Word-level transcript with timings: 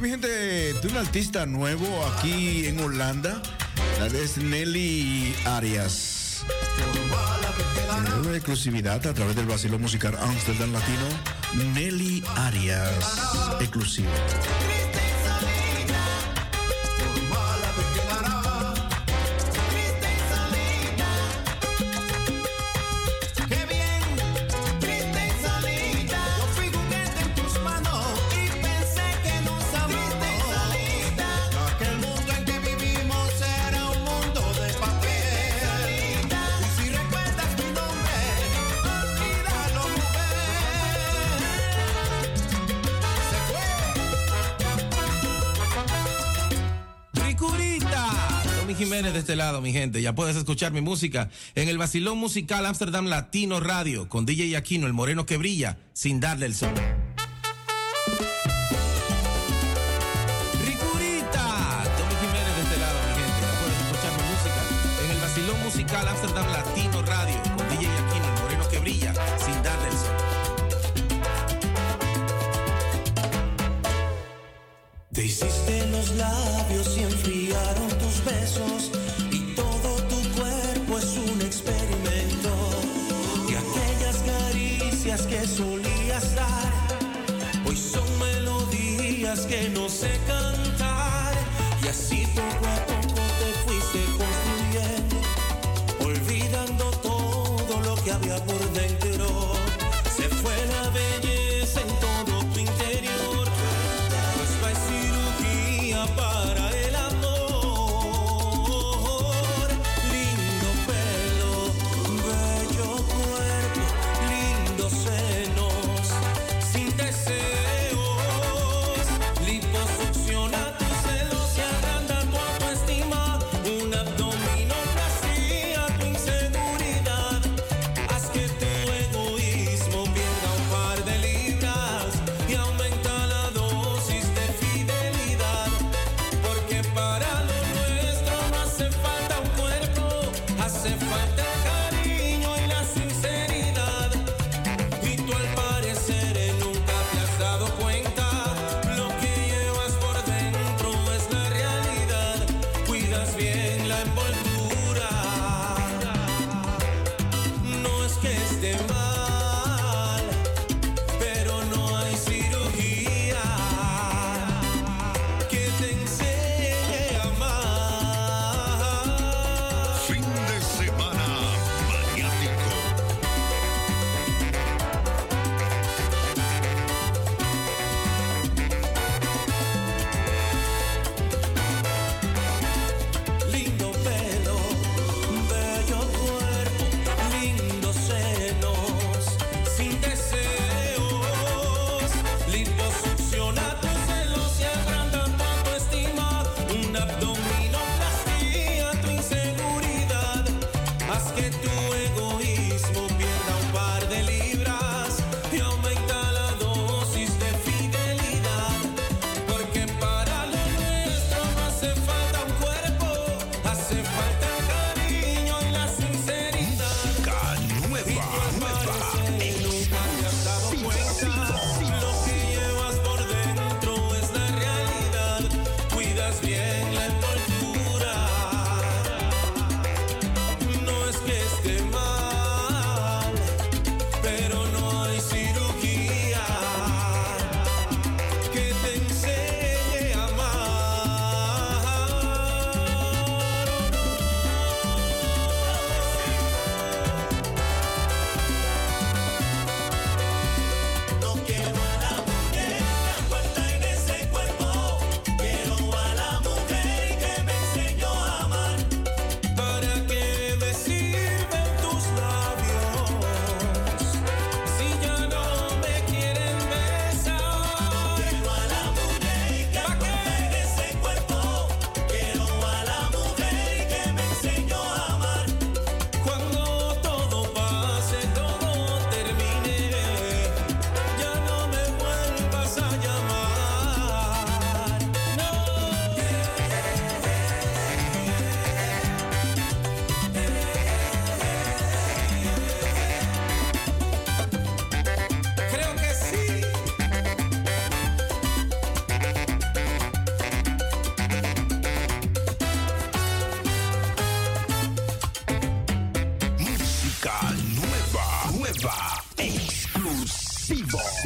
mi 0.00 0.08
gente, 0.08 0.28
de 0.28 0.88
un 0.88 0.96
artista 0.96 1.46
nuevo 1.46 2.04
aquí 2.06 2.66
en 2.66 2.80
Holanda. 2.80 3.40
La 4.00 4.06
es 4.06 4.38
Nelly 4.38 5.34
Arias. 5.44 6.44
En 8.24 8.34
exclusividad 8.34 9.06
a 9.06 9.14
través 9.14 9.36
del 9.36 9.46
vacilo 9.46 9.78
musical 9.78 10.16
Amsterdam 10.20 10.72
Latino, 10.72 11.06
Nelly 11.74 12.24
Arias. 12.36 13.16
Exclusiva. 13.60 14.10
mi 49.60 49.72
gente. 49.72 50.02
Ya 50.02 50.14
puedes 50.14 50.36
escuchar 50.36 50.72
mi 50.72 50.80
música 50.80 51.30
en 51.54 51.68
el 51.68 51.78
Basilón 51.78 52.18
Musical 52.18 52.66
Amsterdam 52.66 53.06
Latino 53.06 53.60
Radio 53.60 54.08
con 54.08 54.26
DJ 54.26 54.56
Aquino, 54.56 54.86
el 54.86 54.92
moreno 54.92 55.26
que 55.26 55.36
brilla, 55.36 55.78
sin 55.92 56.20
darle 56.20 56.46
el 56.46 56.54
sol. 56.54 56.74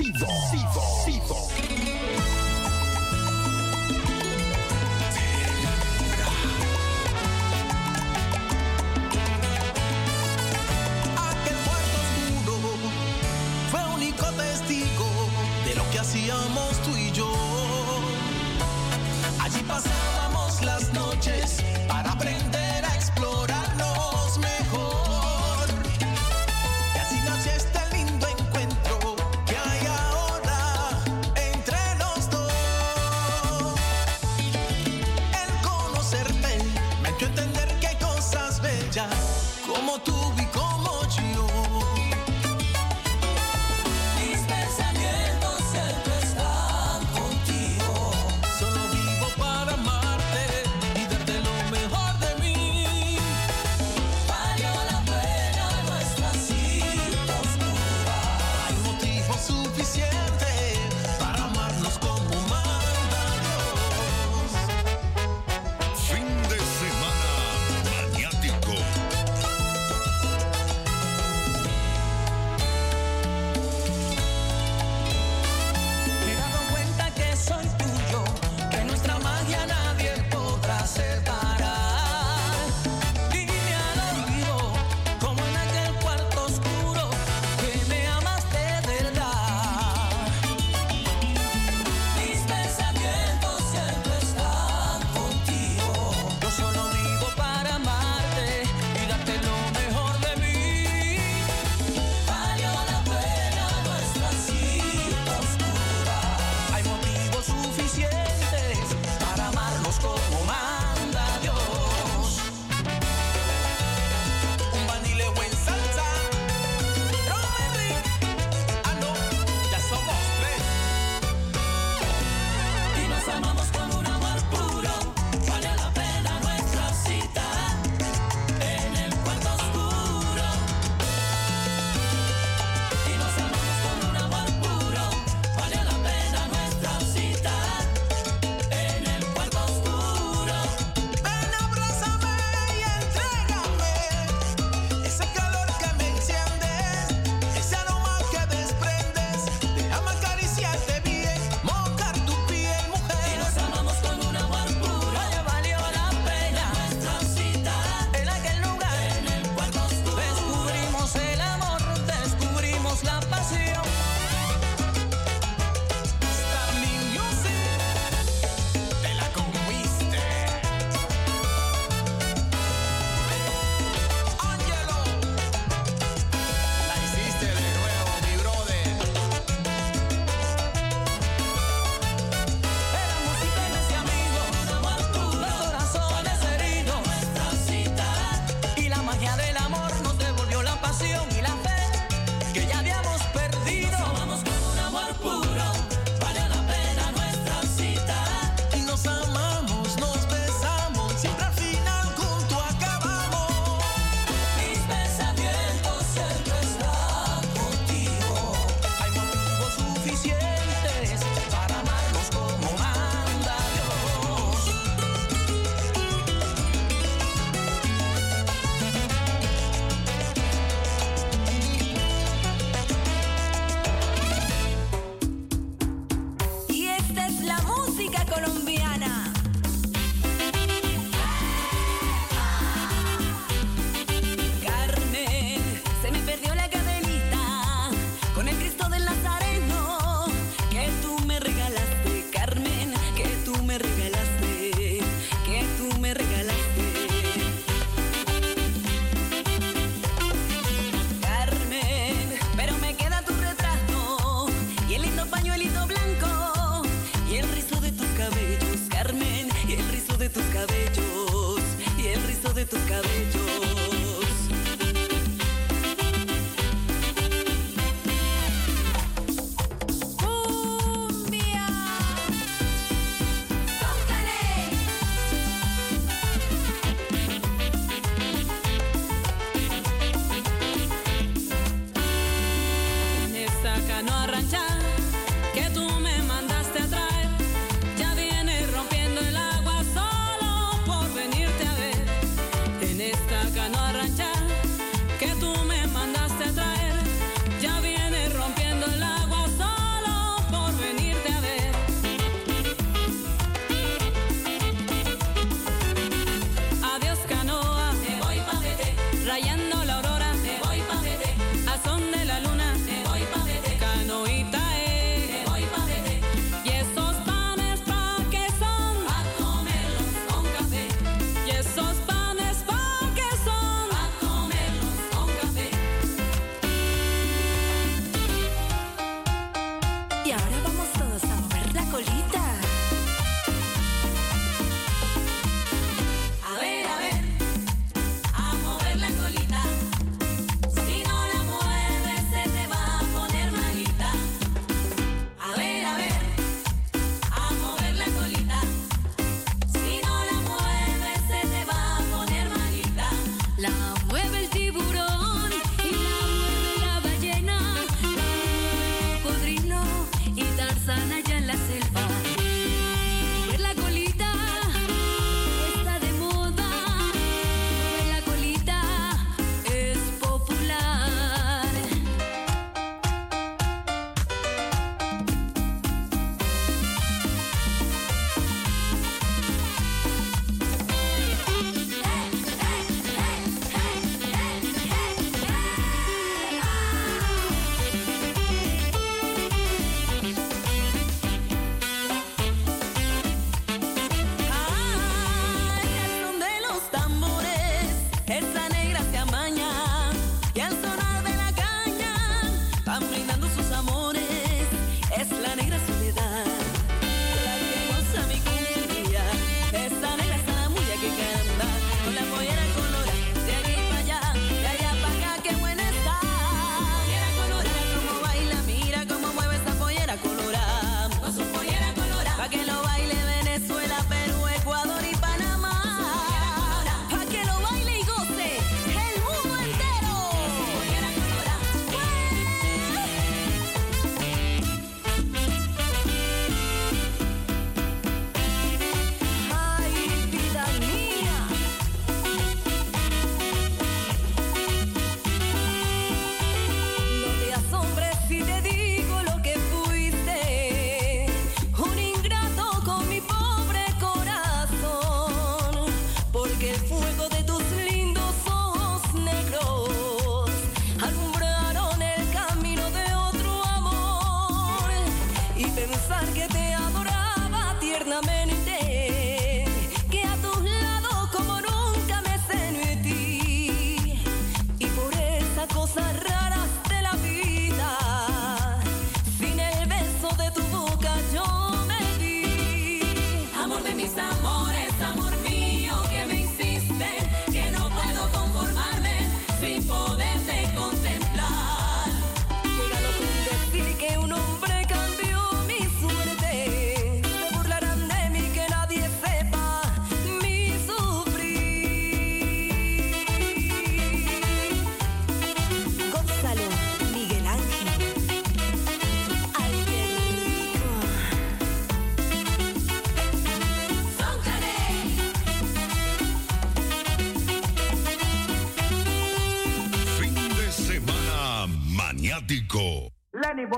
Vivo，Vivo。 0.08 0.97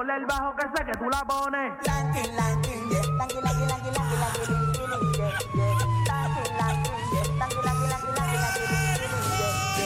Ponle 0.01 0.17
el 0.17 0.25
bajo 0.25 0.57
que 0.57 0.67
sé 0.75 0.85
que 0.87 0.97
tú 0.97 1.11
la 1.11 1.25
pones. 1.25 1.73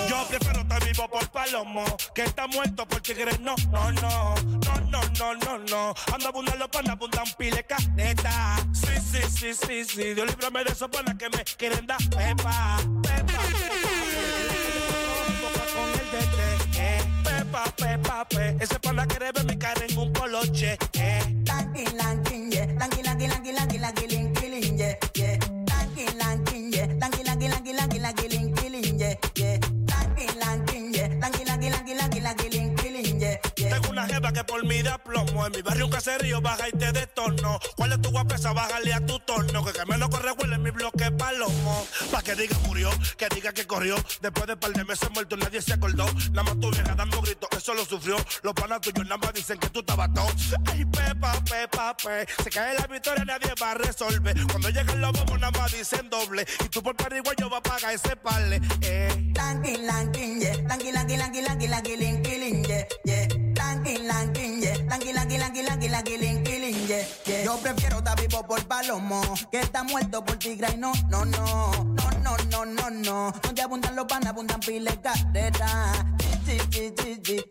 Yo 0.09 0.27
prefiero 0.29 0.61
estar 0.61 0.85
vivo 0.85 1.09
por 1.09 1.29
palomo 1.31 1.85
que 2.15 2.23
estar 2.23 2.49
muerto 2.49 2.87
por 2.87 3.01
tigres. 3.01 3.41
No, 3.41 3.57
no, 3.73 3.91
no, 3.91 4.35
no, 4.37 4.81
no, 4.89 5.01
no, 5.19 5.35
no, 5.35 5.59
no. 5.59 5.95
Ando 6.13 6.29
abundando 6.29 6.71
para 6.71 6.93
abundan 6.93 7.27
pile 7.37 7.65
caneta. 7.65 8.57
Sí, 8.73 8.93
sí, 9.01 9.21
sí, 9.29 9.55
sí, 9.55 9.85
sí. 9.85 10.15
Dios 10.15 10.29
líbrame 10.29 10.63
de 10.63 10.71
esos 10.71 10.89
panas 10.91 11.17
que 11.17 11.29
me 11.29 11.43
quieren 11.59 11.87
dar 11.87 11.99
pepa. 12.11 12.79
Que 43.55 43.67
corrió. 43.67 43.97
Después 44.21 44.47
de 44.47 44.57
par 44.57 44.73
de 44.73 44.85
meses 44.85 45.09
muerto 45.13 45.37
nadie 45.37 45.63
se 45.63 45.73
acordó. 45.73 46.07
Nada 46.33 46.43
más 46.43 46.61
tu 46.61 46.71
vieja 46.71 46.95
dando 46.95 47.21
gritos, 47.23 47.49
eso 47.57 47.75
lo 47.75 47.85
sufrió. 47.85 48.17
Los 48.43 48.55
panas 48.55 48.81
tuyos 48.81 49.05
nada 49.05 49.19
más 49.19 49.33
dicen 49.33 49.59
que 49.59 49.69
tú 49.71 49.81
estabas 49.81 50.13
todo. 50.13 50.27
Ay, 50.67 50.85
pepa, 50.85 51.33
pepa, 51.45 51.97
pe. 51.97 52.27
Se 52.43 52.51
cae 52.51 52.75
la 52.75 52.87
victoria, 52.87 53.25
nadie 53.25 53.53
va 53.61 53.71
a 53.71 53.75
resolver. 53.75 54.37
Cuando 54.49 54.69
llegan 54.71 55.01
los 55.01 55.13
bobos 55.13 55.41
nada 55.41 55.59
más 55.59 55.73
dicen 55.73 56.11
doble. 56.11 56.45
Y 56.65 56.69
tú 56.69 56.83
por 56.83 56.97
pariguayo 56.97 57.49
vas 57.49 57.61
a 57.61 57.63
pagar 57.63 57.95
ese 57.95 58.17
parle. 58.17 58.61
Eh. 58.83 59.33
Yo 67.45 67.59
prefiero 67.59 67.99
estar 67.99 68.21
vivo 68.21 68.43
por 68.47 68.65
palomo 68.67 69.21
que 69.51 69.61
estar 69.61 69.85
muerto 69.85 70.25
por 70.25 70.37
tigra 70.39 70.71
y 70.73 70.77
no, 70.77 70.93
no, 71.09 71.25
no, 71.25 71.71
no, 71.73 72.11
no, 72.23 72.37
no, 72.51 72.65
no, 72.65 72.91
no. 72.91 73.33
Donde 73.43 73.63
abundan 73.63 73.97
los 73.97 74.07
panas, 74.07 74.31
abundan 74.31 74.61
pile 74.61 74.99
carrera. 75.01 75.93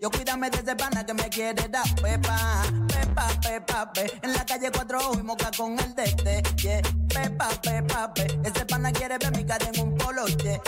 Yo 0.02 0.12
cuídame 0.12 0.50
de 0.50 0.60
ese 0.60 0.76
pana 0.76 1.06
que 1.06 1.14
me 1.14 1.30
quiere 1.30 1.68
dar 1.68 1.84
pepa, 1.96 2.64
pepa, 2.88 3.28
pepa, 3.42 3.92
pe. 3.92 4.20
En 4.22 4.34
la 4.34 4.46
calle 4.46 4.72
cuatro 4.72 5.00
y 5.14 5.24
moca 5.24 5.50
con 5.58 5.80
el 5.80 5.96
tete, 5.96 6.44
yeah. 6.58 6.82
Pepa, 7.10 7.50
pepa, 7.62 8.14
pe. 8.14 8.28
Ese 8.44 8.66
pana 8.66 8.92
quiere 8.92 9.18
ver 9.18 9.36
mi 9.36 9.44
cara 9.46 9.68
en 9.74 9.82
un 9.82 9.98
polo, 9.98 10.26
yeah, 10.28 10.62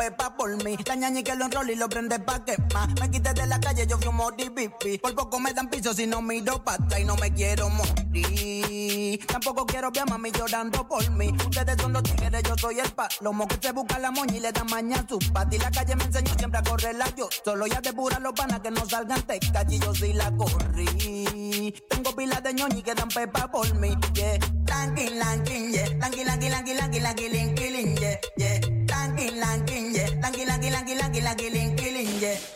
pepa 0.00 0.34
por 0.34 0.50
mí. 0.64 0.78
La 0.86 0.94
ñañi 0.94 1.22
que 1.22 1.34
lo 1.34 1.44
enrola 1.44 1.72
y 1.72 1.76
lo 1.76 1.86
prende 1.86 2.18
pa' 2.18 2.42
quemar. 2.42 2.88
Me 2.98 3.10
quité 3.10 3.34
de 3.34 3.46
la 3.46 3.60
calle, 3.60 3.86
yo 3.86 3.98
mori 4.12 4.48
pipi. 4.48 4.96
Por 4.96 5.14
poco 5.14 5.38
me 5.38 5.52
dan 5.52 5.68
piso 5.68 5.92
si 5.92 6.06
no 6.06 6.22
miro 6.22 6.64
pa' 6.64 6.74
atrás 6.74 7.00
y 7.00 7.04
no 7.04 7.16
me 7.16 7.30
quiero 7.34 7.68
morir. 7.68 9.20
Tampoco 9.26 9.66
quiero 9.66 9.90
ver 9.90 10.04
a 10.04 10.06
mami 10.06 10.30
llorando 10.32 10.88
por 10.88 11.08
mí. 11.10 11.28
Ustedes 11.46 11.76
son 11.82 11.92
los 11.92 12.02
tigres, 12.02 12.42
yo 12.42 12.54
soy 12.56 12.80
el 12.80 12.90
palomo 12.92 13.46
que 13.46 13.58
se 13.60 13.72
busca 13.72 13.98
la 13.98 14.10
moña 14.10 14.36
y 14.36 14.40
le 14.40 14.52
da 14.52 14.64
maña 14.64 15.00
a 15.00 15.06
su 15.06 15.18
pati. 15.34 15.58
La 15.58 15.70
calle 15.70 15.94
me 15.96 16.04
enseñó 16.04 16.32
siempre 16.38 16.60
a 16.60 16.62
correrla 16.62 17.06
yo. 17.14 17.28
Solo 17.44 17.66
ya 17.66 17.82
depura 17.82 18.18
los 18.20 18.32
panas 18.32 18.60
que 18.60 18.70
no 18.70 18.88
salgan 18.88 19.22
calle 19.52 19.76
y 19.76 19.78
yo 19.80 19.94
sí 19.94 20.14
la 20.14 20.32
corrí. 20.34 21.74
Tengo 21.90 22.16
pilas 22.16 22.42
de 22.42 22.54
ñoñi 22.54 22.82
que 22.82 22.94
dan 22.94 23.08
pepa 23.08 23.50
por 23.50 23.74
mí. 23.74 23.94
Yeah. 24.14 24.38
Lanky, 24.66 25.10
lanky, 25.10 25.72
yeah. 25.72 25.88
Lanky, 26.00 26.24
lanky, 26.24 26.48
lanky, 26.48 26.74
lanky, 26.74 27.00
lanky, 27.00 27.28
linky, 27.28 27.70
lin, 27.70 27.96
yeah, 27.96 28.16
yeah. 28.38 28.79
Lanky, 28.90 29.30
lanky, 29.38 29.92
yeah. 29.92 30.10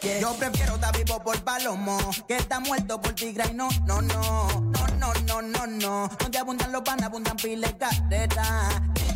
Yeah. 0.03 0.21
Yo 0.21 0.35
prefiero 0.35 0.75
estar 0.75 0.97
vivo 0.97 1.23
por 1.23 1.43
palomo 1.43 1.99
que 2.29 2.37
estar 2.37 2.61
muerto 2.61 3.01
por 3.01 3.13
tigra 3.15 3.47
y 3.49 3.55
no, 3.55 3.69
no, 3.87 4.03
no, 4.03 4.49
no, 4.51 4.89
no, 4.99 5.15
no, 5.27 5.43
no, 5.43 5.67
no. 5.67 6.09
Donde 6.19 6.39
abundan 6.39 6.73
los 6.73 6.83
panas, 6.83 7.07
abundan 7.07 7.37
pile 7.37 7.77
carrera. 7.79 8.69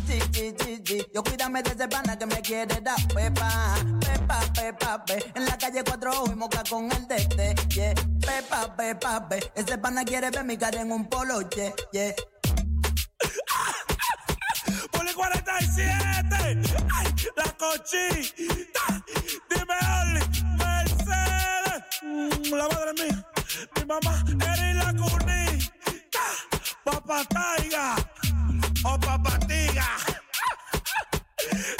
Sí, 0.07 0.19
sí, 0.33 0.55
sí, 0.59 0.81
sí. 0.85 1.05
Yo 1.13 1.23
cuídame 1.23 1.61
de 1.61 1.71
ese 1.71 1.87
pana 1.87 2.17
que 2.17 2.25
me 2.25 2.41
quiere 2.41 2.81
dar 2.81 2.97
pepa, 3.13 3.75
pepa, 3.99 4.39
pepa, 4.53 5.05
pe. 5.05 5.31
En 5.35 5.45
la 5.45 5.57
calle 5.57 5.83
cuatro 5.83 6.11
ojos 6.11 6.31
y 6.31 6.35
moca 6.35 6.63
con 6.69 6.91
el 6.91 7.07
tete, 7.07 7.55
yeah. 7.69 7.93
Pepa, 8.19 8.75
pepa, 8.75 9.27
pe. 9.29 9.51
Ese 9.55 9.77
pana 9.77 10.03
quiere 10.03 10.31
ver 10.31 10.43
mi 10.45 10.57
cara 10.57 10.81
en 10.81 10.91
un 10.91 11.07
polo, 11.07 11.47
yeah, 11.49 11.73
yeah. 11.91 12.13
Poli 15.19 15.41
47. 15.43 16.61
Ay, 16.95 17.13
la 17.35 17.43
cochita. 17.57 18.85
Dime, 19.49 19.77
Oli, 19.99 20.23
Mercedes. 20.57 21.83
Mm, 22.01 22.55
la 22.55 22.67
madre 22.69 22.93
mía. 22.93 23.25
Mi 23.75 23.85
mamá, 23.85 24.23
Eri 24.53 24.73
la 24.75 24.93
cunita. 24.93 26.25
Papá 26.85 27.25
Taiga. 27.25 27.95
O 28.85 28.97
papá 28.97 29.37
Tiga. 29.39 29.89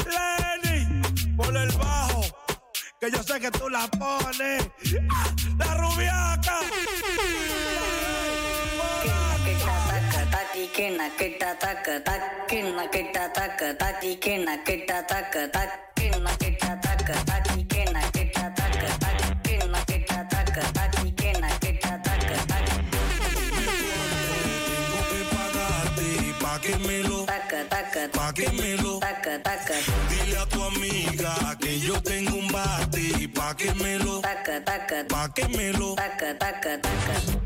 Lenny, 0.05 1.01
por 1.37 1.55
el 1.55 1.71
bajo. 1.77 2.21
Que 2.99 3.09
yo 3.09 3.23
sé 3.23 3.39
que 3.39 3.51
tú 3.51 3.69
la 3.69 3.87
pones. 3.87 4.69
Ah, 5.11 5.33
La 5.57 5.73
rubiaca. 5.75 6.59
quiena 10.79 11.11
quita 11.17 11.51
taca 11.59 11.99
tac 12.07 12.47
quiena 12.47 12.87
quita 12.89 13.33
taca 13.33 13.77
tac 13.77 14.01
y 14.01 14.15
quiena 14.15 14.63
quita 14.63 15.05
taca 15.05 15.51
taca 15.51 15.77
taca 16.79 17.13
tac 17.25 17.67
quiena 17.67 17.99
quita 18.13 18.53
taca 18.55 18.87
tac 19.03 19.19
y 21.05 21.11
tengo 21.11 21.11
que 21.11 21.19
pa 26.39 26.55
que 26.61 26.77
me 26.77 27.03
taca 27.25 27.65
taca. 27.67 28.07
Pa 28.13 28.33
que 28.33 28.49
me 28.53 28.77
lo 28.77 28.99
taca 28.99 29.43
taca. 29.43 29.73
Dile 30.09 30.37
a 30.37 30.45
tu 30.45 30.63
amiga 30.63 31.57
que 31.59 31.77
yo 31.77 32.01
tengo 32.01 32.37
un 32.37 32.47
bate 32.47 33.27
pa 33.35 33.53
que 33.53 33.73
me 33.73 33.99
lo 33.99 34.21
taca 34.21 34.63
taca 34.63 35.05
pa 35.09 35.27
que 35.33 35.45
me 35.49 35.73
lo. 35.73 35.95
taca 35.95 36.37
taca 36.39 36.79
taca. 36.79 37.38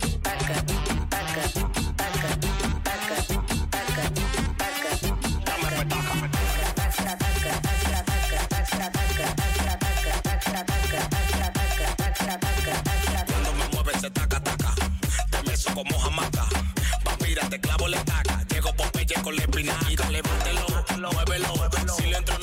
Te 17.41 17.59
clavo 17.59 17.87
la 17.87 17.97
estaca. 17.97 18.43
Llego 18.47 18.71
Popeye 18.75 19.15
con 19.23 19.35
la 19.35 19.41
espinaca. 19.41 20.09
Levátelo, 20.11 21.11
muévelo. 21.11 21.53
Si 21.97 22.03
le 22.03 22.17
entro 22.17 22.42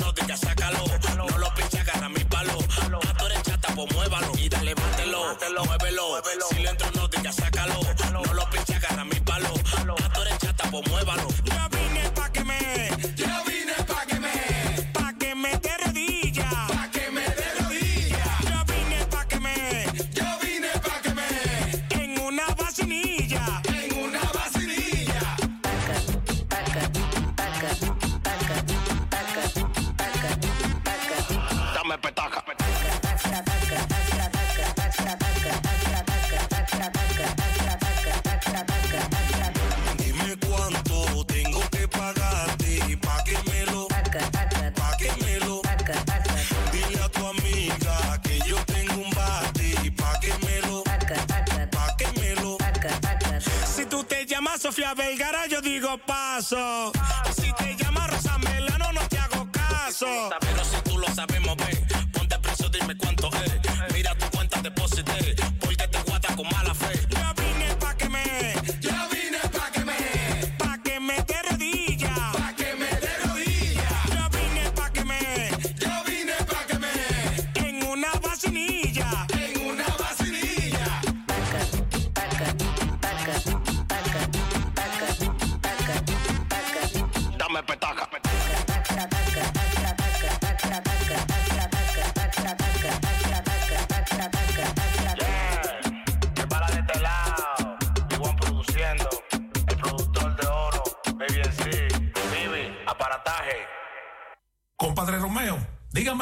Sofía 54.91 55.47
yo 55.49 55.61
digo 55.61 55.99
paso. 55.99 56.91
Si 57.37 57.53
te 57.53 57.77
llama 57.77 58.09
Rosa 58.09 58.37
Melano, 58.39 58.93
no 58.93 59.01
te 59.09 59.19
hago 59.19 59.49
caso. 59.53 60.31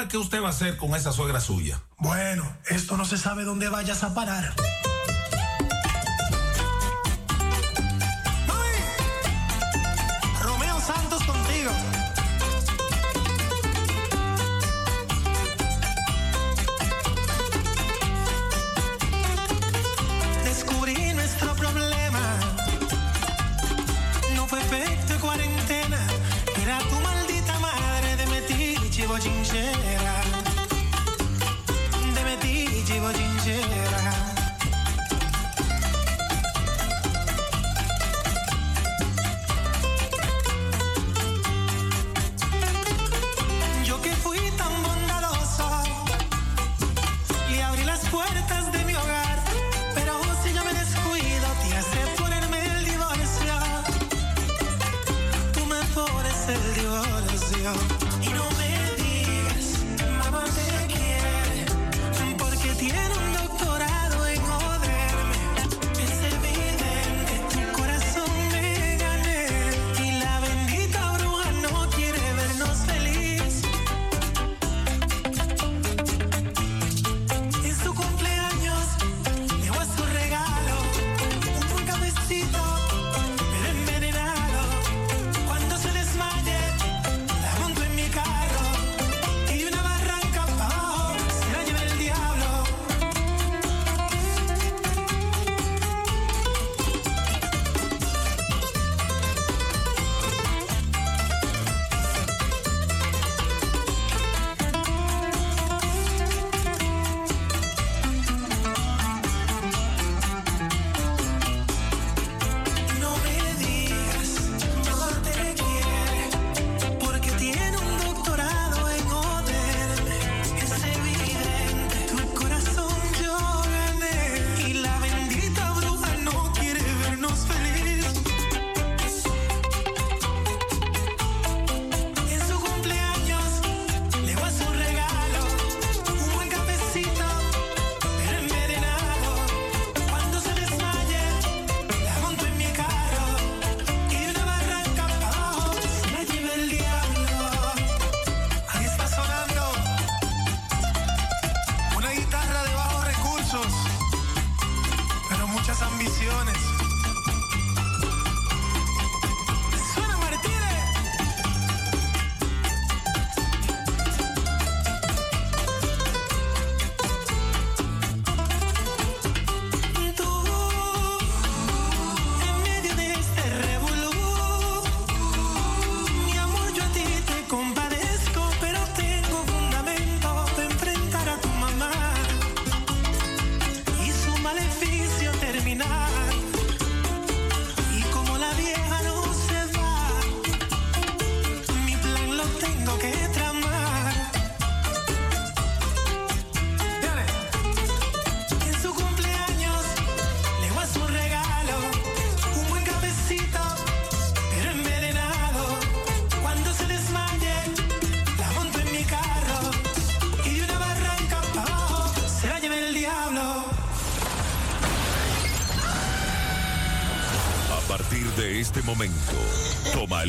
qué 0.08 0.18
usted 0.18 0.42
va 0.42 0.48
a 0.48 0.50
hacer 0.50 0.76
con 0.76 0.94
esa 0.94 1.12
suegra 1.12 1.40
suya. 1.40 1.80
Bueno, 1.98 2.56
esto 2.68 2.96
no 2.96 3.04
se 3.04 3.18
sabe 3.18 3.44
dónde 3.44 3.68
vayas 3.68 4.02
a 4.02 4.14
parar. 4.14 4.54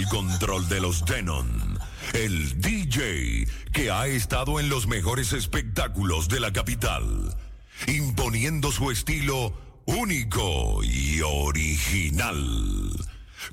Control 0.09 0.67
de 0.67 0.81
los 0.81 1.05
Denon. 1.05 1.79
El 2.13 2.59
DJ 2.59 3.47
que 3.71 3.91
ha 3.91 4.07
estado 4.07 4.59
en 4.59 4.67
los 4.67 4.87
mejores 4.87 5.33
espectáculos 5.33 6.27
de 6.27 6.39
la 6.39 6.51
capital, 6.51 7.35
imponiendo 7.87 8.71
su 8.71 8.91
estilo 8.91 9.53
único 9.85 10.83
y 10.83 11.21
original, 11.21 12.89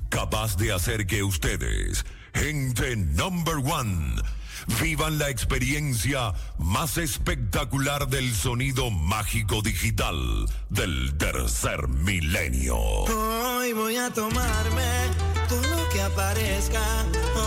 capaz 0.09 0.57
de 0.57 0.73
hacer 0.73 1.05
que 1.05 1.23
ustedes, 1.23 2.05
gente 2.33 2.95
number 2.95 3.57
one, 3.57 4.15
vivan 4.81 5.19
la 5.19 5.29
experiencia 5.29 6.33
más 6.57 6.97
espectacular 6.97 8.07
del 8.07 8.33
sonido 8.33 8.89
mágico 8.89 9.61
digital 9.61 10.47
del 10.69 11.17
tercer 11.17 11.87
milenio. 11.87 12.77
Hoy 12.77 13.73
voy 13.73 13.97
a 13.97 14.09
tomarme 14.11 15.26
todo 15.47 15.61
lo 15.61 15.89
que 15.89 16.01
aparezca. 16.01 16.81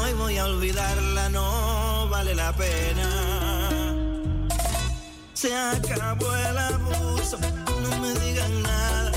Hoy 0.02 0.12
voy 0.14 0.38
a 0.38 0.46
olvidarla, 0.46 1.28
no 1.28 2.08
vale 2.08 2.34
la 2.34 2.52
pena. 2.52 3.08
Se 5.34 5.54
acabó 5.54 6.34
el 6.34 6.58
abuso, 6.58 7.38
no 7.82 7.98
me 7.98 8.12
digan 8.20 8.62
nada. 8.62 9.12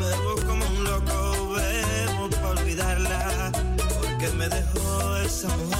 Bebo 0.00 0.36
como 0.46 0.64
un 0.66 0.84
loco, 0.84 1.54
bebo 1.54 2.30
para 2.30 2.48
olvidarla. 2.60 3.52
Porque 4.00 4.28
me 4.30 4.48
dejó 4.48 5.16
esa 5.18 5.48
mujer 5.56 5.75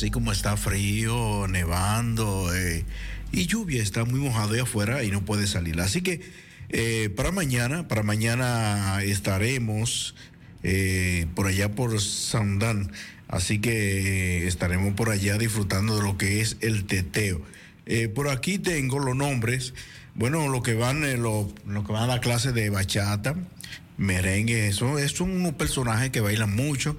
así 0.00 0.10
como 0.10 0.32
está 0.32 0.56
frío, 0.56 1.46
nevando 1.46 2.54
eh, 2.54 2.86
y 3.32 3.44
lluvia, 3.44 3.82
está 3.82 4.06
muy 4.06 4.18
mojado 4.18 4.54
ahí 4.54 4.60
afuera 4.60 5.04
y 5.04 5.10
no 5.10 5.26
puede 5.26 5.46
salir. 5.46 5.78
Así 5.78 6.00
que 6.00 6.22
eh, 6.70 7.10
para 7.14 7.32
mañana, 7.32 7.86
para 7.86 8.02
mañana 8.02 9.02
estaremos 9.02 10.14
eh, 10.62 11.26
por 11.34 11.48
allá 11.48 11.72
por 11.72 12.00
Sandán. 12.00 12.92
Así 13.28 13.58
que 13.58 14.46
estaremos 14.46 14.94
por 14.94 15.10
allá 15.10 15.36
disfrutando 15.36 15.98
de 15.98 16.02
lo 16.02 16.16
que 16.16 16.40
es 16.40 16.56
el 16.62 16.86
teteo. 16.86 17.42
Por 18.14 18.28
aquí 18.28 18.58
tengo 18.58 19.00
los 19.00 19.14
nombres. 19.14 19.74
Bueno, 20.14 20.48
lo 20.48 20.62
que 20.62 20.72
van, 20.72 21.02
lo, 21.20 21.52
lo 21.66 21.84
que 21.84 21.92
van 21.92 22.04
a 22.04 22.06
la 22.06 22.20
clase 22.20 22.52
de 22.52 22.70
bachata, 22.70 23.36
merengue, 23.98 24.68
eso, 24.68 24.98
es 24.98 25.12
son 25.12 25.30
unos 25.30 25.52
personajes 25.54 26.08
que 26.08 26.20
bailan 26.20 26.56
mucho. 26.56 26.96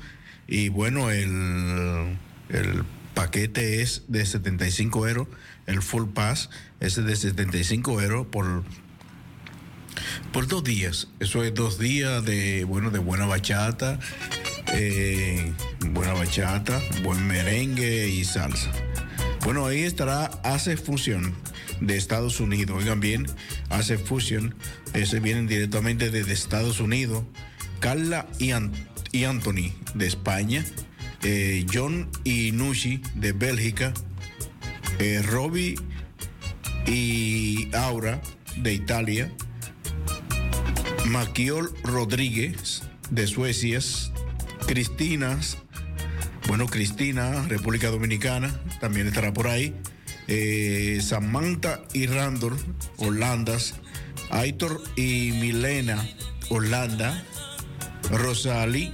Y 0.48 0.70
bueno, 0.70 1.10
el, 1.10 2.18
el 2.52 2.84
paquete 3.14 3.82
es 3.82 4.04
de 4.08 4.26
75 4.26 5.08
euros, 5.08 5.28
el 5.66 5.82
full 5.82 6.10
pass 6.10 6.50
es 6.80 6.96
de 6.96 7.16
75 7.16 8.02
euros 8.02 8.28
por, 8.28 8.64
por 10.32 10.48
dos 10.48 10.64
días. 10.64 11.08
Eso 11.20 11.44
es 11.44 11.54
dos 11.54 11.80
días 11.80 12.24
de, 12.26 12.64
bueno, 12.64 12.90
de 12.92 13.00
buena 13.00 13.26
bachata, 13.26 14.00
eh, 14.74 15.54
buena 15.90 16.14
bachata, 16.14 16.82
buen 17.04 17.26
merengue 17.28 18.08
y 18.08 18.24
salsa. 18.26 18.72
Bueno, 19.44 19.66
ahí 19.66 19.82
estará 19.82 20.26
Hace 20.44 20.78
Fusion 20.78 21.34
de 21.80 21.98
Estados 21.98 22.40
Unidos. 22.40 22.78
Oigan 22.78 23.00
bien, 23.00 23.26
Hace 23.70 23.98
Fusion, 23.98 24.56
ese 24.94 25.20
vienen 25.20 25.48
directamente 25.48 26.12
desde 26.12 26.34
Estados 26.34 26.80
Unidos. 26.80 27.24
Carla 27.80 28.28
y, 28.38 28.52
y 29.12 29.24
Anthony 29.24 29.74
de 29.96 30.08
España. 30.08 30.64
Eh, 31.24 31.66
John 31.72 32.10
y 32.24 32.52
Nushi 32.52 33.02
de 33.16 33.32
Bélgica. 33.32 33.94
eh, 35.00 35.22
Robbie 35.24 35.76
y 36.86 37.70
Aura 37.76 38.22
de 38.58 38.74
Italia. 38.74 39.32
Maquiol 41.06 41.72
Rodríguez 41.84 42.84
de 43.10 43.28
Suecia. 43.28 43.80
Cristina, 44.68 45.40
bueno, 46.48 46.68
Cristina, 46.68 47.46
República 47.48 47.90
Dominicana, 47.90 48.60
también 48.80 49.08
estará 49.08 49.34
por 49.34 49.48
ahí. 49.48 49.74
eh, 50.28 51.00
Samantha 51.02 51.82
y 51.94 52.06
Randall, 52.06 52.56
Holandas, 52.98 53.74
Aitor 54.30 54.82
y 54.96 55.32
Milena, 55.42 56.08
Holanda, 56.50 57.24
Rosali, 58.12 58.92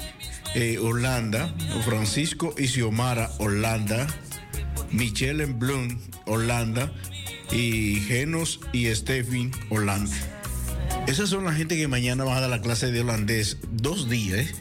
eh, 0.56 0.78
Holanda, 0.80 1.54
Francisco 1.86 2.54
y 2.58 2.68
Xiomara, 2.68 3.30
Holanda, 3.40 4.08
Michelle 4.92 5.44
en 5.44 5.60
Blum, 5.60 6.00
Holanda, 6.26 6.92
y 7.52 8.02
Genos 8.02 8.60
y 8.74 8.94
Stephen, 8.94 9.52
Holanda. 9.70 10.16
Esas 11.08 11.30
son 11.30 11.46
la 11.46 11.54
gente 11.54 11.78
que 11.78 11.88
mañana 11.88 12.24
van 12.24 12.38
a 12.38 12.42
dar 12.42 12.50
la 12.50 12.62
clase 12.62 12.92
de 12.92 13.02
holandés 13.02 13.58
dos 13.72 14.10
días, 14.10 14.54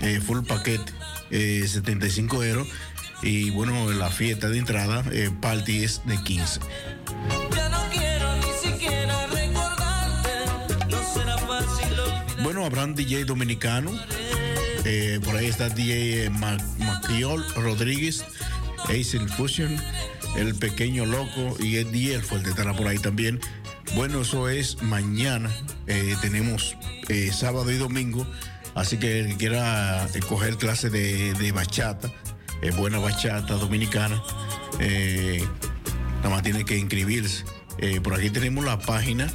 eh, 0.00 0.20
full 0.20 0.44
paquete, 0.46 0.92
eh, 1.30 1.64
75 1.66 2.44
euros. 2.44 2.68
Y 3.22 3.50
bueno, 3.50 3.90
la 3.92 4.10
fiesta 4.10 4.48
de 4.48 4.58
entrada, 4.58 5.02
eh, 5.12 5.30
party 5.40 5.82
es 5.82 6.02
de 6.04 6.22
15. 6.22 6.60
Ya 7.54 7.68
no 7.68 7.78
quiero 7.90 8.36
ni 8.36 8.70
siquiera 8.70 9.26
recordarte. 9.26 10.30
No 10.88 11.14
será 11.14 11.38
fácil 11.38 11.98
olvidar. 11.98 12.42
Bueno, 12.42 12.64
habrán 12.64 12.94
DJ 12.94 13.24
dominicano. 13.24 13.90
Eh, 14.84 15.20
por 15.24 15.36
ahí 15.36 15.46
está 15.46 15.68
DJ 15.68 16.24
eh, 16.26 16.30
Ma- 16.30 16.56
Maciol 16.78 17.44
Rodríguez, 17.56 18.24
Ace 18.84 19.18
Fusion, 19.36 19.76
El 20.36 20.54
Pequeño 20.54 21.04
Loco 21.06 21.56
y 21.60 21.76
Ed 21.76 21.88
Diel 21.88 22.22
Fuerte 22.22 22.50
estará 22.50 22.74
por 22.74 22.86
ahí 22.86 22.98
también. 22.98 23.40
Bueno, 23.94 24.20
eso 24.22 24.48
es 24.48 24.82
mañana. 24.82 25.50
Eh, 25.86 26.14
tenemos 26.20 26.76
sábado 27.32 27.70
y 27.72 27.76
domingo. 27.76 28.26
Así 28.74 28.96
que 28.98 29.20
el 29.20 29.28
que 29.28 29.36
quiera 29.36 30.06
coger 30.28 30.56
clase 30.56 30.88
de, 30.90 31.32
de 31.34 31.52
bachata, 31.52 32.12
buena 32.76 32.98
bachata 32.98 33.54
dominicana, 33.54 34.22
nada 36.22 36.30
más 36.30 36.42
tiene 36.42 36.64
que 36.64 36.76
inscribirse. 36.76 37.44
Por 38.04 38.14
aquí 38.14 38.30
tenemos 38.30 38.64
la 38.64 38.78
página. 38.78 39.26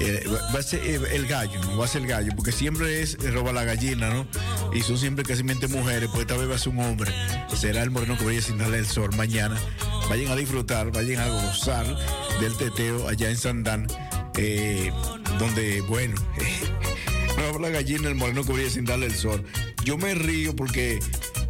Eh, 0.00 0.24
va 0.54 0.58
a 0.60 0.62
ser 0.62 0.80
eh, 0.84 1.00
el 1.12 1.26
gallo, 1.26 1.60
no 1.62 1.76
va 1.76 1.84
a 1.84 1.88
ser 1.88 2.02
el 2.02 2.08
gallo, 2.08 2.30
porque 2.36 2.52
siempre 2.52 3.02
es 3.02 3.18
roba 3.32 3.52
la 3.52 3.64
gallina, 3.64 4.08
¿no? 4.10 4.26
Y 4.72 4.82
son 4.82 4.96
siempre 4.96 5.24
casi 5.24 5.42
mujeres, 5.42 6.08
pues 6.10 6.20
esta 6.20 6.36
vez 6.36 6.48
va 6.48 6.54
a 6.54 6.58
ser 6.58 6.72
un 6.72 6.78
hombre. 6.78 7.12
Será 7.56 7.82
el 7.82 7.90
moreno 7.90 8.16
que 8.16 8.24
vaya 8.24 8.40
sin 8.40 8.56
darle 8.56 8.78
el 8.78 8.86
sol 8.86 9.10
mañana. 9.16 9.58
Vayan 10.08 10.30
a 10.30 10.36
disfrutar, 10.36 10.92
vayan 10.92 11.20
a 11.22 11.28
gozar 11.28 11.84
del 12.40 12.56
teteo 12.56 13.08
allá 13.08 13.30
en 13.30 13.36
Sandán, 13.36 13.88
donde, 15.38 15.80
bueno, 15.88 16.14
roba 17.36 17.68
la 17.68 17.70
gallina, 17.70 18.08
el 18.08 18.14
moreno 18.14 18.44
que 18.44 18.52
brilla 18.52 18.70
sin 18.70 18.84
darle 18.84 19.06
el 19.06 19.14
sol. 19.14 19.44
Yo 19.84 19.98
me 19.98 20.14
río 20.14 20.54
porque 20.54 21.00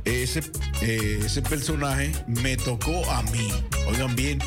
ese, 0.06 0.42
ese 0.80 1.42
personaje 1.42 2.12
me 2.26 2.56
tocó 2.56 3.10
a 3.10 3.22
mí. 3.24 3.52
Oigan 3.88 4.16
bien, 4.16 4.38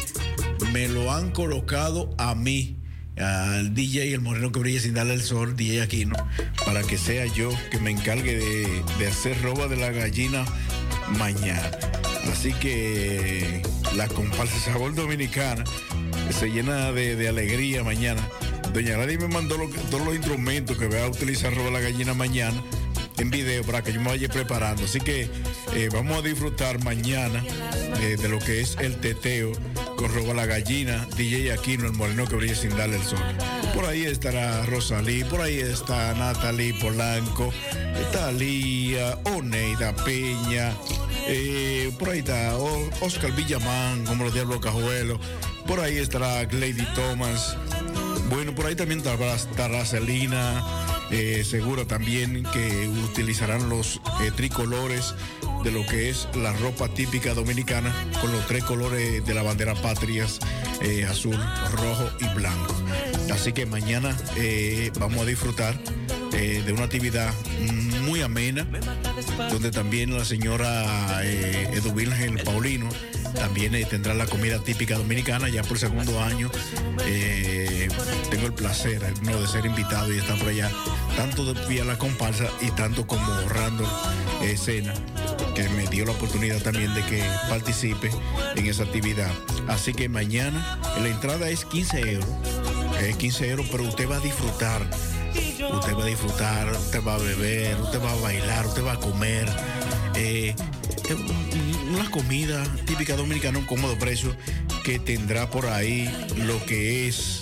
me 0.71 0.87
lo 0.87 1.11
han 1.11 1.31
colocado 1.31 2.13
a 2.17 2.35
mí, 2.35 2.77
al 3.17 3.73
DJ, 3.73 4.13
el 4.13 4.21
moreno 4.21 4.51
que 4.51 4.59
brilla 4.59 4.79
sin 4.79 4.93
darle 4.93 5.13
el 5.13 5.21
sol, 5.21 5.55
DJ 5.55 5.81
Aquino, 5.81 6.15
para 6.65 6.81
que 6.83 6.97
sea 6.97 7.25
yo 7.25 7.49
que 7.71 7.79
me 7.79 7.91
encargue 7.91 8.37
de, 8.37 8.83
de 8.99 9.07
hacer 9.07 9.41
roba 9.41 9.67
de 9.67 9.77
la 9.77 9.91
gallina 9.91 10.45
mañana. 11.17 11.71
Así 12.31 12.53
que 12.53 13.61
la 13.95 14.07
comparsa 14.07 14.57
Sabor 14.59 14.93
Dominicana 14.93 15.63
se 16.31 16.49
llena 16.49 16.91
de, 16.91 17.27
alegría 17.27 17.83
mañana. 17.83 18.27
Doña 18.73 18.97
Radi 18.97 19.17
me 19.17 19.27
mandó 19.27 19.57
lo 19.57 19.69
todos 19.89 20.05
los 20.05 20.15
instrumentos 20.15 20.77
que 20.77 20.87
voy 20.87 20.97
a 20.97 21.07
utilizar 21.07 21.55
roba 21.55 21.71
la 21.71 21.79
gallina 21.79 22.13
mañana 22.13 22.61
en 23.17 23.29
video 23.29 23.63
para 23.63 23.81
que 23.83 23.93
yo 23.93 24.01
me 24.01 24.09
vaya 24.09 24.29
preparando. 24.29 24.83
Así 24.85 24.99
que 24.99 25.29
eh, 25.73 25.89
vamos 25.91 26.17
a 26.17 26.21
disfrutar 26.21 26.83
mañana 26.83 27.43
eh, 27.99 28.17
de 28.19 28.29
lo 28.29 28.39
que 28.39 28.61
es 28.61 28.77
el 28.79 28.99
teteo 28.99 29.51
con 29.95 30.13
Roba 30.13 30.33
la 30.33 30.45
Gallina, 30.45 31.07
DJ 31.15 31.53
Aquino, 31.53 31.85
el 31.85 31.93
moreno 31.93 32.27
que 32.27 32.35
brilla 32.35 32.55
sin 32.55 32.75
darle 32.75 32.97
el 32.97 33.03
sol. 33.03 33.19
Por 33.73 33.85
ahí 33.85 34.05
estará 34.05 34.65
Rosalí, 34.65 35.23
por 35.23 35.41
ahí 35.41 35.59
está 35.59 36.13
Natalie 36.13 36.73
Polanco, 36.75 37.53
está 37.99 38.31
Lía, 38.31 39.17
Oneida 39.25 39.95
Peña, 39.95 40.73
eh, 41.27 41.91
por 41.97 42.09
ahí 42.09 42.19
está 42.19 42.55
Oscar 43.01 43.31
Villamán, 43.33 44.05
como 44.05 44.25
los 44.25 44.33
Diablos 44.33 44.59
Cajuelos, 44.59 45.19
por 45.65 45.79
ahí 45.79 45.97
estará 45.97 46.43
Lady 46.43 46.85
Thomas. 46.93 47.57
Bueno, 48.29 48.55
por 48.55 48.65
ahí 48.65 48.75
también 48.75 48.99
estará, 48.99 49.35
estará 49.35 49.85
eh, 51.11 51.43
seguro 51.43 51.85
también 51.87 52.43
que 52.51 52.87
utilizarán 53.05 53.69
los 53.69 54.01
eh, 54.21 54.31
tricolores 54.35 55.13
de 55.65 55.71
lo 55.71 55.83
que 55.83 56.09
es 56.09 56.27
la 56.35 56.53
ropa 56.53 56.87
típica 56.87 57.33
dominicana 57.33 57.91
con 58.21 58.31
los 58.31 58.45
tres 58.45 58.63
colores 58.63 59.25
de 59.25 59.33
la 59.33 59.41
bandera 59.41 59.73
patrias, 59.73 60.37
eh, 60.79 61.05
azul, 61.05 61.35
rojo 61.71 62.07
y 62.19 62.27
blanco. 62.35 62.75
Así 63.33 63.51
que 63.51 63.65
mañana 63.65 64.15
eh, 64.37 64.91
vamos 64.99 65.21
a 65.21 65.25
disfrutar 65.25 65.75
eh, 66.33 66.61
de 66.63 66.71
una 66.71 66.83
actividad 66.83 67.33
muy 68.03 68.21
amena, 68.21 68.67
donde 69.49 69.71
también 69.71 70.15
la 70.15 70.23
señora 70.23 71.21
eh, 71.23 71.67
Edu 71.73 71.95
Paulino 72.43 72.87
también 73.33 73.73
tendrá 73.89 74.13
la 74.13 74.27
comida 74.27 74.59
típica 74.59 74.97
dominicana 74.97 75.49
ya 75.49 75.63
por 75.63 75.79
segundo 75.79 76.21
año. 76.21 76.51
tengo 78.29 78.45
el 78.45 78.53
placer 78.53 79.01
no, 79.23 79.41
de 79.41 79.47
ser 79.47 79.65
invitado 79.65 80.13
y 80.13 80.19
estar 80.19 80.37
por 80.37 80.49
allá, 80.49 80.69
tanto 81.17 81.55
vía 81.67 81.83
la 81.83 81.97
comparsa 81.97 82.45
y 82.61 82.69
tanto 82.71 83.07
como 83.07 83.25
eh, 84.41 84.57
Sena, 84.57 84.93
que 85.55 85.67
me 85.69 85.87
dio 85.87 86.05
la 86.05 86.11
oportunidad 86.11 86.61
también 86.61 86.93
de 86.93 87.01
que 87.03 87.23
participe 87.49 88.11
en 88.55 88.65
esa 88.67 88.83
actividad. 88.83 89.31
Así 89.67 89.93
que 89.93 90.09
mañana 90.09 90.79
la 91.01 91.07
entrada 91.07 91.49
es 91.49 91.63
15 91.65 92.11
euros. 92.11 92.29
Es 93.01 93.15
15 93.15 93.49
euros, 93.49 93.67
pero 93.71 93.83
usted 93.83 94.09
va 94.09 94.17
a 94.17 94.19
disfrutar. 94.19 94.81
Usted 95.71 95.95
va 95.95 96.03
a 96.03 96.05
disfrutar, 96.05 96.71
usted 96.71 97.01
va 97.03 97.15
a 97.15 97.17
beber, 97.17 97.79
usted 97.81 98.03
va 98.03 98.11
a 98.11 98.15
bailar, 98.15 98.65
usted 98.67 98.85
va 98.85 98.93
a 98.93 98.99
comer. 98.99 99.49
Eh, 100.15 100.53
una 101.93 102.09
comida 102.11 102.63
típica 102.85 103.15
dominicana, 103.15 103.57
un 103.57 103.65
cómodo 103.65 103.97
precio. 103.97 104.35
que 104.83 104.99
tendrá 104.99 105.49
por 105.49 105.65
ahí 105.65 106.07
lo 106.45 106.63
que 106.67 107.07
es 107.07 107.41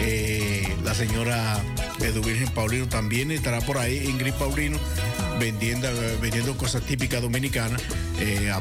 eh, 0.00 0.76
la 0.84 0.94
señora 0.94 1.60
Edu 2.00 2.22
Virgen 2.22 2.48
Paulino. 2.50 2.88
También 2.88 3.30
estará 3.30 3.60
por 3.60 3.78
ahí 3.78 4.04
Ingrid 4.08 4.34
Paulino 4.34 4.78
vendiendo, 5.38 5.88
vendiendo 6.20 6.56
cosas 6.56 6.82
típicas 6.82 7.22
dominicanas. 7.22 7.82
Eh, 8.20 8.52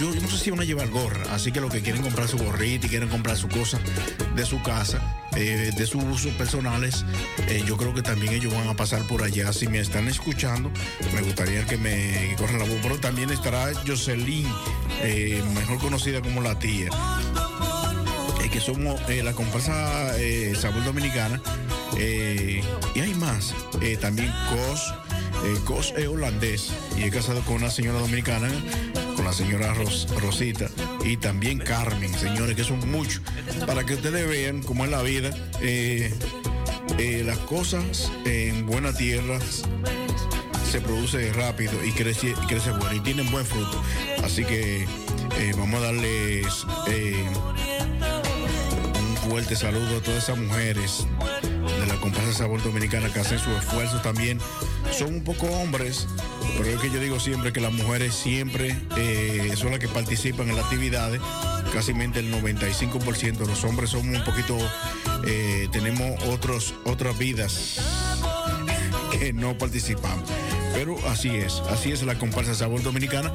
yo, 0.00 0.14
no 0.14 0.28
sé 0.28 0.38
si 0.38 0.50
van 0.50 0.60
a 0.60 0.64
llevar 0.64 0.88
gorra, 0.88 1.22
así 1.32 1.52
que 1.52 1.60
los 1.60 1.72
que 1.72 1.80
quieren 1.80 2.02
comprar 2.02 2.28
su 2.28 2.36
gorrita 2.38 2.86
y 2.86 2.88
quieren 2.88 3.08
comprar 3.08 3.36
su 3.36 3.48
cosa 3.48 3.78
de 4.34 4.44
su 4.44 4.60
casa, 4.62 5.00
eh, 5.36 5.72
de 5.76 5.86
sus 5.86 6.02
usos 6.04 6.32
personales, 6.34 7.04
yo 7.66 7.76
creo 7.76 7.94
que 7.94 8.02
también 8.02 8.32
ellos 8.32 8.52
van 8.52 8.68
a 8.68 8.74
pasar 8.74 9.02
por 9.02 9.22
allá. 9.22 9.52
Si 9.52 9.68
me 9.68 9.78
están 9.78 10.08
escuchando, 10.08 10.70
me 11.14 11.22
gustaría 11.22 11.64
que 11.66 11.76
me 11.76 12.34
corran 12.36 12.58
la 12.58 12.64
voz. 12.64 12.78
Pero 12.82 12.98
también 12.98 13.30
estará 13.30 13.72
Jocelyn, 13.86 14.46
mejor 15.54 15.78
conocida 15.78 16.20
como 16.20 16.42
la 16.42 16.58
tía. 16.58 16.90
Somos 18.60 19.00
eh, 19.08 19.22
la 19.22 19.32
comparsa 19.32 20.16
eh, 20.18 20.54
Sabor 20.58 20.84
Dominicana. 20.84 21.40
eh, 21.96 22.62
y 22.94 23.00
hay 23.00 23.14
más. 23.14 23.54
Eh, 23.80 23.96
también 23.96 24.32
Cos. 24.50 24.94
Cos 25.64 25.94
es 25.96 26.06
holandés 26.08 26.72
y 26.98 27.04
es 27.04 27.12
casado 27.14 27.40
con 27.42 27.56
una 27.56 27.70
señora 27.70 28.00
dominicana, 28.00 28.48
con 29.14 29.24
la 29.24 29.32
señora 29.32 29.72
Ros- 29.72 30.08
Rosita. 30.20 30.66
Y 31.04 31.16
también 31.16 31.58
Carmen, 31.58 32.12
señores, 32.12 32.56
que 32.56 32.64
son 32.64 32.80
muchos. 32.90 33.22
Para 33.66 33.84
que 33.86 33.94
ustedes 33.94 34.28
vean 34.28 34.62
cómo 34.62 34.84
es 34.84 34.90
la 34.90 35.00
vida. 35.02 35.30
las 37.24 37.38
cosas 37.38 38.10
en 38.24 38.66
buena 38.66 38.92
tierra 38.92 39.38
se 40.70 40.80
produce 40.80 41.32
rápido 41.32 41.72
y 41.84 41.92
crece, 41.92 42.34
crece 42.48 42.70
bueno 42.72 42.94
y 42.94 43.00
tienen 43.00 43.30
buen 43.30 43.46
fruto. 43.46 43.80
Así 44.24 44.44
que 44.44 44.86
vamos 45.56 45.80
a 45.80 45.86
darles 45.86 46.46
fuerte 49.28 49.56
saludo 49.56 49.98
a 49.98 50.00
todas 50.00 50.24
esas 50.24 50.38
mujeres 50.38 51.06
de 51.80 51.86
la 51.86 52.00
comparsa 52.00 52.32
Sabor 52.32 52.62
Dominicana 52.62 53.12
que 53.12 53.20
hacen 53.20 53.38
su 53.38 53.50
esfuerzo 53.50 54.00
también. 54.00 54.38
Son 54.90 55.12
un 55.12 55.22
poco 55.22 55.46
hombres, 55.46 56.08
pero 56.56 56.70
es 56.70 56.80
que 56.80 56.90
yo 56.90 56.98
digo 56.98 57.20
siempre 57.20 57.52
que 57.52 57.60
las 57.60 57.72
mujeres 57.72 58.14
siempre 58.14 58.74
eh, 58.96 59.52
son 59.54 59.70
las 59.70 59.80
que 59.80 59.88
participan 59.88 60.48
en 60.48 60.56
las 60.56 60.64
actividades. 60.64 61.20
Casi 61.74 61.90
el 61.90 61.98
95% 61.98 63.46
los 63.46 63.64
hombres 63.64 63.90
somos 63.90 64.16
un 64.16 64.24
poquito, 64.24 64.56
eh, 65.26 65.68
tenemos 65.72 66.22
otros, 66.24 66.74
otras 66.84 67.18
vidas 67.18 67.80
que 69.12 69.34
no 69.34 69.58
participamos. 69.58 70.47
Pero 70.78 70.96
así 71.08 71.30
es, 71.30 71.60
así 71.70 71.90
es 71.90 72.04
la 72.04 72.16
comparsa 72.16 72.54
Sabor 72.54 72.84
Dominicana. 72.84 73.32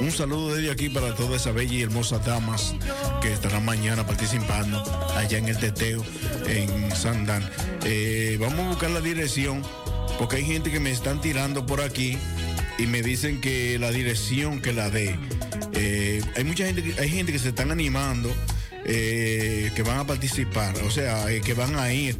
Un 0.00 0.10
saludo 0.10 0.54
desde 0.54 0.70
aquí 0.70 0.88
para 0.88 1.14
todas 1.14 1.42
esas 1.42 1.52
bellas 1.52 1.74
y 1.74 1.82
hermosas 1.82 2.24
damas 2.24 2.74
que 3.20 3.30
estarán 3.30 3.66
mañana 3.66 4.06
participando 4.06 4.82
allá 5.14 5.36
en 5.36 5.46
el 5.46 5.58
teteo 5.58 6.02
en 6.48 6.90
Sandán. 6.96 7.46
Eh, 7.84 8.38
vamos 8.40 8.60
a 8.60 8.68
buscar 8.68 8.90
la 8.92 9.02
dirección 9.02 9.60
porque 10.18 10.36
hay 10.36 10.46
gente 10.46 10.72
que 10.72 10.80
me 10.80 10.90
están 10.90 11.20
tirando 11.20 11.66
por 11.66 11.82
aquí 11.82 12.16
y 12.78 12.86
me 12.86 13.02
dicen 13.02 13.42
que 13.42 13.78
la 13.78 13.90
dirección 13.90 14.62
que 14.62 14.72
la 14.72 14.88
dé. 14.88 15.18
Eh, 15.74 16.22
hay 16.34 16.44
mucha 16.44 16.64
gente, 16.64 16.94
hay 16.98 17.10
gente 17.10 17.30
que 17.30 17.38
se 17.38 17.50
están 17.50 17.72
animando 17.72 18.32
eh, 18.86 19.70
que 19.74 19.82
van 19.82 19.98
a 19.98 20.06
participar, 20.06 20.74
o 20.78 20.90
sea, 20.90 21.30
eh, 21.30 21.42
que 21.42 21.52
van 21.52 21.76
a 21.76 21.92
ir 21.92 22.18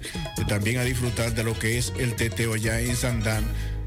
también 0.48 0.76
a 0.76 0.82
disfrutar 0.82 1.34
de 1.34 1.44
lo 1.44 1.58
que 1.58 1.78
es 1.78 1.94
el 1.98 2.14
teteo 2.14 2.52
allá 2.52 2.78
en 2.78 2.94
Sandán. 2.94 3.44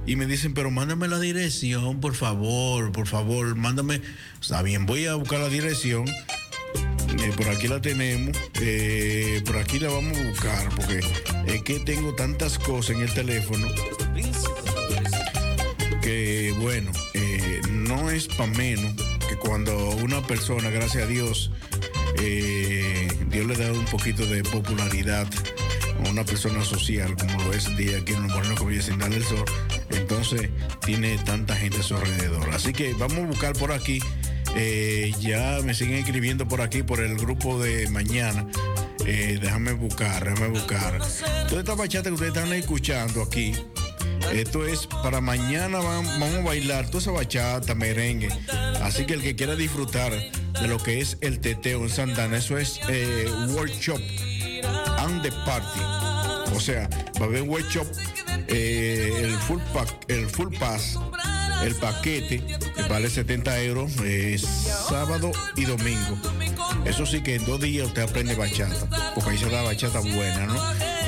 Y 0.09 0.15
me 0.15 0.25
dicen, 0.25 0.55
pero 0.55 0.71
mándame 0.71 1.07
la 1.07 1.19
dirección, 1.19 2.01
por 2.01 2.15
favor, 2.15 2.91
por 2.91 3.05
favor, 3.05 3.53
mándame. 3.55 4.01
Está 4.41 4.63
bien, 4.63 4.87
voy 4.87 5.05
a 5.05 5.13
buscar 5.13 5.39
la 5.39 5.49
dirección. 5.49 6.07
Eh, 6.07 7.31
por 7.37 7.47
aquí 7.47 7.67
la 7.67 7.79
tenemos. 7.79 8.35
eh, 8.59 9.39
por 9.45 9.57
aquí 9.57 9.77
la 9.77 9.89
vamos 9.89 10.17
a 10.17 10.23
buscar, 10.23 10.69
porque 10.75 11.01
es 11.45 11.61
que 11.61 11.79
tengo 11.81 12.15
tantas 12.15 12.57
cosas 12.57 12.95
en 12.95 13.03
el 13.03 13.13
teléfono 13.13 13.67
que, 16.01 16.55
bueno, 16.59 16.91
eh, 17.13 17.61
no 17.69 18.09
es 18.09 18.27
para 18.29 18.47
menos 18.47 18.95
que 19.29 19.35
cuando 19.35 19.91
una 19.91 20.25
persona, 20.25 20.71
gracias 20.71 21.03
a 21.03 21.05
Dios, 21.05 21.51
Dios 23.29 23.45
le 23.45 23.55
da 23.55 23.71
un 23.71 23.85
poquito 23.85 24.25
de 24.25 24.41
popularidad 24.41 25.27
a 26.03 26.09
una 26.09 26.23
persona 26.23 26.65
social 26.65 27.15
como 27.15 27.43
lo 27.43 27.53
es 27.53 27.77
día 27.77 27.97
aquí 27.97 28.13
en 28.13 28.23
el 28.25 28.31
Moreno 28.31 28.55
Cobilla 28.55 28.81
sin 28.81 28.99
el 29.01 29.23
sol, 29.23 29.45
entonces 30.09 30.49
tiene 30.85 31.17
tanta 31.19 31.55
gente 31.55 31.77
a 31.79 31.83
su 31.83 31.95
alrededor. 31.95 32.49
Así 32.53 32.73
que 32.73 32.93
vamos 32.93 33.19
a 33.19 33.27
buscar 33.27 33.53
por 33.53 33.71
aquí. 33.71 33.99
eh, 34.55 35.13
ya 35.19 35.59
me 35.63 35.75
siguen 35.75 35.97
escribiendo 35.99 36.47
por 36.47 36.61
aquí 36.61 36.81
por 36.81 36.99
el 37.01 37.15
grupo 37.17 37.61
de 37.61 37.87
mañana. 37.89 38.47
Eh, 39.05 39.37
déjame 39.39 39.73
buscar, 39.73 40.23
déjame 40.27 40.47
buscar. 40.49 40.99
Toda 41.47 41.61
esta 41.61 41.75
bachata 41.75 42.09
que 42.09 42.15
ustedes 42.15 42.35
están 42.35 42.51
escuchando 42.53 43.21
aquí, 43.21 43.53
esto 44.33 44.65
es 44.65 44.87
para 44.87 45.21
mañana 45.21 45.77
vam- 45.79 46.19
vamos 46.19 46.35
a 46.39 46.41
bailar 46.41 46.87
toda 46.87 46.99
esa 46.99 47.11
bachata, 47.11 47.75
merengue. 47.75 48.29
Así 48.81 49.05
que 49.05 49.13
el 49.13 49.21
que 49.21 49.35
quiera 49.35 49.55
disfrutar 49.55 50.11
de 50.11 50.67
lo 50.67 50.77
que 50.79 50.99
es 50.99 51.17
el 51.21 51.39
teteo 51.39 51.83
en 51.83 51.89
Santana, 51.89 52.37
eso 52.37 52.57
es 52.57 52.79
eh, 52.89 53.27
workshop 53.49 53.99
and 54.97 55.21
the 55.21 55.31
party. 55.45 56.08
O 56.53 56.59
sea, 56.59 56.89
va 57.19 57.25
a 57.25 57.29
haber 57.29 57.43
workshop, 57.43 57.87
eh, 58.47 59.21
el 59.23 59.37
full 59.37 59.61
pack, 59.73 59.89
el 60.07 60.27
full 60.27 60.55
pass, 60.57 60.97
el 61.63 61.75
paquete 61.75 62.43
que 62.75 62.81
vale 62.89 63.09
70 63.09 63.61
euros, 63.61 63.91
eh, 64.03 64.37
sábado 64.37 65.31
y 65.55 65.65
domingo. 65.65 66.17
Eso 66.85 67.05
sí 67.05 67.21
que 67.21 67.35
en 67.35 67.45
dos 67.45 67.59
días 67.59 67.87
usted 67.87 68.03
aprende 68.03 68.35
bachata, 68.35 69.11
porque 69.13 69.31
ahí 69.31 69.37
se 69.37 69.49
da 69.49 69.61
bachata 69.61 69.99
buena, 69.99 70.45
¿no? 70.45 70.55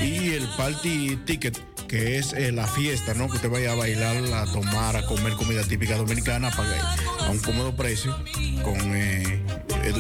Y 0.03 0.33
el 0.33 0.47
party 0.57 1.17
ticket, 1.25 1.57
que 1.87 2.17
es 2.17 2.33
eh, 2.33 2.51
la 2.51 2.67
fiesta, 2.67 3.13
¿no? 3.13 3.27
Que 3.27 3.35
usted 3.35 3.49
vaya 3.49 3.73
a 3.73 3.75
bailar, 3.75 4.17
a 4.33 4.45
tomar, 4.45 4.95
a 4.95 5.05
comer 5.05 5.33
comida 5.33 5.63
típica 5.63 5.95
dominicana 5.95 6.49
a 6.49 7.29
un 7.29 7.39
cómodo 7.39 7.75
precio 7.75 8.15
con 8.63 8.77
eh, 8.95 9.43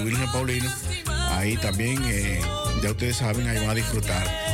Virgen 0.03 0.31
Paulino. 0.31 0.69
Ahí 1.31 1.57
también, 1.57 2.01
eh, 2.05 2.41
ya 2.83 2.91
ustedes 2.91 3.17
saben, 3.17 3.47
ahí 3.47 3.57
van 3.59 3.69
a 3.69 3.75
disfrutar 3.75 4.50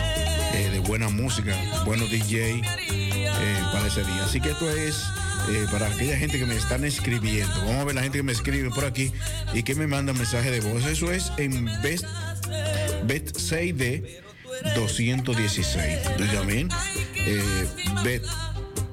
eh, 0.58 0.70
de 0.72 0.80
buena 0.80 1.10
música, 1.10 1.56
buenos 1.86 2.10
DJ 2.10 2.62
eh, 2.62 3.62
para 3.72 3.88
ese 3.88 4.04
día. 4.04 4.24
Así 4.26 4.42
que 4.42 4.50
esto 4.50 4.70
es 4.70 5.04
eh, 5.50 5.66
para 5.72 5.88
aquella 5.88 6.18
gente 6.18 6.40
que 6.40 6.46
me 6.46 6.56
están 6.56 6.84
escribiendo. 6.84 7.54
Vamos 7.58 7.76
a 7.76 7.84
ver 7.86 7.96
la 7.96 8.02
gente 8.02 8.18
que 8.18 8.24
me 8.24 8.32
escribe 8.32 8.70
por 8.72 8.86
aquí 8.86 9.12
y 9.54 9.64
que 9.64 9.76
me 9.76 9.88
manda 9.88 10.14
mensaje 10.14 10.50
de 10.52 10.60
voz. 10.62 10.86
Eso 10.86 11.12
es 11.12 11.32
en 11.38 11.66
Best, 11.82 12.06
Bet 13.06 13.38
6D 13.38 14.22
216. 14.76 16.00
Oiga 16.20 16.42
bien, 16.42 16.70
eh, 17.16 17.68
Bet 18.04 18.24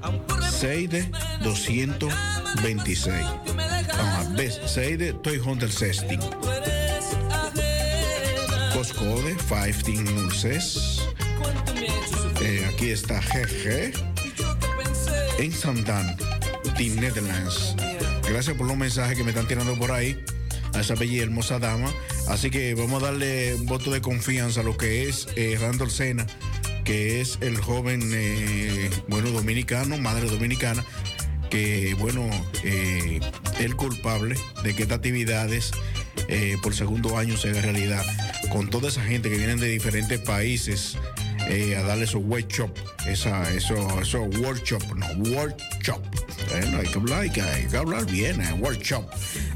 6D 0.02 1.10
226. 1.42 3.14
Ajá, 3.90 4.24
Best 4.36 4.62
6D 4.64 5.20
Toy 5.22 5.38
Hunter 5.38 5.68
16. 5.68 6.04
Postcode 8.74 9.34
1506. 9.48 11.00
Eh, 12.40 12.68
aquí 12.72 12.90
está 12.90 13.20
GG 13.20 13.92
en 15.38 15.52
Sandán, 15.52 16.16
The 16.76 16.88
Netherlands. 16.90 17.74
Gracias 18.28 18.56
por 18.56 18.66
los 18.66 18.76
mensajes 18.76 19.16
que 19.16 19.24
me 19.24 19.30
están 19.30 19.46
tirando 19.46 19.76
por 19.76 19.92
ahí 19.92 20.22
a 20.74 20.80
esa 20.80 20.94
bella 20.94 21.12
y 21.12 21.20
hermosa 21.20 21.58
dama. 21.58 21.92
Así 22.28 22.50
que 22.50 22.74
vamos 22.74 23.02
a 23.02 23.06
darle 23.06 23.54
un 23.54 23.66
voto 23.66 23.90
de 23.90 24.00
confianza 24.00 24.60
a 24.60 24.64
lo 24.64 24.76
que 24.76 25.08
es 25.08 25.28
eh, 25.36 25.56
Randall 25.60 25.90
Sena, 25.90 26.26
que 26.84 27.20
es 27.20 27.38
el 27.40 27.56
joven, 27.56 28.00
eh, 28.12 28.90
bueno, 29.08 29.30
dominicano, 29.30 29.98
madre 29.98 30.28
dominicana, 30.28 30.84
que, 31.50 31.94
bueno, 31.98 32.28
eh, 32.62 33.20
el 33.60 33.76
culpable 33.76 34.36
de 34.62 34.74
que 34.74 34.82
estas 34.82 34.98
actividades 34.98 35.72
eh, 36.28 36.56
por 36.62 36.74
segundo 36.74 37.16
año 37.18 37.36
se 37.36 37.50
haga 37.50 37.62
realidad. 37.62 38.04
Con 38.50 38.68
toda 38.70 38.88
esa 38.88 39.02
gente 39.02 39.30
que 39.30 39.36
vienen 39.36 39.60
de 39.60 39.68
diferentes 39.68 40.20
países 40.20 40.96
eh, 41.48 41.76
a 41.76 41.82
darle 41.82 42.04
esos 42.04 42.22
workshop, 42.24 42.70
esa, 43.06 43.52
eso, 43.52 44.00
eso 44.00 44.22
workshop, 44.22 44.82
no, 44.96 45.06
workshop. 45.30 46.02
Hay, 46.54 46.86
que 46.86 46.98
hablar, 46.98 47.20
hay, 47.20 47.30
que, 47.30 47.76
hablar 47.76 48.06
bien, 48.06 48.40
eh, 48.40 48.52
workshop 48.60 49.04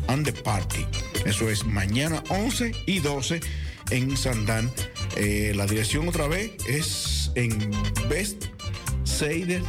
and 0.09 0.25
the 0.25 0.33
party. 0.43 0.87
Eso 1.25 1.49
es 1.49 1.65
mañana 1.65 2.23
11 2.29 2.73
y 2.87 3.01
12 3.01 3.41
en 3.91 4.17
Sandán. 4.17 4.71
Eh, 5.17 5.53
la 5.55 5.67
dirección 5.67 6.09
otra 6.09 6.29
vez 6.29 6.53
es 6.69 7.31
en 7.35 7.71
Best 8.09 8.47
Seider 9.05 9.63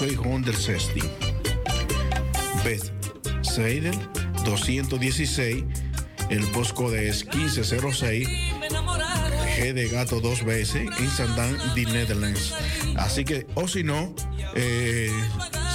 216. 0.00 1.04
Best 2.64 2.92
Seider 3.42 3.94
216. 4.44 5.64
El 6.30 6.44
postcode 6.48 7.08
es 7.08 7.24
1506. 7.26 8.47
De 9.58 9.88
gato 9.88 10.20
dos 10.20 10.44
veces 10.44 10.88
en 10.98 11.10
Sandán, 11.10 11.58
de 11.74 11.84
Netherlands. 11.84 12.54
Así 12.96 13.24
que, 13.24 13.44
o 13.54 13.66
si 13.66 13.82
no, 13.82 14.14
eh, 14.54 15.10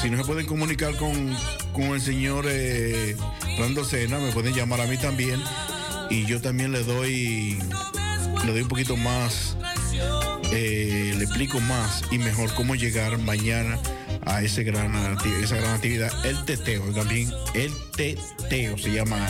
si 0.02 0.10
no 0.10 0.18
se 0.18 0.24
pueden 0.24 0.46
comunicar 0.46 0.96
con, 0.96 1.36
con 1.74 1.84
el 1.94 2.02
señor 2.02 2.46
eh, 2.48 3.16
Rando 3.60 3.84
Sena, 3.84 4.20
me 4.20 4.32
pueden 4.32 4.54
llamar 4.54 4.80
a 4.80 4.88
mí 4.88 4.98
también 4.98 5.40
y 6.10 6.26
yo 6.26 6.42
también 6.42 6.72
le 6.72 6.84
doy, 6.84 7.60
le 8.46 8.52
doy 8.52 8.62
un 8.62 8.68
poquito 8.70 8.96
más, 8.96 9.58
eh, 10.54 11.14
le 11.18 11.24
explico 11.26 11.60
más 11.60 12.04
y 12.10 12.20
mejor 12.20 12.54
cómo 12.54 12.76
llegar 12.76 13.18
mañana 13.20 13.78
a 14.26 14.42
ese 14.42 14.64
gran, 14.64 14.96
esa 15.44 15.58
gran 15.58 15.76
actividad, 15.76 16.26
el 16.26 16.44
teteo, 16.46 16.84
también 16.94 17.32
el 17.54 17.72
teteo 17.96 18.78
se 18.78 18.92
llama 18.92 19.28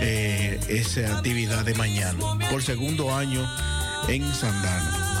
eh, 0.00 0.58
esa 0.68 1.18
actividad 1.18 1.64
de 1.64 1.74
mañana, 1.74 2.18
por 2.50 2.62
segundo 2.62 3.14
año 3.14 3.48
en 4.08 4.34
Sandana. 4.34 5.11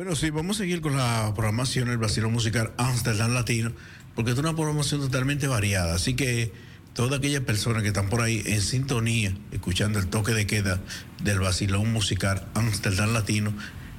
Bueno, 0.00 0.16
sí, 0.16 0.30
vamos 0.30 0.56
a 0.56 0.60
seguir 0.60 0.80
con 0.80 0.96
la 0.96 1.30
programación 1.36 1.88
del 1.88 1.98
Brasil 1.98 2.26
Musical 2.28 2.72
Amsterdam 2.78 3.34
Latino, 3.34 3.70
porque 4.14 4.30
es 4.30 4.38
una 4.38 4.54
programación 4.54 5.02
totalmente 5.02 5.46
variada. 5.46 5.94
Así 5.94 6.14
que 6.14 6.54
todas 6.94 7.18
aquellas 7.18 7.42
personas 7.42 7.82
que 7.82 7.88
están 7.88 8.08
por 8.08 8.22
ahí 8.22 8.42
en 8.46 8.62
sintonía, 8.62 9.36
escuchando 9.52 9.98
el 9.98 10.06
toque 10.06 10.32
de 10.32 10.46
queda 10.46 10.80
del 11.22 11.40
Basilón 11.40 11.92
Musical 11.92 12.46
Amsterdam 12.54 13.12
Latino, 13.12 13.52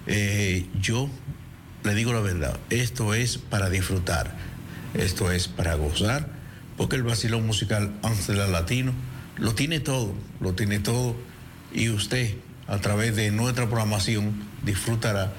eh, 0.08 0.66
yo 0.82 1.08
le 1.84 1.94
digo 1.94 2.14
la 2.14 2.22
verdad, 2.22 2.60
esto 2.72 3.14
es 3.14 3.38
para 3.38 3.70
disfrutar, 3.70 4.36
esto 4.96 5.32
es 5.32 5.48
para 5.48 5.76
gozar, 5.76 6.30
porque 6.78 6.96
el 6.96 7.04
Basilón 7.04 7.46
Musical 7.46 7.94
Amsterdam 8.02 8.52
Latino 8.52 8.92
lo 9.38 9.54
tiene 9.54 9.80
todo, 9.80 10.16
lo 10.40 10.56
tiene 10.56 10.80
todo, 10.80 11.16
y 11.72 11.90
usted 11.90 12.38
a 12.68 12.80
través 12.80 13.16
de 13.16 13.30
nuestra 13.30 13.68
programación 13.68 14.34
disfrutará 14.64 15.32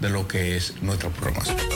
de 0.00 0.10
lo 0.10 0.26
que 0.28 0.56
es 0.56 0.80
nuestra 0.82 1.10
programación. 1.10 1.75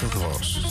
105.2. 0.00 0.62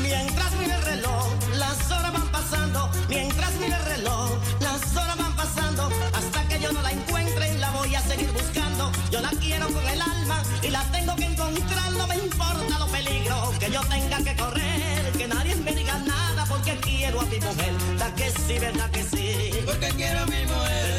Mientras 0.00 0.52
mira 0.58 0.76
el 0.76 0.82
reloj, 0.84 1.26
las 1.58 1.90
horas 1.90 2.12
van 2.14 2.28
pasando. 2.32 2.90
Mientras 3.10 3.52
mira 3.56 3.76
el 3.76 3.84
reloj, 3.84 4.30
las 4.60 4.96
horas 4.96 5.18
van 5.18 5.36
pasando. 5.36 5.90
Hasta 6.14 6.48
que 6.48 6.60
yo 6.60 6.72
no 6.72 6.80
la 6.80 6.92
encuentre, 6.92 7.58
la 7.58 7.70
voy 7.72 7.94
a 7.94 8.00
seguir 8.00 8.32
buscando. 8.32 8.90
Yo 9.10 9.20
la 9.20 9.28
quiero 9.28 9.66
con 9.66 9.86
el 9.86 10.00
alma 10.00 10.42
y 10.62 10.68
la 10.70 10.82
tengo 10.84 11.14
que 11.16 11.26
encontrar. 11.26 11.92
No 11.92 12.06
me 12.06 12.16
importa 12.16 12.78
los 12.78 12.88
peligros 12.88 13.50
que 13.58 13.70
yo 13.70 13.82
tenga 13.82 14.16
que 14.24 14.34
correr. 14.34 15.12
Que 15.12 15.28
nadie 15.28 15.56
me 15.56 15.74
diga 15.74 15.98
nada 15.98 16.46
porque 16.48 16.74
quiero 16.80 17.20
a 17.20 17.24
mi 17.26 17.38
mujer. 17.38 17.74
¿Verdad 17.90 18.14
que 18.14 18.30
sí, 18.30 18.58
verdad 18.58 18.90
que 18.90 19.02
sí? 19.02 19.50
Porque 19.66 19.88
quiero 19.90 20.20
a 20.20 20.26
mi 20.26 20.46
mujer. 20.46 20.95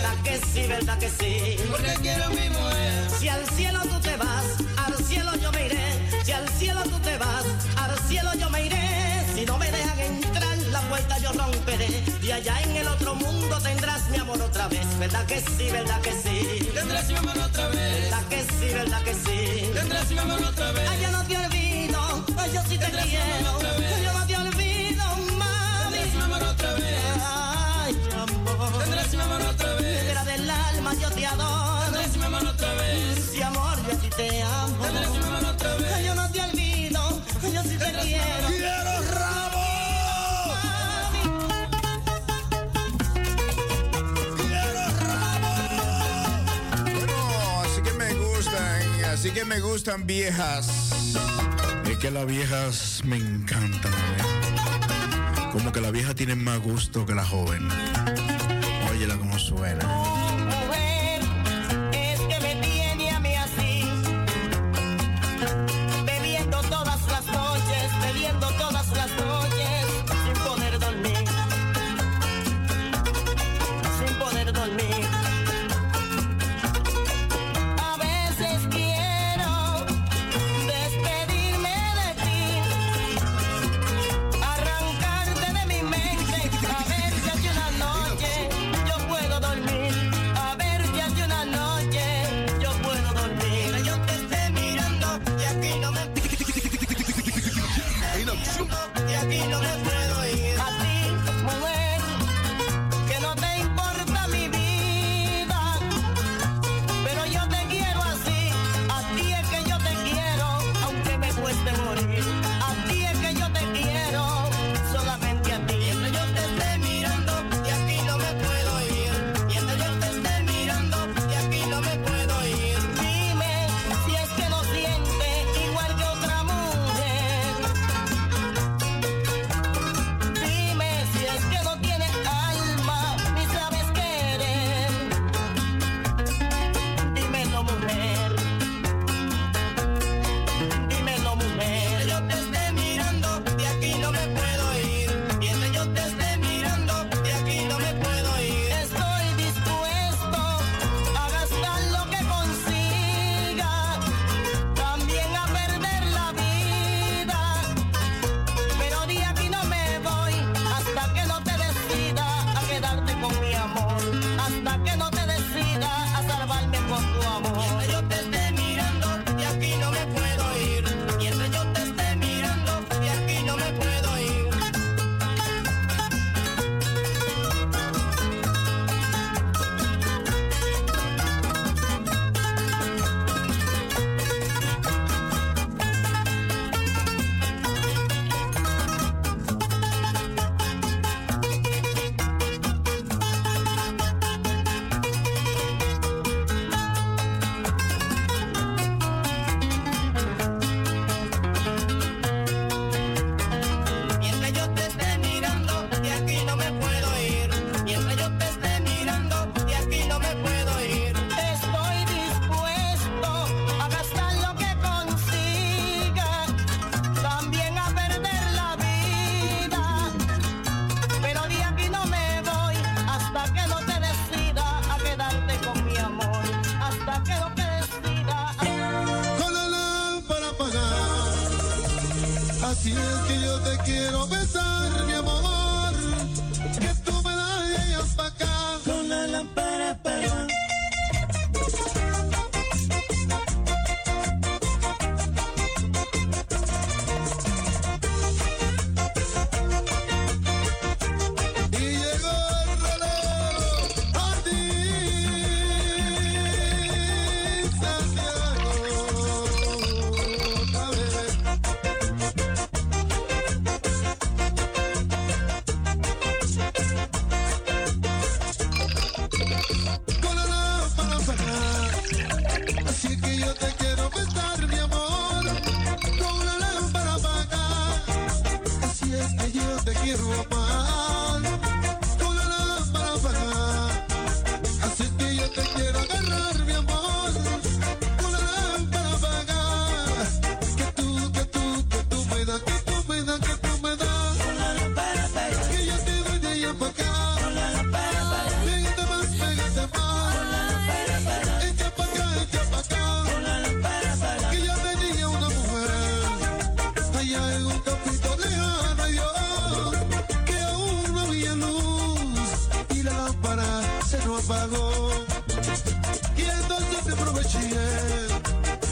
¿Verdad 0.67 0.97
que 0.99 1.09
sí? 1.09 1.57
Porque 1.71 1.93
quiero 2.01 2.25
a 2.25 2.29
mi 2.29 2.49
mujer. 2.49 3.09
Si 3.19 3.27
al 3.29 3.45
cielo 3.49 3.79
tú 3.83 3.99
te 4.01 4.15
vas, 4.17 4.45
al 4.77 4.95
cielo 5.05 5.31
yo 5.41 5.51
me 5.51 5.65
iré. 5.65 5.85
Si 6.23 6.31
al 6.31 6.47
cielo 6.49 6.81
tú 6.83 6.99
te 6.99 7.17
vas, 7.17 7.43
al 7.77 7.97
cielo 8.07 8.31
yo 8.39 8.49
me 8.49 8.65
iré. 8.65 9.25
Si 9.33 9.45
no 9.45 9.57
me 9.57 9.71
dejan 9.71 9.99
entrar, 9.99 10.57
la 10.71 10.81
puerta 10.89 11.17
yo 11.19 11.31
romperé. 11.31 12.03
Y 12.21 12.31
allá 12.31 12.61
en 12.63 12.75
el 12.75 12.87
otro 12.87 13.15
mundo 13.15 13.57
tendrás 13.61 14.09
mi 14.09 14.17
amor 14.17 14.41
otra 14.41 14.67
vez. 14.67 14.85
¿Verdad 14.99 15.25
que 15.25 15.39
sí, 15.39 15.69
verdad 15.71 16.01
que 16.01 16.11
sí? 16.11 16.69
Tendrás 16.73 17.07
mi 17.07 17.15
amor 17.15 17.37
otra 17.37 17.67
vez. 17.69 18.01
¿Verdad 18.01 18.23
que 18.29 18.41
sí, 18.43 18.73
verdad 18.73 19.01
que 19.03 19.13
sí? 19.13 19.71
Tendrás 19.73 20.11
mi 20.11 20.17
amor 20.19 20.43
otra 20.43 20.71
vez. 20.71 20.89
Ay, 20.89 20.99
yo 21.01 21.11
no 21.11 21.23
te 21.25 21.37
olvido, 21.37 22.25
ay, 22.37 22.51
yo 22.53 22.61
sí 22.67 22.77
te 22.77 22.85
quiero. 22.85 23.59
Ay, 23.61 24.03
Yo 24.03 24.13
no 24.13 24.25
te 24.27 24.35
olvido, 24.37 25.03
mami. 25.37 25.97
Tendrás 25.97 26.13
mi 26.15 26.21
amor 26.21 26.43
otra 26.43 26.73
vez. 26.73 26.96
Del 30.37 30.49
alma, 30.49 30.93
yo 30.93 31.09
te 31.11 31.25
adoro. 31.25 31.97
Mi 32.17 32.23
amor 32.23 32.45
otra 32.45 32.73
vez. 32.75 33.29
Sí, 33.31 33.41
amor, 33.41 33.77
yo 33.87 33.93
a 33.93 33.99
ti 33.99 34.09
te 34.15 34.41
amo. 34.41 34.83
Amor 34.83 35.45
otra 35.53 35.75
vez. 35.77 36.05
Yo 36.05 36.15
no 36.15 36.31
te 36.31 36.41
olvido, 36.41 37.21
yo 37.53 37.63
sí 37.63 37.77
te 37.77 37.91
quiero. 38.01 38.47
¡Quiero 38.47 39.01
rabo! 39.13 39.67
Bueno, 46.95 47.61
así 47.63 47.81
que 47.81 47.93
me 47.93 48.13
gustan, 48.13 49.05
así 49.13 49.31
que 49.31 49.45
me 49.45 49.59
gustan 49.59 50.05
viejas. 50.05 50.67
Es 51.89 51.97
que 51.97 52.11
las 52.11 52.25
viejas 52.25 53.01
me 53.05 53.17
encantan. 53.17 53.93
¿eh? 53.93 55.49
Como 55.51 55.71
que 55.71 55.81
la 55.81 55.91
vieja 55.91 56.13
tiene 56.13 56.35
más 56.35 56.59
gusto 56.59 57.05
que 57.05 57.15
la 57.15 57.25
joven. 57.25 57.67
Óyela 58.91 59.17
como 59.17 59.39
suena. 59.39 60.06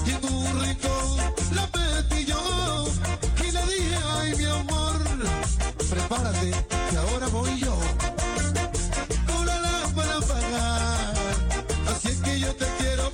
y 0.06 0.12
en 0.12 0.34
un 0.34 0.62
rincón 0.62 1.18
la 1.54 1.70
metí 1.74 2.26
yo 2.26 2.86
y 3.46 3.52
le 3.52 3.62
dije, 3.62 3.98
ay 4.18 4.36
mi 4.36 4.46
amor, 4.46 5.00
prepárate 5.90 6.52
que 6.90 6.98
ahora 6.98 7.28
voy 7.28 7.60
yo. 7.60 7.76
Cúrala 9.28 9.84
para 9.96 10.20
pagar, 10.22 11.14
así 11.94 12.10
es 12.10 12.18
que 12.18 12.40
yo 12.40 12.56
te 12.56 12.66
quiero 12.80 13.12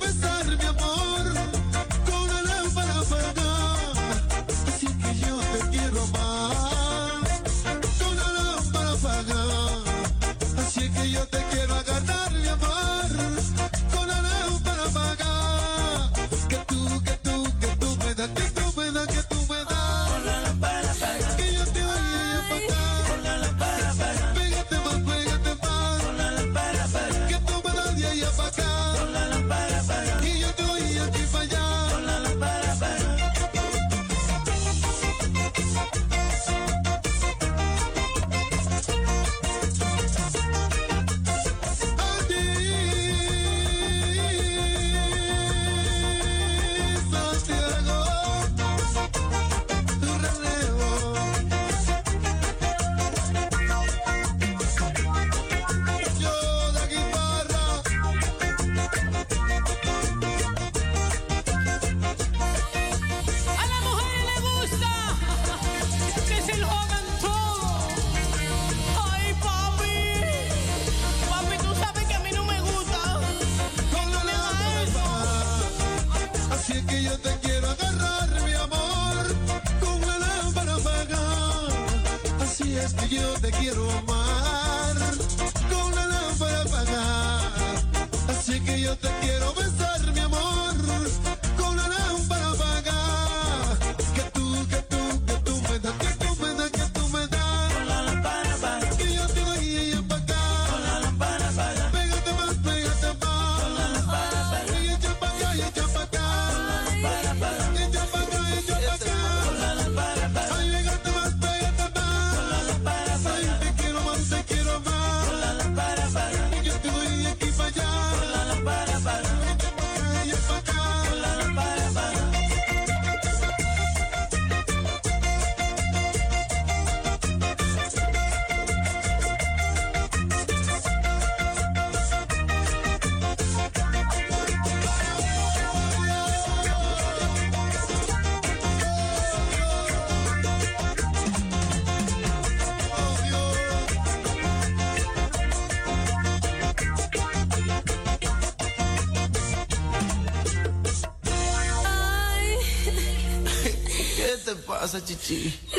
父。 155.16 155.71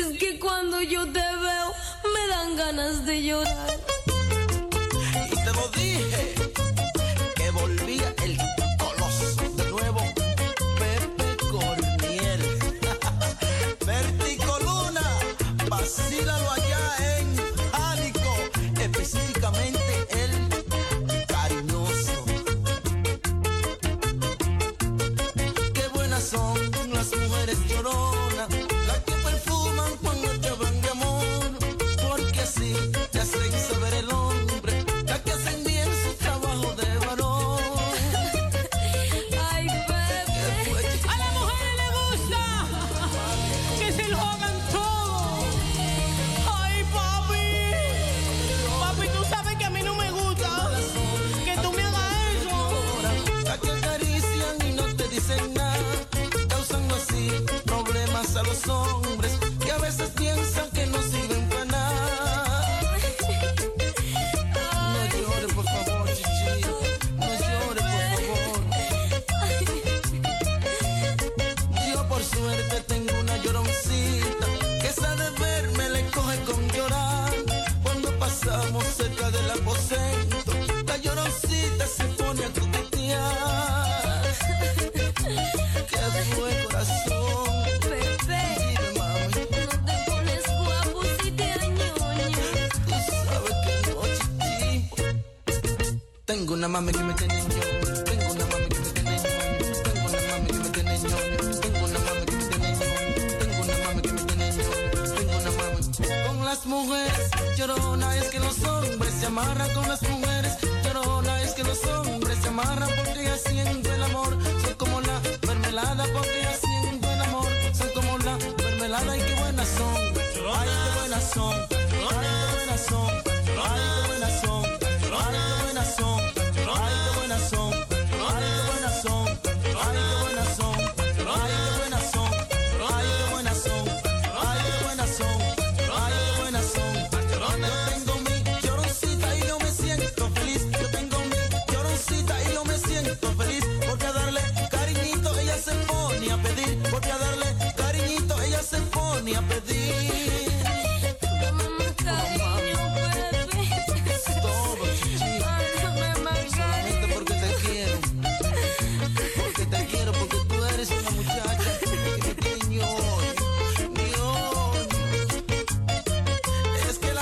I'ma 96.64 96.80
give 96.80 97.04
me 97.04 97.12
ten. 97.12 97.53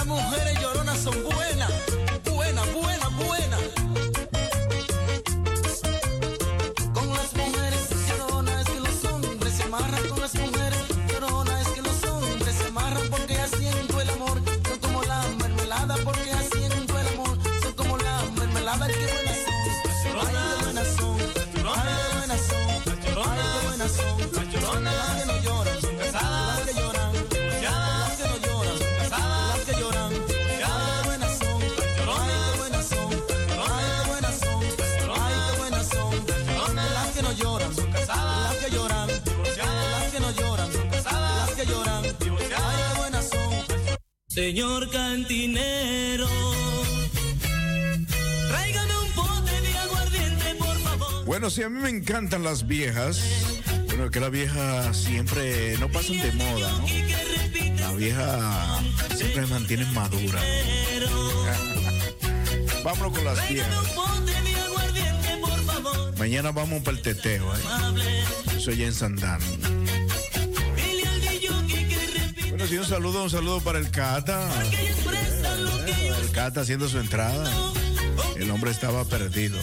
Las 0.02 0.08
mujeres 0.08 0.60
lloronas 0.60 0.98
son 0.98 1.14
buenas. 1.22 1.51
Señor 44.42 44.90
cantinero, 44.90 46.28
tráigame 48.48 48.92
un 48.98 49.12
pote 49.12 49.60
de 49.60 49.78
aguardiente, 49.78 50.54
por 50.58 50.76
favor. 50.80 51.24
Bueno, 51.24 51.48
si 51.48 51.56
sí, 51.58 51.62
a 51.62 51.68
mí 51.68 51.80
me 51.80 51.90
encantan 51.90 52.42
las 52.42 52.66
viejas. 52.66 53.22
Bueno, 53.86 54.10
que 54.10 54.18
las 54.18 54.32
viejas 54.32 54.96
siempre 54.96 55.78
no 55.78 55.88
pasan 55.92 56.18
de 56.18 56.32
moda, 56.32 56.72
¿no? 56.72 56.86
Las 57.78 57.96
viejas 57.96 58.80
siempre 59.16 59.46
se 59.46 59.52
mantienen 59.52 59.94
maduras. 59.94 60.42
¿no? 61.08 62.82
Vámonos 62.82 63.16
con 63.16 63.24
las 63.24 63.48
viejas. 63.48 63.94
Mañana 66.18 66.50
vamos 66.50 66.82
para 66.82 66.96
el 66.96 67.02
teteo, 67.04 67.54
¿eh? 67.54 67.60
Soy 68.58 68.82
en 68.82 68.92
Sandán. 68.92 69.40
un 72.78 72.86
saludo, 72.86 73.24
un 73.24 73.30
saludo 73.30 73.60
para 73.60 73.78
el 73.78 73.90
Cata. 73.90 74.48
El 76.22 76.30
Cata 76.30 76.62
haciendo 76.62 76.88
su 76.88 76.98
entrada. 76.98 77.50
El 78.36 78.50
hombre 78.50 78.70
estaba 78.70 79.04
perdido. 79.04 79.58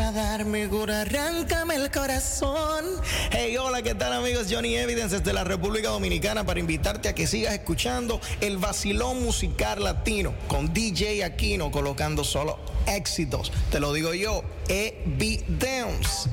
a 0.00 0.12
darme 0.12 0.68
cura, 0.68 1.02
arráncame 1.02 1.74
el 1.74 1.90
corazón. 1.90 2.84
Hey, 3.30 3.56
hola, 3.56 3.82
¿qué 3.82 3.94
tal 3.94 4.12
amigos? 4.12 4.46
Johnny 4.50 4.76
Evidence 4.76 5.18
desde 5.18 5.32
la 5.32 5.44
República 5.44 5.90
Dominicana 5.90 6.44
para 6.44 6.58
invitarte 6.58 7.08
a 7.08 7.14
que 7.14 7.26
sigas 7.26 7.52
escuchando 7.52 8.20
el 8.40 8.56
vacilón 8.56 9.22
musical 9.22 9.84
latino 9.84 10.34
con 10.48 10.72
DJ 10.72 11.24
Aquino 11.24 11.70
colocando 11.70 12.24
solo 12.24 12.58
éxitos. 12.86 13.52
Te 13.70 13.78
lo 13.78 13.92
digo 13.92 14.14
yo, 14.14 14.42
Evidence. 14.68 16.30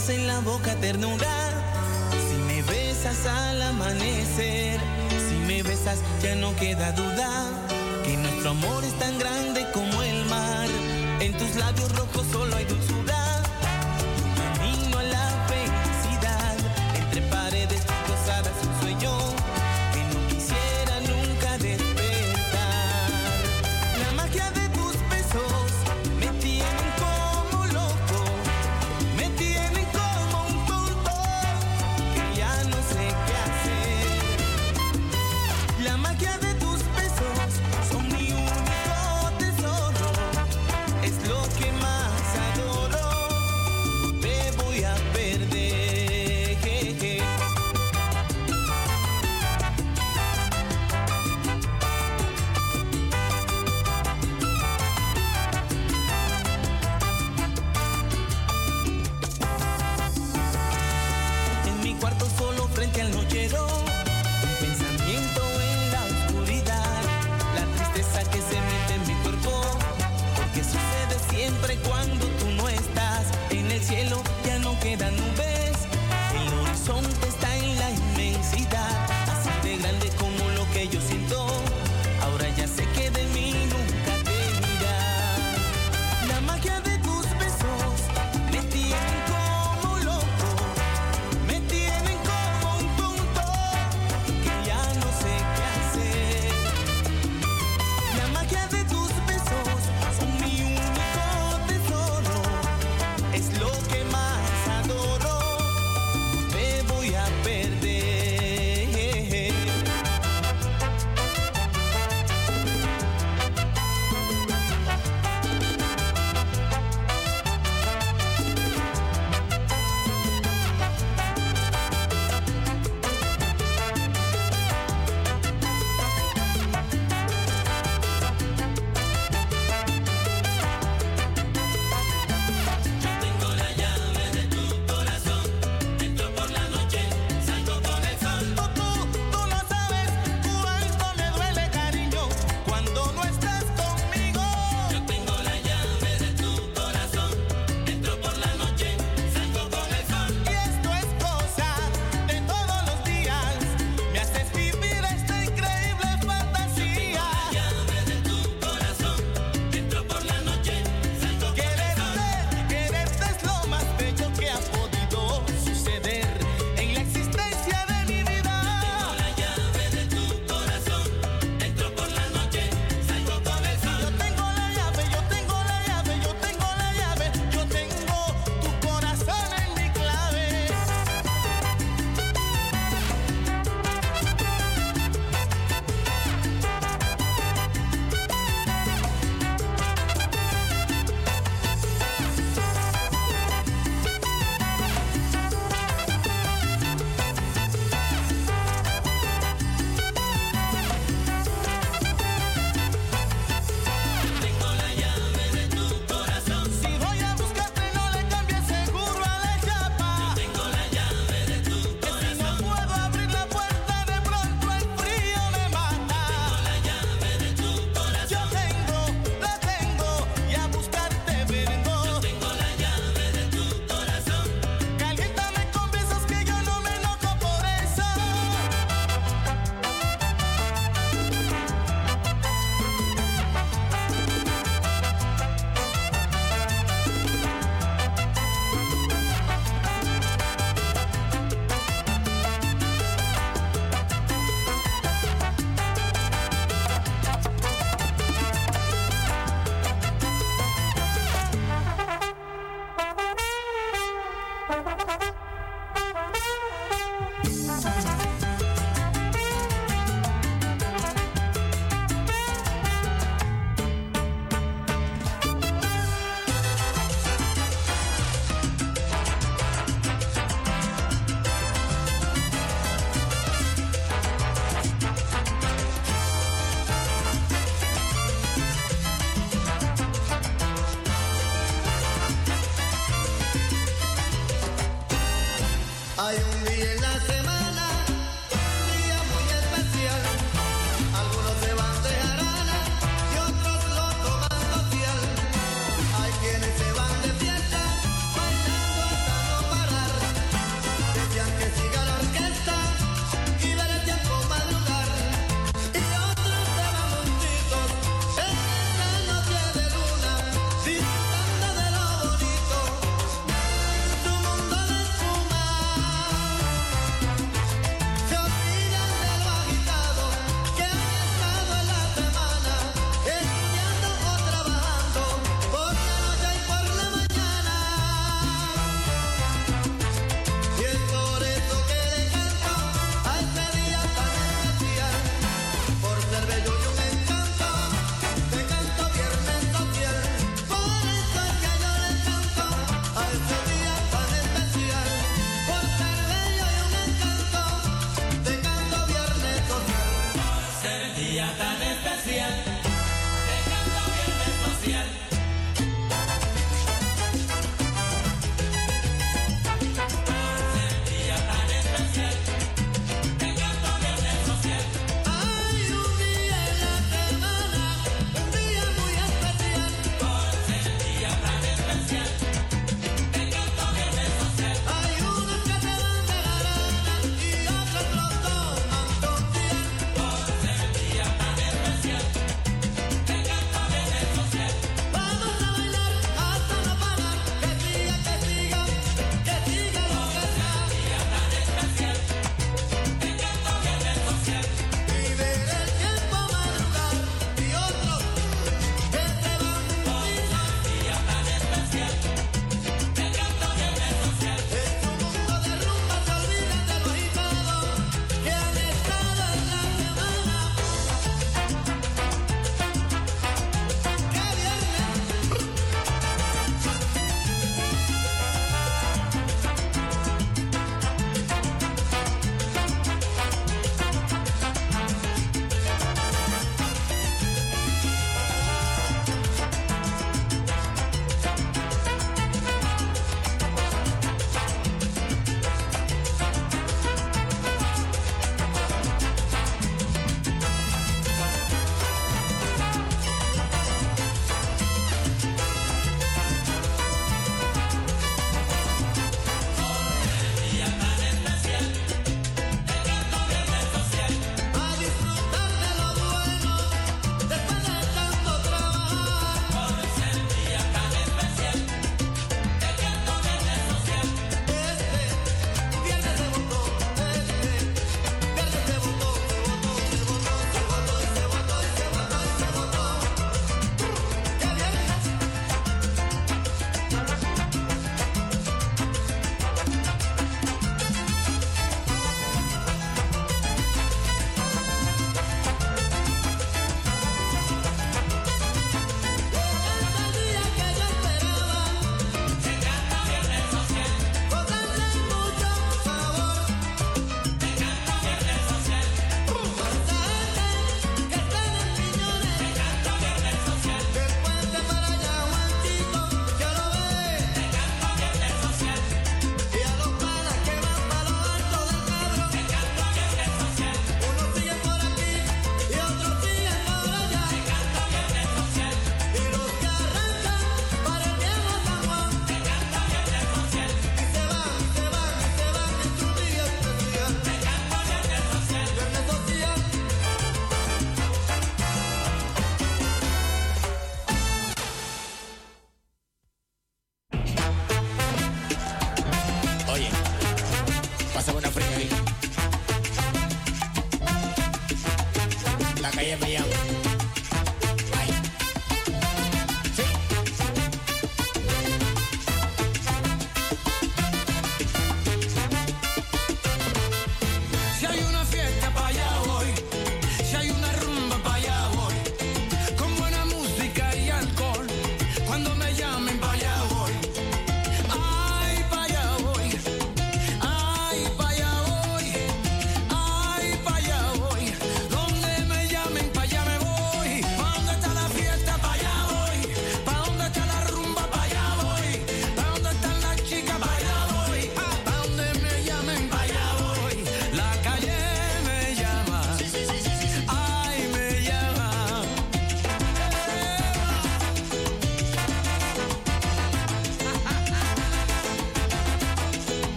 dejas 0.00 0.08
en 0.10 0.26
la 0.26 0.40
boca 0.40 0.74
ternura, 0.76 1.50
si 2.28 2.36
me 2.42 2.62
besas 2.62 3.26
al 3.26 3.62
amanecer, 3.62 4.80
si 5.28 5.34
me 5.46 5.62
besas 5.62 5.98
ya 6.22 6.34
no 6.36 6.54
queda 6.56 6.92
duda 6.92 7.46
que 8.04 8.16
nuestro 8.16 8.50
amor 8.50 8.79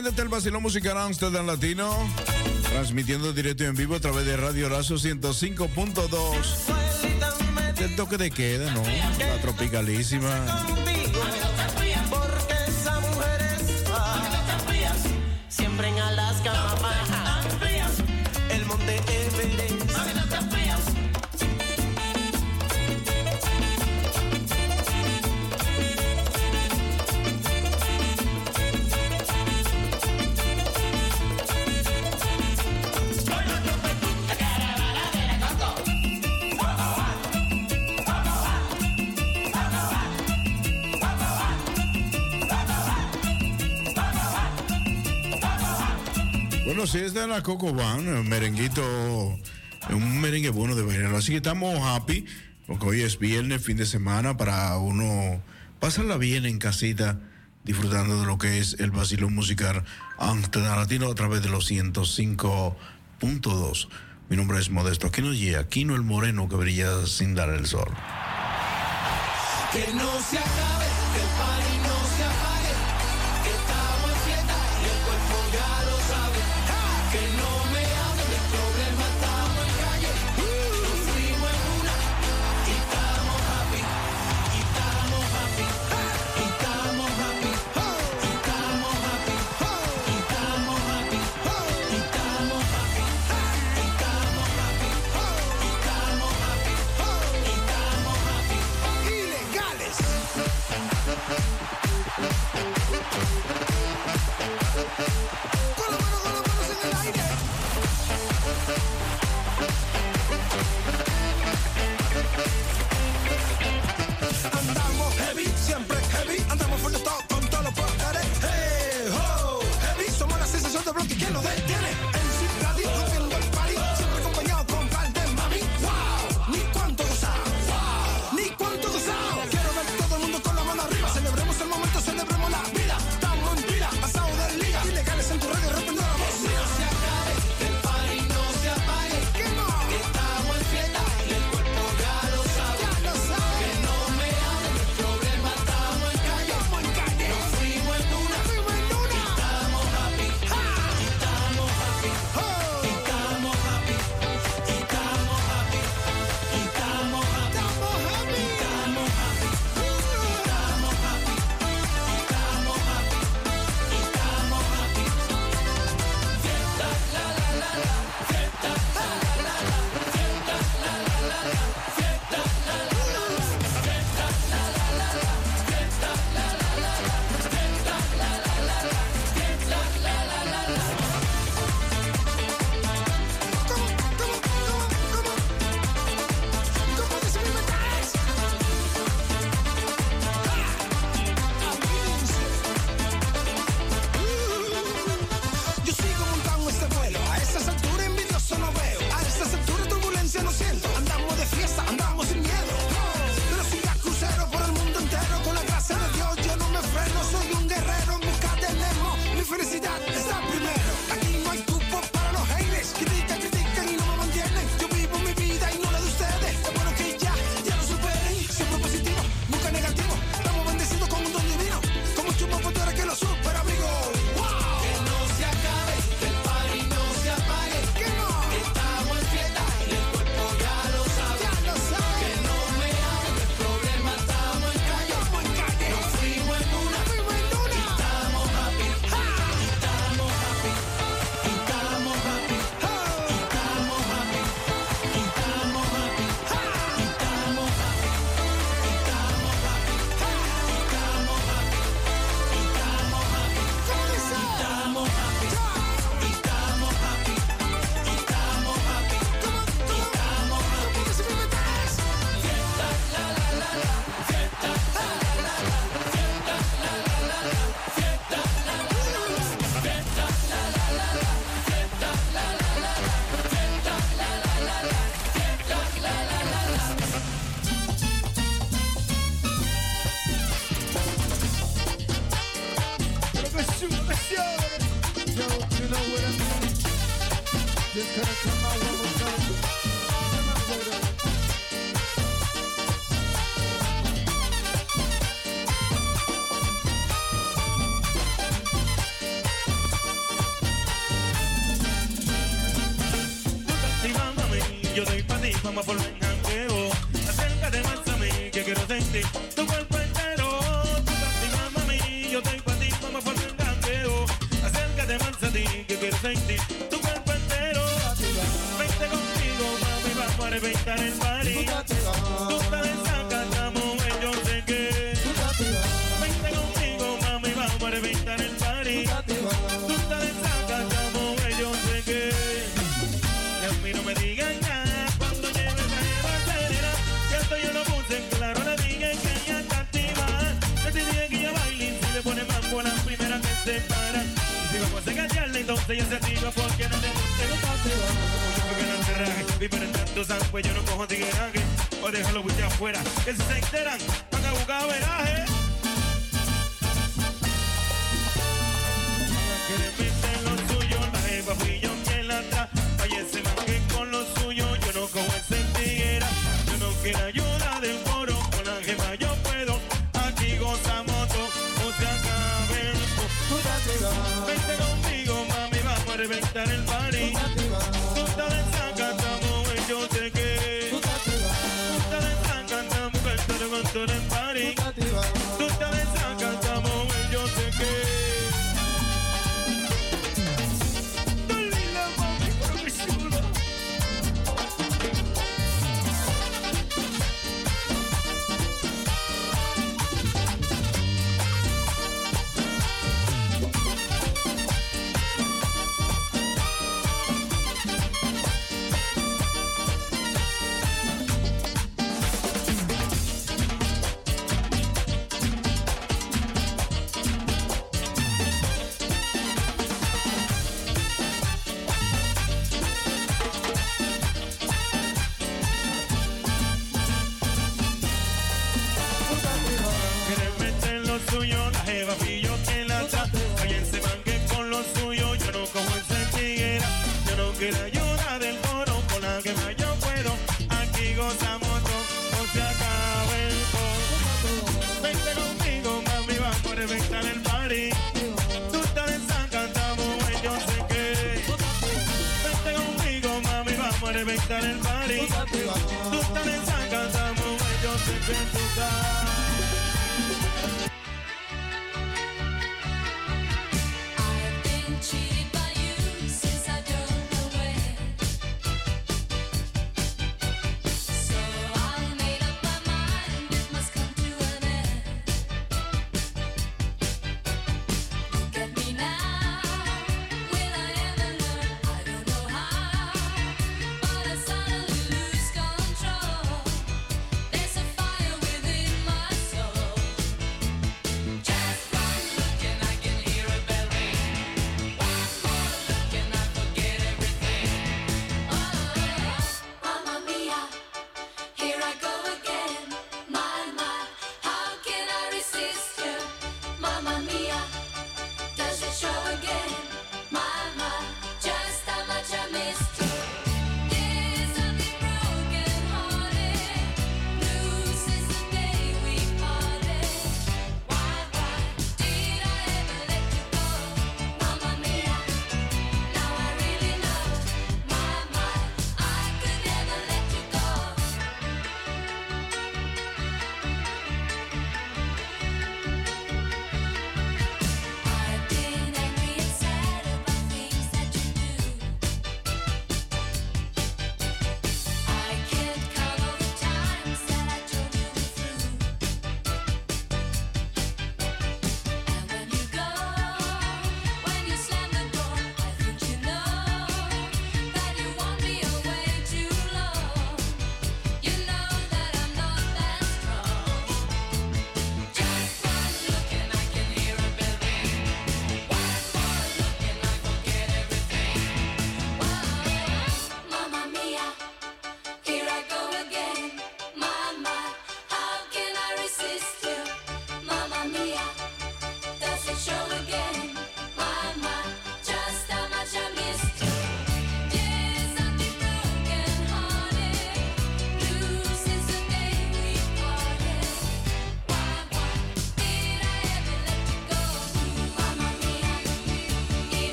Comiéndote 0.00 0.22
el 0.22 0.28
vacilón 0.28 0.62
musical 0.62 0.96
Amsterdam 0.96 1.46
Latino, 1.46 1.94
transmitiendo 2.72 3.34
directo 3.34 3.64
y 3.64 3.66
en 3.66 3.74
vivo 3.74 3.96
a 3.96 4.00
través 4.00 4.24
de 4.24 4.34
Radio 4.34 4.70
Razo 4.70 4.94
105.2. 4.94 6.36
El 7.76 7.96
toque 7.96 8.16
de 8.16 8.30
queda, 8.30 8.72
¿no? 8.72 8.82
La 8.82 9.42
tropicalísima. 9.42 10.89
Coco 47.42 47.72
Van, 47.72 48.28
merenguito, 48.28 48.82
un 49.90 50.20
merengue 50.20 50.50
bueno 50.50 50.74
de 50.74 50.82
bailar. 50.82 51.14
Así 51.14 51.30
que 51.30 51.38
estamos 51.38 51.80
happy, 51.82 52.26
porque 52.66 52.86
hoy 52.86 53.00
es 53.02 53.18
viernes, 53.18 53.64
fin 53.64 53.76
de 53.76 53.86
semana, 53.86 54.36
para 54.36 54.76
uno 54.76 55.40
pasarla 55.78 56.18
bien 56.18 56.44
en 56.44 56.58
casita, 56.58 57.20
disfrutando 57.64 58.20
de 58.20 58.26
lo 58.26 58.36
que 58.38 58.58
es 58.58 58.76
el 58.80 58.90
vacilón 58.90 59.34
musical 59.34 59.84
Antena 60.18 60.76
Latino 60.76 61.10
a 61.10 61.14
través 61.14 61.42
de 61.42 61.48
los 61.48 61.70
105.2. 61.70 63.88
Mi 64.28 64.36
nombre 64.36 64.58
es 64.58 64.70
Modesto 64.70 65.06
Aquino 65.06 65.32
y 65.32 65.54
Aquino 65.54 65.94
el 65.94 66.02
Moreno 66.02 66.48
que 66.48 66.56
brilla 66.56 67.06
sin 67.06 67.34
dar 67.34 67.48
el 67.50 67.66
sol. 67.66 67.88
Que 69.72 69.86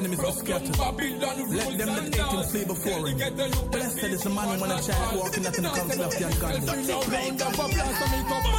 enemies 0.00 0.24
are 0.24 0.32
scattered. 0.32 0.78
Let 0.78 0.96
them 1.78 1.90
that 1.94 2.08
ate 2.08 2.32
him 2.32 2.42
flee 2.48 2.64
before 2.64 3.06
him. 3.06 3.18
Blessed 3.70 4.04
is 4.04 4.22
the 4.22 4.30
man 4.30 4.48
who 4.48 4.60
when 4.62 4.70
a 4.70 4.82
child 4.82 5.16
walking 5.20 5.42
nothing 5.44 5.64
comes 5.64 5.98
left 5.98 6.20
and 6.20 6.40
godly. 6.40 6.66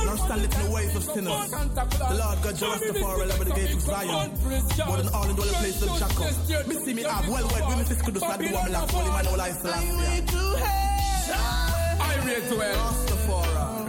None 0.06 0.18
standeth 0.18 0.56
in 0.56 0.62
the 0.66 0.72
ways 0.72 0.96
of 0.96 1.04
sinners. 1.04 1.50
The 1.52 2.16
Lord 2.22 2.38
God 2.44 2.56
Jehoshaphat 2.56 3.02
will 3.02 3.32
ever 3.32 3.46
the 3.46 3.54
gate 3.54 3.74
of 3.74 3.82
Zion. 3.82 4.32
More 4.88 4.98
than 4.98 5.10
all 5.14 5.30
in 5.30 5.36
the 5.36 5.42
place 5.42 5.82
of 5.82 5.90
Jacob. 5.98 6.68
Me 6.68 6.76
see 6.86 6.94
me 6.94 7.04
have 7.04 7.28
well 7.28 7.48
wed 7.48 7.64
women 7.68 7.86
fist 7.86 8.04
could 8.06 8.14
do 8.14 8.20
sad 8.20 8.40
do 8.40 8.46
I'm 8.46 8.72
like 8.72 8.90
holy 8.92 9.10
man 9.10 9.28
all 9.28 9.42
I. 9.42 9.50
I 12.02 12.16
rate 12.26 12.46
to 12.50 12.60
hell. 12.60 12.92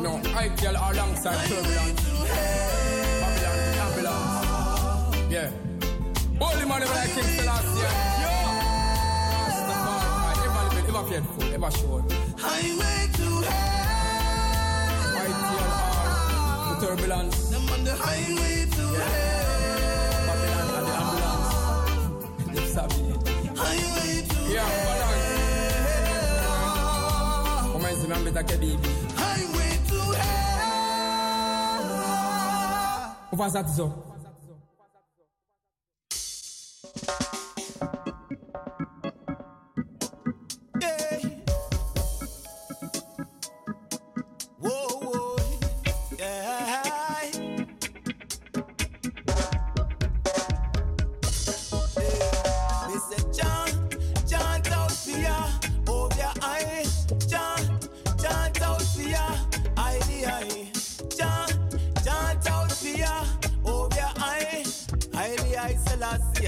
No, 0.01 0.21
I 0.35 0.49
tell 0.57 0.75
alongside 0.75 1.49
turbulence. 1.49 2.01
Babylon. 3.77 5.31
Yeah. 5.31 5.51
Whenever 6.83 6.99
I 6.99 7.07
think 7.07 7.31
yo! 8.23 8.35
Rastafari, 9.47 10.43
ever 10.47 10.63
ever 10.91 11.05
faithful, 11.07 11.47
ever 11.55 11.71
sure. 11.79 12.03
Highway 12.37 13.07
to 13.19 13.29
hell. 13.47 15.15
ITLR, 15.23 16.67
the 16.69 16.75
turbulence. 16.85 17.39
On 17.55 17.81
the 17.85 17.95
highway 17.95 18.67
to 18.67 18.83
yeah. 18.83 19.07
hell. 19.15 20.27
Babylon 20.27 20.67
and 20.75 20.87
the 20.89 20.95
ambulance. 21.03 21.51
Them 22.51 22.67
savage. 22.75 23.15
Highway 23.57 24.27
to 24.27 24.41
yeah, 24.51 24.67
hell. 24.67 24.99
Yeah, 24.99 25.23
balance. 27.63 27.77
Reminds 27.77 28.01
me 28.03 28.11
of 28.11 28.35
Highway 29.15 29.73
to 29.87 30.01
hell. 30.19 30.43
Hoe 33.31 33.39
was 33.39 33.53
dat? 33.53 34.12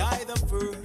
I 0.00 0.24
the 0.24 0.36
first. 0.48 0.84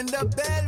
in 0.00 0.06
the 0.06 0.24
bed. 0.34 0.59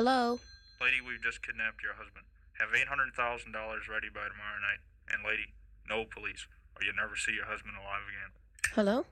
Hello? 0.00 0.40
Lady, 0.80 0.96
we've 1.04 1.20
just 1.20 1.44
kidnapped 1.44 1.82
your 1.84 1.92
husband. 1.92 2.24
Have 2.56 2.72
$800,000 2.72 3.12
ready 3.52 4.08
by 4.08 4.32
tomorrow 4.32 4.56
night. 4.56 4.80
And 5.12 5.20
lady, 5.20 5.52
no 5.90 6.08
police, 6.08 6.48
or 6.72 6.80
you'll 6.80 6.96
never 6.96 7.16
see 7.20 7.36
your 7.36 7.44
husband 7.44 7.76
alive 7.76 8.08
again. 8.08 8.32
Hello? 8.72 9.04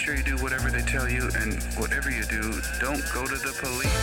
sure 0.00 0.14
you 0.14 0.22
do 0.22 0.36
whatever 0.36 0.70
they 0.70 0.80
tell 0.80 1.06
you, 1.06 1.28
and 1.40 1.62
whatever 1.76 2.10
you 2.10 2.24
do, 2.24 2.40
don't 2.80 3.04
go 3.12 3.26
to 3.26 3.36
the 3.36 3.52
police. 3.60 3.99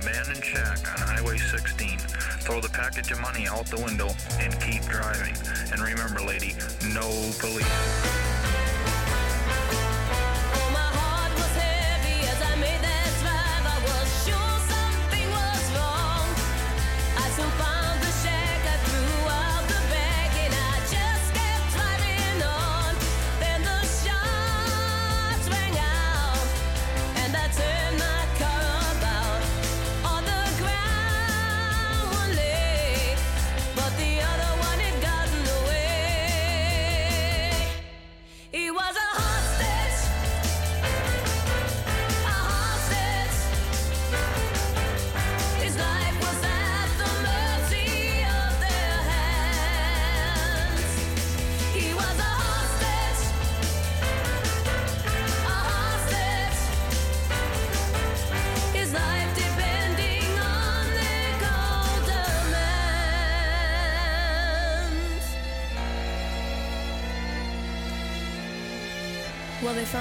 Abandoned 0.00 0.44
shack 0.44 0.78
on 0.92 1.06
Highway 1.06 1.38
16. 1.38 1.98
Throw 2.40 2.60
the 2.60 2.68
package 2.68 3.10
of 3.10 3.20
money 3.20 3.46
out 3.48 3.66
the 3.66 3.82
window 3.82 4.08
and 4.38 4.52
keep 4.60 4.82
driving. 4.82 5.34
And 5.72 5.80
remember, 5.80 6.20
lady, 6.20 6.54
no 6.94 7.08
police. 7.38 7.97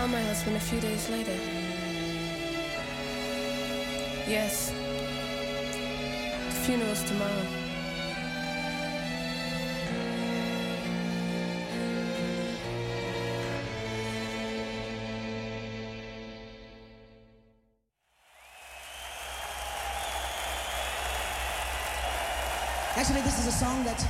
Found 0.07 0.23
my 0.23 0.29
husband 0.29 0.55
a 0.55 0.59
few 0.59 0.79
days 0.79 1.09
later. 1.09 1.35
Yes. 4.27 4.71
The 6.49 6.55
funeral's 6.63 7.03
tomorrow. 7.03 7.45
Actually, 22.95 23.21
this 23.21 23.39
is 23.39 23.47
a 23.47 23.51
song 23.51 23.83
that 23.83 24.05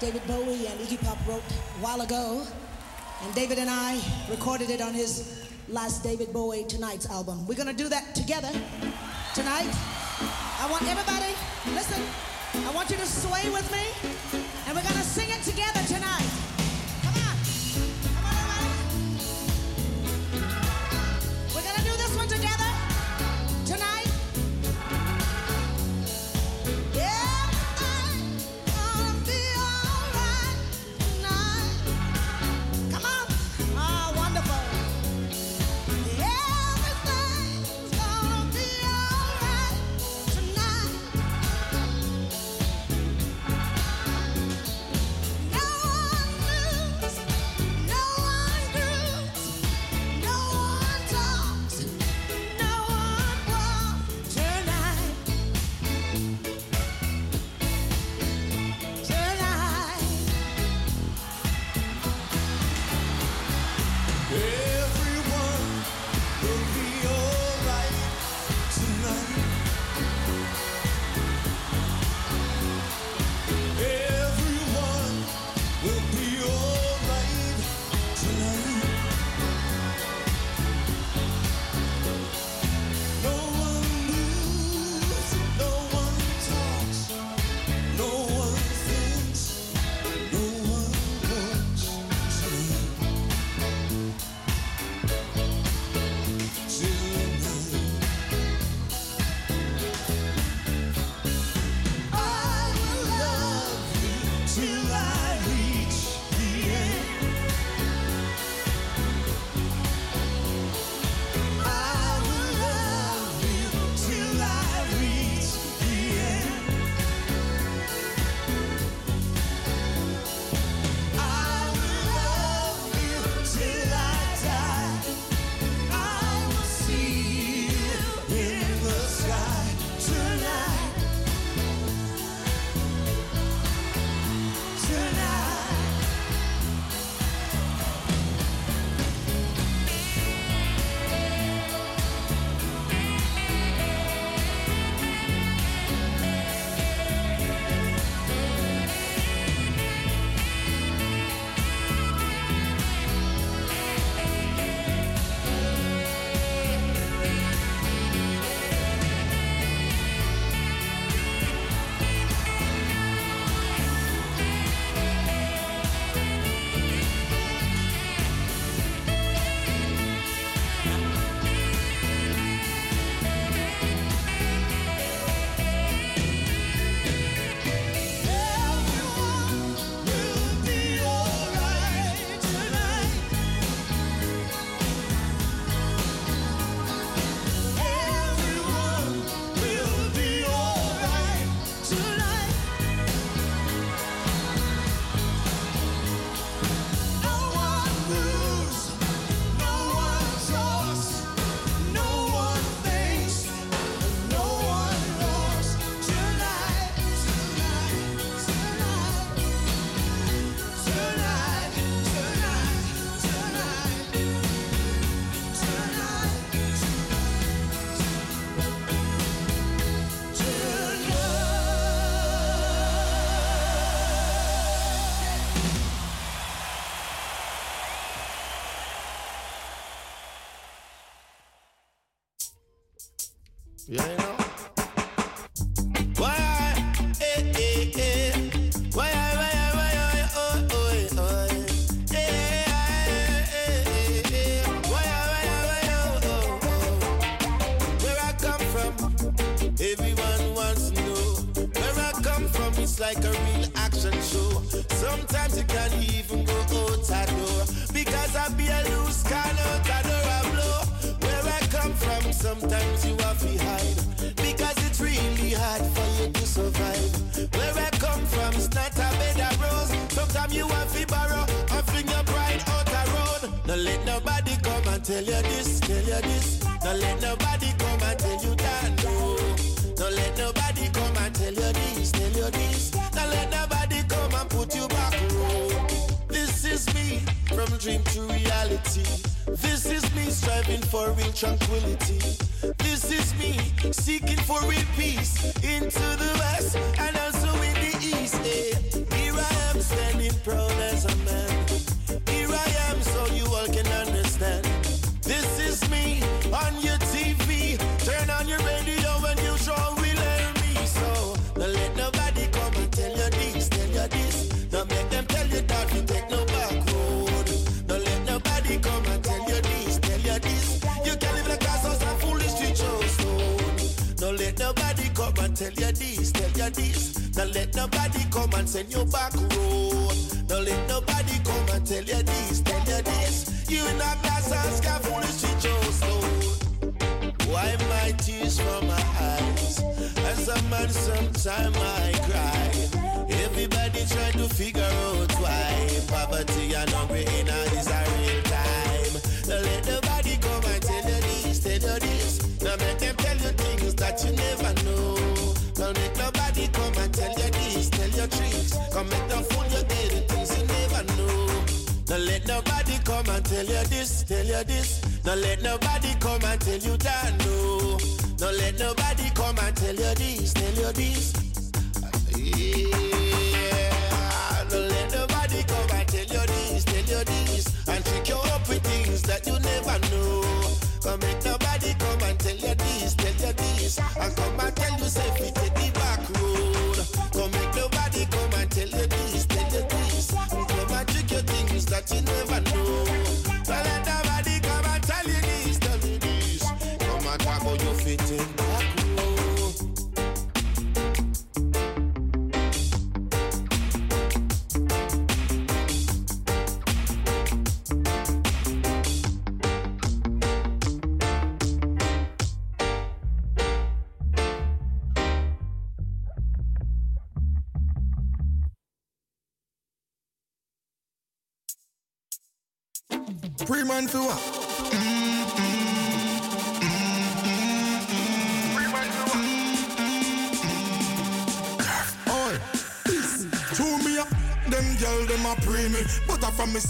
David 0.00 0.26
Bowie 0.26 0.66
and 0.66 0.78
Iggy 0.80 0.98
Pop 1.04 1.18
wrote 1.26 1.42
a 1.42 1.82
while 1.82 2.00
ago. 2.00 2.46
And 3.28 3.34
David 3.36 3.58
and 3.58 3.68
I 3.68 4.00
recorded 4.30 4.70
it 4.70 4.80
on 4.80 4.94
his 4.94 5.44
last 5.68 6.02
David 6.02 6.32
Bowie 6.32 6.64
Tonight's 6.64 7.10
album. 7.10 7.46
We're 7.46 7.58
gonna 7.58 7.74
do 7.74 7.86
that 7.90 8.14
together 8.14 8.48
tonight. 9.34 9.68
I 10.58 10.66
want 10.70 10.88
everybody, 10.88 11.34
listen, 11.74 12.02
I 12.66 12.74
want 12.74 12.88
you 12.88 12.96
to 12.96 13.04
sway 13.04 13.50
with 13.50 13.70
me, 13.70 13.84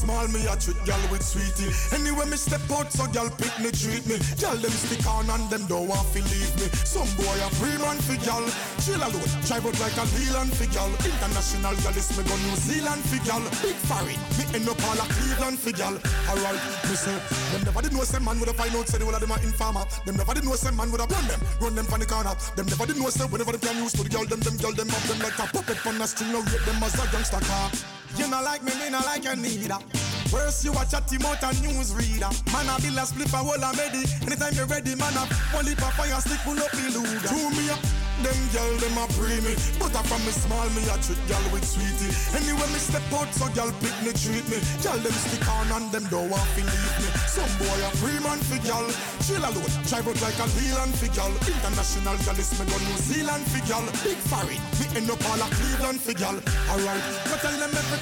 small 0.08 0.28
me 0.32 0.40
a 0.48 0.56
treat 0.56 0.80
girl 0.88 1.04
with 1.12 1.20
sweetie. 1.20 1.68
Anyway 1.92 2.24
me 2.24 2.36
step 2.40 2.64
out 2.72 2.88
so 2.88 3.04
girl 3.12 3.28
pick 3.36 3.52
me 3.60 3.68
treat 3.68 4.00
me. 4.08 4.16
Girl 4.40 4.56
them 4.56 4.72
stick 4.72 5.04
on 5.04 5.28
and 5.28 5.44
them 5.52 5.68
don't 5.68 5.84
want 5.84 6.08
to 6.16 6.24
leave 6.32 6.54
me. 6.56 6.66
Some 6.88 7.08
boy 7.20 7.36
a 7.44 7.48
pre 7.60 7.76
man 7.76 8.00
for 8.00 8.16
girl, 8.24 8.40
chill 8.80 8.96
alone, 8.96 9.28
drive 9.44 9.68
out 9.68 9.76
like 9.84 10.00
a 10.00 10.04
Leland 10.16 10.48
for 10.56 10.64
girl. 10.72 10.88
International 11.04 11.76
girl 11.84 11.96
is 12.00 12.08
me 12.16 12.24
go 12.24 12.34
New 12.40 12.56
Zealand 12.56 13.04
for 13.04 13.20
girl. 13.28 13.44
Big 13.60 13.76
foreign, 13.84 14.16
me 14.40 14.44
end 14.56 14.68
up 14.72 14.80
all 14.88 14.96
a 14.96 15.04
Cleveland 15.12 15.60
for 15.60 15.76
girl. 15.76 15.96
Alright, 16.24 16.62
me 16.88 16.96
say 16.96 17.12
them 17.52 17.62
never 17.68 17.82
did 17.84 17.92
know 17.92 18.08
say 18.08 18.20
man 18.24 18.40
would 18.40 18.48
a 18.48 18.54
find 18.56 18.72
out 18.72 18.88
say 18.88 18.96
the 18.96 19.04
whole 19.04 19.12
of 19.12 19.20
them 19.20 19.36
a 19.36 19.36
informer. 19.44 19.84
Them 20.08 20.16
never 20.16 20.32
did 20.32 20.48
know 20.48 20.56
say 20.56 20.72
man 20.72 20.88
would 20.88 21.04
a 21.04 21.06
run 21.06 21.26
them, 21.28 21.40
run 21.60 21.74
them 21.76 21.84
from 21.84 22.00
the 22.00 22.08
corner. 22.08 22.32
Them 22.56 22.64
never 22.64 22.88
did 22.88 22.96
know 22.96 23.12
say 23.12 23.28
whenever 23.28 23.52
them 23.52 23.60
can 23.60 23.76
use 23.84 23.92
to 23.92 24.00
the 24.00 24.08
girl 24.08 24.24
them 24.24 24.40
them 24.40 24.56
girl 24.56 24.72
them 24.72 24.88
up 24.88 25.04
them 25.04 25.20
like 25.20 25.36
a 25.36 25.44
puppet 25.52 25.84
on 25.84 26.00
a 26.00 26.06
string. 26.08 26.32
No 26.32 26.40
rate 26.48 26.64
them 26.64 26.80
as 26.80 26.96
a 26.96 27.04
gangster 27.12 27.44
car. 27.44 27.68
You 28.16 28.26
not 28.26 28.42
like 28.42 28.64
me, 28.64 28.72
me 28.80 28.88
not 28.88 29.04
like 29.04 29.22
you 29.22 29.36
neither. 29.36 29.97
Worse 30.32 30.64
you 30.64 30.72
a 30.72 30.84
chatty 30.84 31.18
mouth 31.18 31.42
and 31.42 31.60
news 31.62 31.94
reader. 31.94 32.28
Man 32.52 32.68
a 32.68 32.80
bill 32.80 32.98
a 32.98 33.06
split 33.06 33.32
a 33.32 33.36
whole 33.38 33.56
a 33.56 33.70
medi. 33.76 34.04
Anytime 34.26 34.54
you 34.54 34.64
ready, 34.64 34.94
man 34.94 35.16
a 35.16 35.24
one 35.54 35.64
lip 35.64 35.78
a 35.78 35.90
fire 35.96 36.20
stick 36.20 36.40
pull 36.44 36.58
up 36.58 36.72
luga. 36.74 37.28
To 37.28 37.50
me 37.56 37.70
up. 37.70 37.80
Them 38.18 38.34
girl 38.50 38.74
them 38.82 38.98
a 38.98 39.06
pre 39.14 39.38
me, 39.46 39.54
but 39.78 39.94
I 39.94 40.02
from 40.02 40.18
me 40.26 40.34
small 40.34 40.66
me 40.74 40.82
a 40.90 40.98
treat 40.98 41.22
girl 41.30 41.44
with 41.54 41.62
sweetie. 41.62 42.10
Anyway 42.34 42.66
me 42.74 42.80
step 42.82 43.06
out 43.14 43.30
so 43.30 43.46
girl 43.54 43.70
pick 43.78 43.94
me 44.02 44.10
treat 44.10 44.42
me. 44.50 44.58
Girl 44.82 44.98
them 44.98 45.14
stick 45.22 45.46
on 45.46 45.70
and 45.70 45.86
them 45.94 46.02
don't 46.10 46.26
want 46.26 46.42
to 46.58 46.62
leave 46.66 46.96
me. 46.98 47.08
Some 47.30 47.46
boy 47.62 47.78
a 47.78 47.90
free 48.02 48.18
man 48.18 48.42
for 48.42 48.58
girl, 48.66 48.90
chill 49.22 49.38
alone, 49.38 49.70
drive 49.86 50.10
out 50.10 50.18
like 50.18 50.34
a 50.34 50.46
Leland 50.58 50.98
for 50.98 51.06
girl. 51.14 51.30
International 51.46 52.18
girl 52.26 52.38
is 52.42 52.50
me 52.58 52.66
go 52.66 52.76
New 52.90 52.98
Zealand 53.06 53.44
for 53.46 53.62
girl. 53.70 53.86
Big 54.02 54.18
foreign, 54.26 54.62
me 54.82 54.86
end 54.98 55.10
up 55.14 55.22
all 55.30 55.38
a 55.38 55.46
Cleveland 55.54 56.02
for 56.02 56.14
girl. 56.18 56.36
Alright, 56.74 57.04
but 57.30 57.38
tell 57.38 57.54
them 57.54 57.70
every 57.70 57.98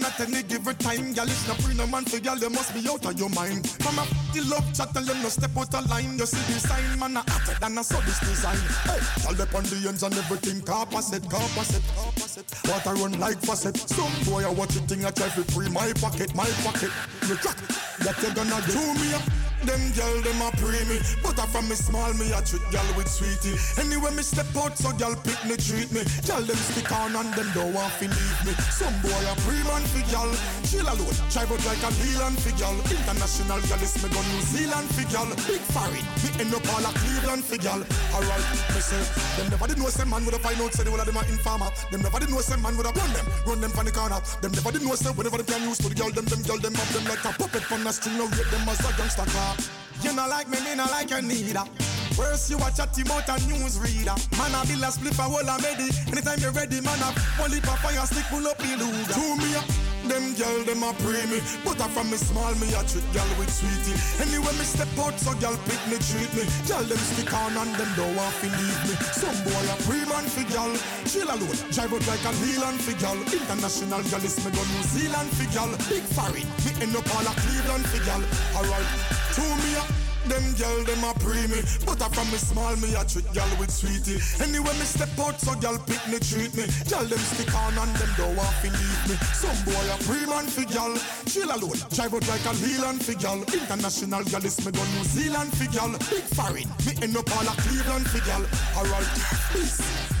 day 0.00 0.08
of 0.08 0.16
the 0.16 0.26
week 0.26 0.40
and 0.40 0.40
not 0.40 0.40
any 0.40 0.42
given 0.42 0.76
time. 0.76 1.12
Girl 1.14 1.24
it's 1.24 1.48
not 1.48 1.56
free 1.58 1.74
no 1.74 1.86
man 1.86 2.04
for 2.04 2.20
girl, 2.20 2.38
you 2.38 2.50
must 2.50 2.74
be 2.74 2.88
out 2.88 3.04
of 3.04 3.18
your 3.18 3.30
mind. 3.30 3.68
From 3.68 3.98
a 3.98 4.06
the 4.32 4.42
love 4.48 4.66
chat 4.74 4.94
and 4.96 5.06
them 5.06 5.22
no 5.22 5.28
step 5.28 5.56
out 5.56 5.74
of 5.74 5.90
line. 5.90 6.18
You 6.18 6.26
see 6.26 6.52
the 6.52 6.60
sign, 6.60 6.98
man 6.98 7.16
a 7.16 7.20
hotter 7.20 7.58
than 7.60 7.78
a 7.78 7.84
so 7.84 8.00
this 8.02 8.20
design. 8.20 8.58
Hey. 8.84 9.00
All 9.26 9.40
up 9.40 9.54
on 9.54 9.64
the 9.64 9.88
ends 9.88 10.02
and 10.02 10.14
everything 10.14 10.62
carpet, 10.62 11.04
carpet, 11.28 11.82
carpet. 11.94 12.44
Water 12.68 12.94
run 13.02 13.18
like 13.20 13.40
faucet. 13.42 13.76
Some 13.76 14.12
boy 14.24 14.44
I 14.44 14.50
watch 14.50 14.76
it 14.76 14.84
thing 14.88 15.04
I 15.04 15.10
try 15.10 15.28
to 15.28 15.44
free 15.52 15.68
my 15.68 15.92
pocket, 16.00 16.34
my 16.34 16.48
pocket. 16.62 16.90
You 17.28 17.36
crack, 17.36 17.58
that 18.00 18.16
you 18.22 18.34
gonna 18.34 18.60
do 18.66 18.80
me 19.00 19.14
up. 19.14 19.39
Them 19.64 19.92
girl 19.92 20.22
them 20.22 20.40
a 20.40 20.50
pre 20.56 20.80
me, 20.88 20.98
but 21.22 21.38
I 21.38 21.46
from 21.46 21.68
me 21.68 21.74
small 21.74 22.12
me 22.14 22.32
a 22.32 22.40
treat 22.40 22.64
girl 22.72 22.86
with 22.96 23.08
sweetie. 23.08 23.56
Anyway 23.80 24.10
me 24.14 24.22
step 24.22 24.48
out 24.56 24.76
so 24.78 24.92
girl 24.92 25.14
pick 25.22 25.36
me 25.44 25.56
treat 25.56 25.92
me. 25.92 26.02
Girl 26.26 26.40
them 26.40 26.56
stick 26.56 26.90
on 26.92 27.14
and 27.14 27.32
them 27.34 27.48
don't 27.54 27.74
want 27.74 27.92
to 28.00 28.08
leave 28.08 28.40
me. 28.46 28.52
Some 28.72 28.94
boy 29.02 29.22
a 29.28 29.34
pre 29.44 29.60
man 29.68 29.84
for 29.92 30.04
girl, 30.10 30.32
Chill 30.70 30.86
alone, 30.86 31.18
drive 31.34 31.50
out 31.50 31.66
like 31.66 31.82
a 31.82 31.90
Leland 31.98 32.38
figure. 32.38 32.70
International 32.94 33.58
gal 33.66 33.82
is 33.82 33.98
me 33.98 34.06
go 34.06 34.22
New 34.22 34.42
Zealand 34.54 34.86
figure. 34.94 35.26
Big 35.50 35.58
foreign, 35.74 36.06
me 36.22 36.30
end 36.38 36.54
up 36.54 36.62
all 36.70 36.86
a 36.86 36.94
Cleveland 36.94 37.42
figure. 37.42 37.74
Alright, 38.14 38.46
me 38.70 38.78
say, 38.78 39.02
them 39.34 39.50
never 39.50 39.66
did 39.66 39.82
know 39.82 39.90
say 39.90 40.06
man 40.06 40.22
would 40.22 40.38
have 40.38 40.46
find 40.46 40.62
out 40.62 40.70
say 40.70 40.86
the 40.86 40.90
whole 40.94 41.02
of 41.02 41.06
them 41.10 41.18
are 41.18 41.26
informer. 41.26 41.74
Them 41.90 42.06
never 42.06 42.22
did 42.22 42.30
know 42.30 42.38
say 42.38 42.54
man 42.62 42.78
would 42.78 42.86
have 42.86 42.94
run 42.94 43.10
them, 43.10 43.26
run 43.50 43.60
them 43.60 43.74
from 43.74 43.86
the 43.86 43.90
corner. 43.90 44.22
Them 44.38 44.52
never 44.54 44.70
did 44.70 44.86
know 44.86 44.94
say 44.94 45.10
whenever 45.10 45.42
them 45.42 45.46
can 45.50 45.62
use 45.66 45.78
to 45.82 45.90
the 45.90 45.96
girl, 45.98 46.14
them 46.14 46.26
them 46.30 46.42
girl 46.46 46.62
them 46.62 46.78
up 46.78 46.86
them 46.94 47.04
like 47.10 47.24
a 47.26 47.34
puppet 47.34 47.66
from 47.66 47.82
the 47.82 47.90
string. 47.90 48.14
Now 48.14 48.30
rate 48.30 48.50
them 48.54 48.70
as 48.70 48.78
a 48.78 48.94
gangster 48.94 49.26
car. 49.26 49.58
You 50.06 50.14
not 50.14 50.30
like 50.30 50.46
me, 50.46 50.62
me 50.62 50.78
not 50.78 50.94
like 50.94 51.10
you 51.10 51.18
neither. 51.18 51.66
First 52.14 52.46
you 52.46 52.62
a 52.62 52.70
chatty 52.70 53.02
mouth 53.10 53.26
a 53.26 53.34
news 53.50 53.78
reader 53.78 54.14
Man 54.38 54.54
a 54.54 54.66
bill 54.66 54.82
a 54.82 54.90
split 54.90 55.18
a 55.18 55.22
whole 55.22 55.46
a 55.46 55.54
medi 55.62 55.88
Anytime 56.10 56.38
you 56.42 56.50
ready 56.50 56.82
man 56.82 56.98
a 57.02 57.10
one 57.38 57.50
lip 57.50 57.64
a 57.64 57.74
fire 57.78 58.04
stick 58.04 58.26
pull 58.26 58.46
up 58.46 58.58
the 58.58 58.76
luga 58.76 59.14
To 59.14 59.36
me 59.38 59.89
them 60.08 60.34
girl 60.34 60.58
them 60.64 60.82
a 60.82 60.92
pray 61.02 61.24
me. 61.26 61.40
But 61.64 61.80
a 61.80 61.88
from 61.90 62.10
me 62.10 62.16
small 62.16 62.54
me 62.56 62.68
a 62.72 62.82
treat 62.86 63.06
girl 63.12 63.30
with 63.38 63.50
sweetie. 63.50 63.96
Anyway 64.22 64.54
me 64.56 64.64
step 64.64 64.90
out 64.98 65.16
so 65.18 65.34
girl 65.40 65.56
pick 65.66 65.82
me 65.90 65.96
treat 66.00 66.30
me. 66.36 66.44
Girl 66.68 66.84
them 66.84 67.00
stick 67.12 67.32
on 67.32 67.56
and 67.56 67.72
them 67.74 67.90
don't 67.96 68.14
want 68.16 68.34
to 68.40 68.48
leave 68.48 68.80
me. 68.88 68.94
Some 69.12 69.38
boy 69.44 69.64
a 69.68 69.76
pre 69.84 70.04
man 70.08 70.26
for 70.28 70.46
girl. 70.52 70.72
Chill 71.04 71.28
alone 71.28 71.58
drive 71.74 71.92
out 71.92 72.04
like 72.06 72.24
a 72.24 72.32
Leland 72.40 72.80
for 72.80 72.96
girl. 73.00 73.18
International 73.28 74.02
girl 74.08 74.24
is 74.24 74.36
me 74.44 74.50
go 74.52 74.62
New 74.62 74.84
Zealand 74.88 75.30
for 75.36 75.48
girl. 75.52 75.70
Big 75.90 76.04
foreign 76.16 76.48
me 76.64 76.70
end 76.80 76.96
up 76.96 77.08
all 77.14 77.26
a 77.26 77.32
Cleveland 77.44 77.86
for 77.86 78.00
girl. 78.06 78.22
Alright 78.56 78.88
to 79.34 79.42
me 79.62 79.74
a 79.76 79.99
them 80.30 80.46
girl, 80.54 80.78
them 80.86 81.02
a 81.02 81.12
pre 81.18 81.42
me. 81.50 81.60
But 81.84 82.00
I 82.00 82.08
from 82.08 82.30
me 82.30 82.38
small, 82.38 82.74
me 82.78 82.94
a 82.94 83.02
treat 83.04 83.26
girl 83.34 83.50
with 83.58 83.70
sweetie. 83.74 84.22
Anyway, 84.38 84.72
me 84.78 84.86
step 84.86 85.12
out, 85.18 85.40
so 85.42 85.58
girl 85.58 85.76
pick 85.82 86.00
me, 86.06 86.22
treat 86.22 86.54
me. 86.54 86.64
Girl, 86.86 87.04
them 87.04 87.18
stick 87.18 87.52
on 87.52 87.74
and 87.74 87.92
them 87.98 88.10
don't 88.16 88.36
want 88.38 88.54
to 88.62 88.70
leave 88.70 89.02
me. 89.10 89.14
Some 89.34 89.58
boy 89.66 89.86
a 89.90 89.96
pre 90.06 90.24
man 90.26 90.46
for 90.46 90.64
girl 90.72 90.94
Chill 91.26 91.50
alone, 91.50 91.78
drive 91.90 92.14
out 92.14 92.28
like 92.28 92.44
a 92.44 92.52
Leland 92.62 93.04
for 93.04 93.14
girl 93.14 93.42
International 93.52 94.22
girl 94.24 94.44
is 94.44 94.64
me 94.64 94.72
go 94.72 94.84
New 94.84 95.04
Zealand 95.04 95.50
for 95.56 95.70
girl 95.72 95.90
Big 96.10 96.24
foreign, 96.36 96.68
me 96.86 96.92
end 97.02 97.16
up 97.16 97.30
all 97.36 97.48
a 97.48 97.54
Cleveland 97.62 98.06
for 98.08 98.20
girl 98.24 98.44
Alright, 98.76 99.08
peace 99.52 100.19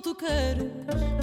tu 0.00 0.14
queres. 0.14 1.17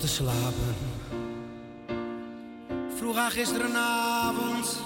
te 0.00 0.08
slapen. 0.08 0.74
Vroeg 2.96 3.16
haar 3.16 3.30
gisterenavond, 3.30 4.80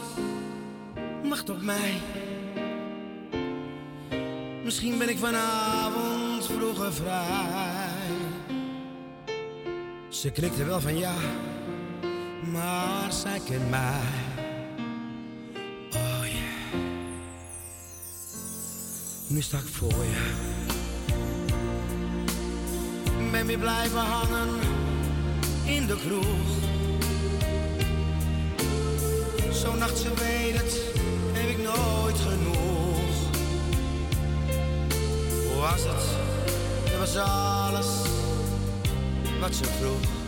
wacht 1.24 1.50
op 1.50 1.62
mij. 1.62 2.00
Misschien 4.64 4.98
ben 4.98 5.08
ik 5.08 5.18
vanavond 5.18 6.46
vroeger 6.46 6.92
vrij. 6.92 7.88
Ze 10.08 10.30
knikte 10.30 10.64
wel 10.64 10.80
van 10.80 10.98
ja, 10.98 11.14
maar 12.52 13.12
zij 13.12 13.40
kent 13.44 13.70
mij. 13.70 14.00
Oh 15.90 16.24
yeah. 16.24 16.80
Nu 19.28 19.40
sta 19.40 19.58
ik 19.58 19.66
voor 19.66 20.04
je. 20.04 20.32
Ben 23.30 23.46
weer 23.46 23.58
blijven 23.58 24.00
hangen 24.00 24.83
in 25.64 25.86
de 25.86 25.96
kroeg. 25.96 26.48
Zo'n 29.52 29.78
nacht, 29.78 29.98
ze 29.98 30.08
weet 30.14 30.56
het, 30.56 30.80
heb 31.32 31.48
ik 31.48 31.58
nooit 31.58 32.16
genoeg. 32.20 33.30
Hoe 35.52 35.60
was 35.60 35.82
het? 35.82 36.04
Er 36.92 36.98
was 36.98 37.16
alles 37.16 37.86
wat 39.40 39.54
ze 39.54 39.64
vroeg. 39.64 40.23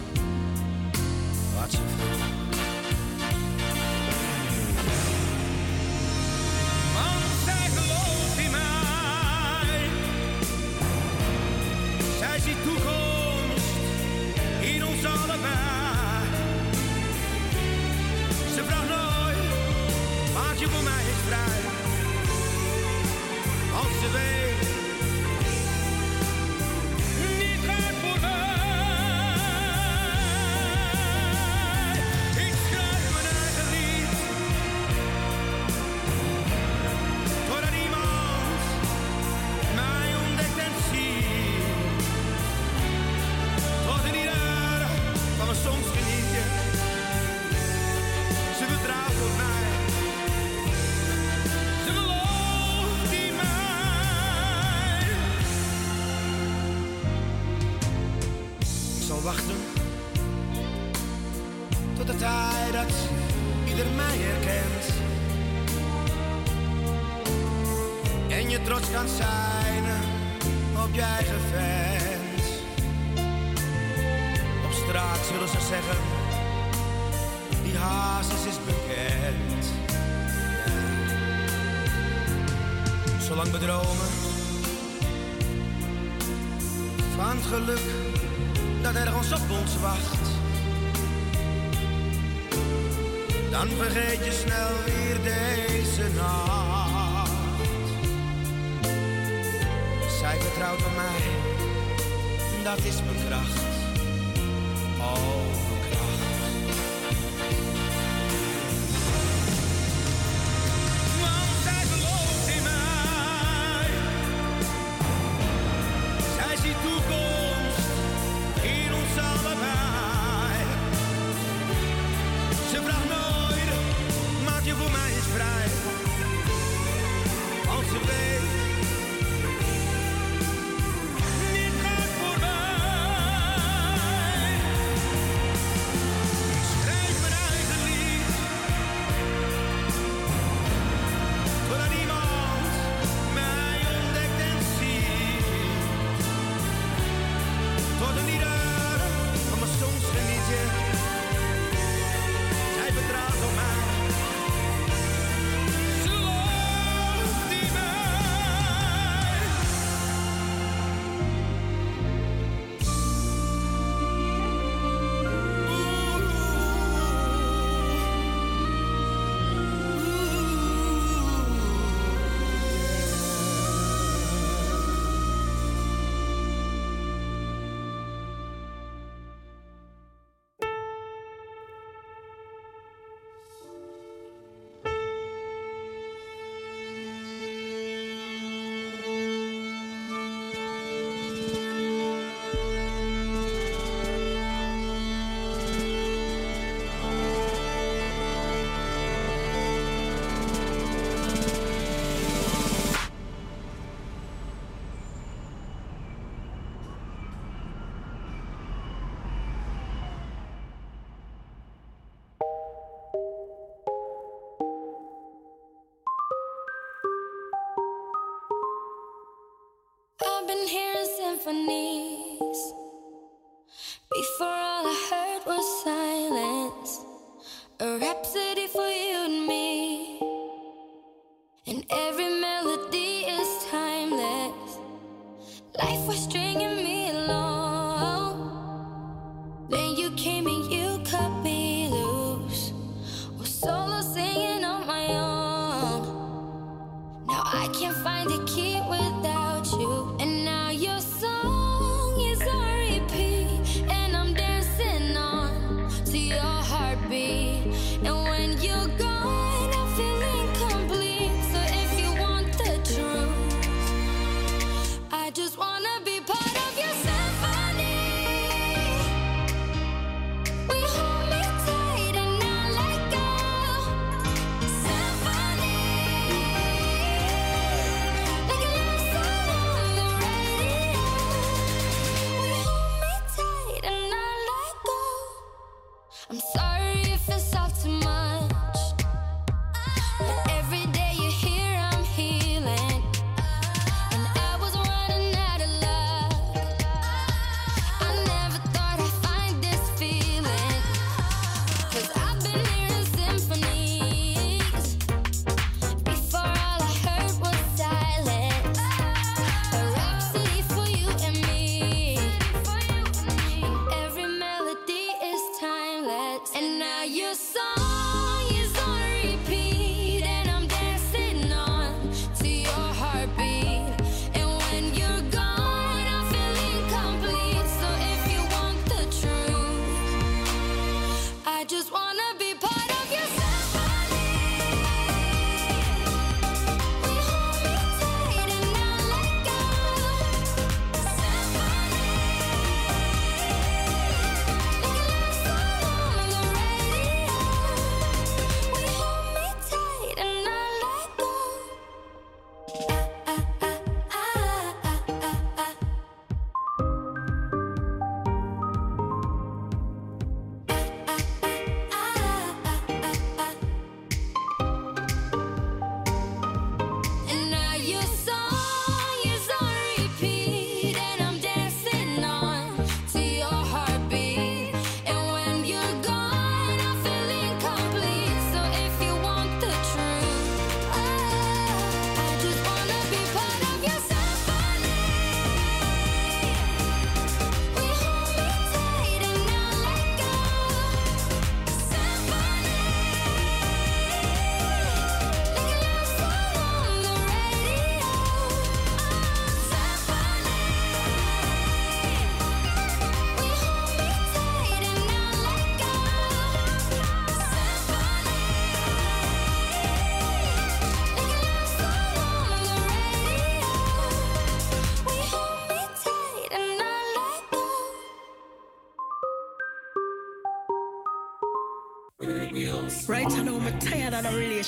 Perhaps 227.98 228.36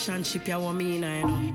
relationship 0.09 0.49
you 0.49 0.59
want 0.59 0.79
me 0.79 0.97
in, 0.97 1.03
you 1.03 1.27
know. 1.27 1.55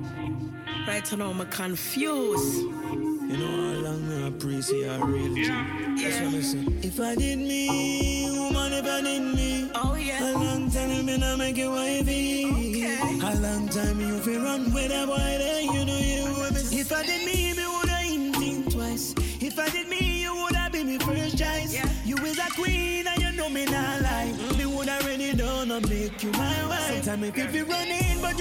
Right 0.88 1.18
now, 1.18 1.32
I'm 1.32 1.46
confused. 1.48 2.58
You 2.58 3.38
know 3.38 3.48
how 3.48 3.80
long 3.82 4.10
me 4.10 4.28
appreciate 4.28 4.86
a 4.86 5.00
real 5.04 5.38
yeah. 5.38 5.66
That's 5.98 6.20
what 6.20 6.36
I 6.36 6.42
say. 6.42 6.88
If 6.88 7.00
I 7.00 7.16
did 7.16 7.40
me, 7.40 8.30
woman, 8.38 8.74
if 8.74 8.86
I 8.86 9.02
did 9.02 9.22
me. 9.22 9.72
Oh 9.74 9.96
yeah. 9.96 10.24
A 10.24 10.38
long 10.38 10.70
time 10.70 10.92
you 10.92 11.04
been 11.04 11.24
a 11.24 11.38
make 11.38 11.58
you 11.58 11.72
wifey. 11.72 12.46
Okay. 12.46 13.20
A 13.22 13.36
long 13.40 13.70
time 13.70 14.00
you 14.00 14.20
feel 14.20 14.42
run 14.42 14.72
with 14.72 14.92
a 14.92 15.08
boy 15.08 15.16
that 15.16 15.64
you 15.64 15.86
know 15.86 15.98
you 15.98 16.26
with 16.42 16.72
me. 16.72 16.80
If 16.80 16.92
I 16.92 17.06
did 17.06 17.26
me, 17.26 17.54
me 17.54 17.66
woulda 17.66 18.00
even 18.06 18.34
think 18.34 18.72
twice. 18.74 19.16
If 19.42 19.58
I 19.58 19.70
did 19.70 19.88
me, 19.88 20.22
you 20.22 20.36
woulda 20.36 20.70
be 20.72 20.84
me 20.84 21.00
first 21.00 21.38
choice. 21.38 21.74
Yeah. 21.74 21.90
You 22.06 22.18
is 22.18 22.38
a 22.38 22.50
queen 22.52 23.08
and 23.08 23.22
you 23.22 23.32
know 23.32 23.50
me 23.50 23.66
not 23.66 24.02
lie. 24.02 24.32
Me 24.58 24.66
woulda 24.66 25.00
ready 25.06 25.34
done 25.34 25.72
and 25.72 25.90
make 25.90 26.22
you 26.22 26.32
my 26.34 26.68
wife. 26.68 27.04
Sometimes 27.04 27.24
if 27.24 27.38
you 27.38 27.48
feel 27.48 27.68
running, 27.68 27.70
but 27.70 27.73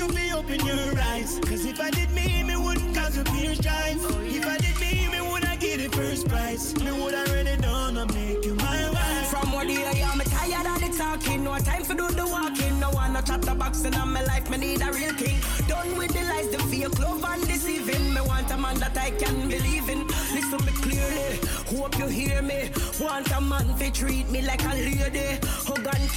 you 0.02 0.14
be 0.14 0.32
open 0.32 0.64
your 0.66 0.98
eyes. 1.00 1.38
Cause 1.40 1.64
if 1.64 1.80
I 1.80 1.90
did 1.90 2.10
me, 2.12 2.42
me 2.42 2.56
wouldn't 2.56 2.94
cause 2.94 3.16
a 3.18 3.24
peer 3.24 3.54
strife. 3.54 4.02
If 4.36 4.46
I 4.46 4.56
did 4.58 4.78
me, 4.80 5.08
me 5.12 5.20
woulda 5.20 5.56
get 5.58 5.78
the 5.80 5.88
first 5.96 6.28
prize. 6.28 6.74
Me 6.76 6.90
woulda 6.90 7.24
ready 7.32 7.56
done 7.60 7.96
and 7.96 8.14
make 8.14 8.44
you 8.44 8.54
my 8.54 8.90
wife. 8.90 9.26
From 9.28 9.52
what 9.52 9.66
day 9.66 9.84
I 9.84 9.92
am, 10.08 10.18
me 10.18 10.24
tired 10.24 10.66
of 10.66 10.80
the 10.80 10.96
talking. 10.96 11.44
No 11.44 11.56
time 11.58 11.84
for 11.84 11.94
do 11.94 12.08
the 12.08 12.26
walking. 12.26 12.80
No 12.80 12.90
one 12.90 13.12
no 13.12 13.20
chat 13.20 13.42
the 13.42 13.54
boxing 13.54 13.94
on 13.94 14.12
my 14.12 14.22
life. 14.24 14.48
Me 14.50 14.58
need 14.58 14.82
a 14.82 14.90
real 14.92 15.14
king. 15.14 15.38
Done 15.68 15.96
with 15.96 16.12
the 16.12 16.22
lies, 16.24 16.48
the 16.48 16.58
fake 16.58 16.98
love 16.98 17.24
and 17.24 17.46
deceiving. 17.46 18.14
Me 18.14 18.20
want 18.20 18.50
a 18.50 18.56
man 18.56 18.78
that 18.80 18.96
I 18.96 19.10
can 19.10 19.48
believe 19.48 19.88
in. 19.88 20.06
Listen 20.34 20.64
me 20.66 20.72
clearly. 20.82 21.38
Hope 21.76 21.98
you 21.98 22.06
hear 22.06 22.42
me. 22.42 22.70
Want 23.00 23.30
a 23.30 23.40
man 23.40 23.76
to 23.78 23.90
treat 23.90 24.28
me 24.30 24.42
like 24.42 24.64
a 24.64 24.74
lady. 24.74 25.11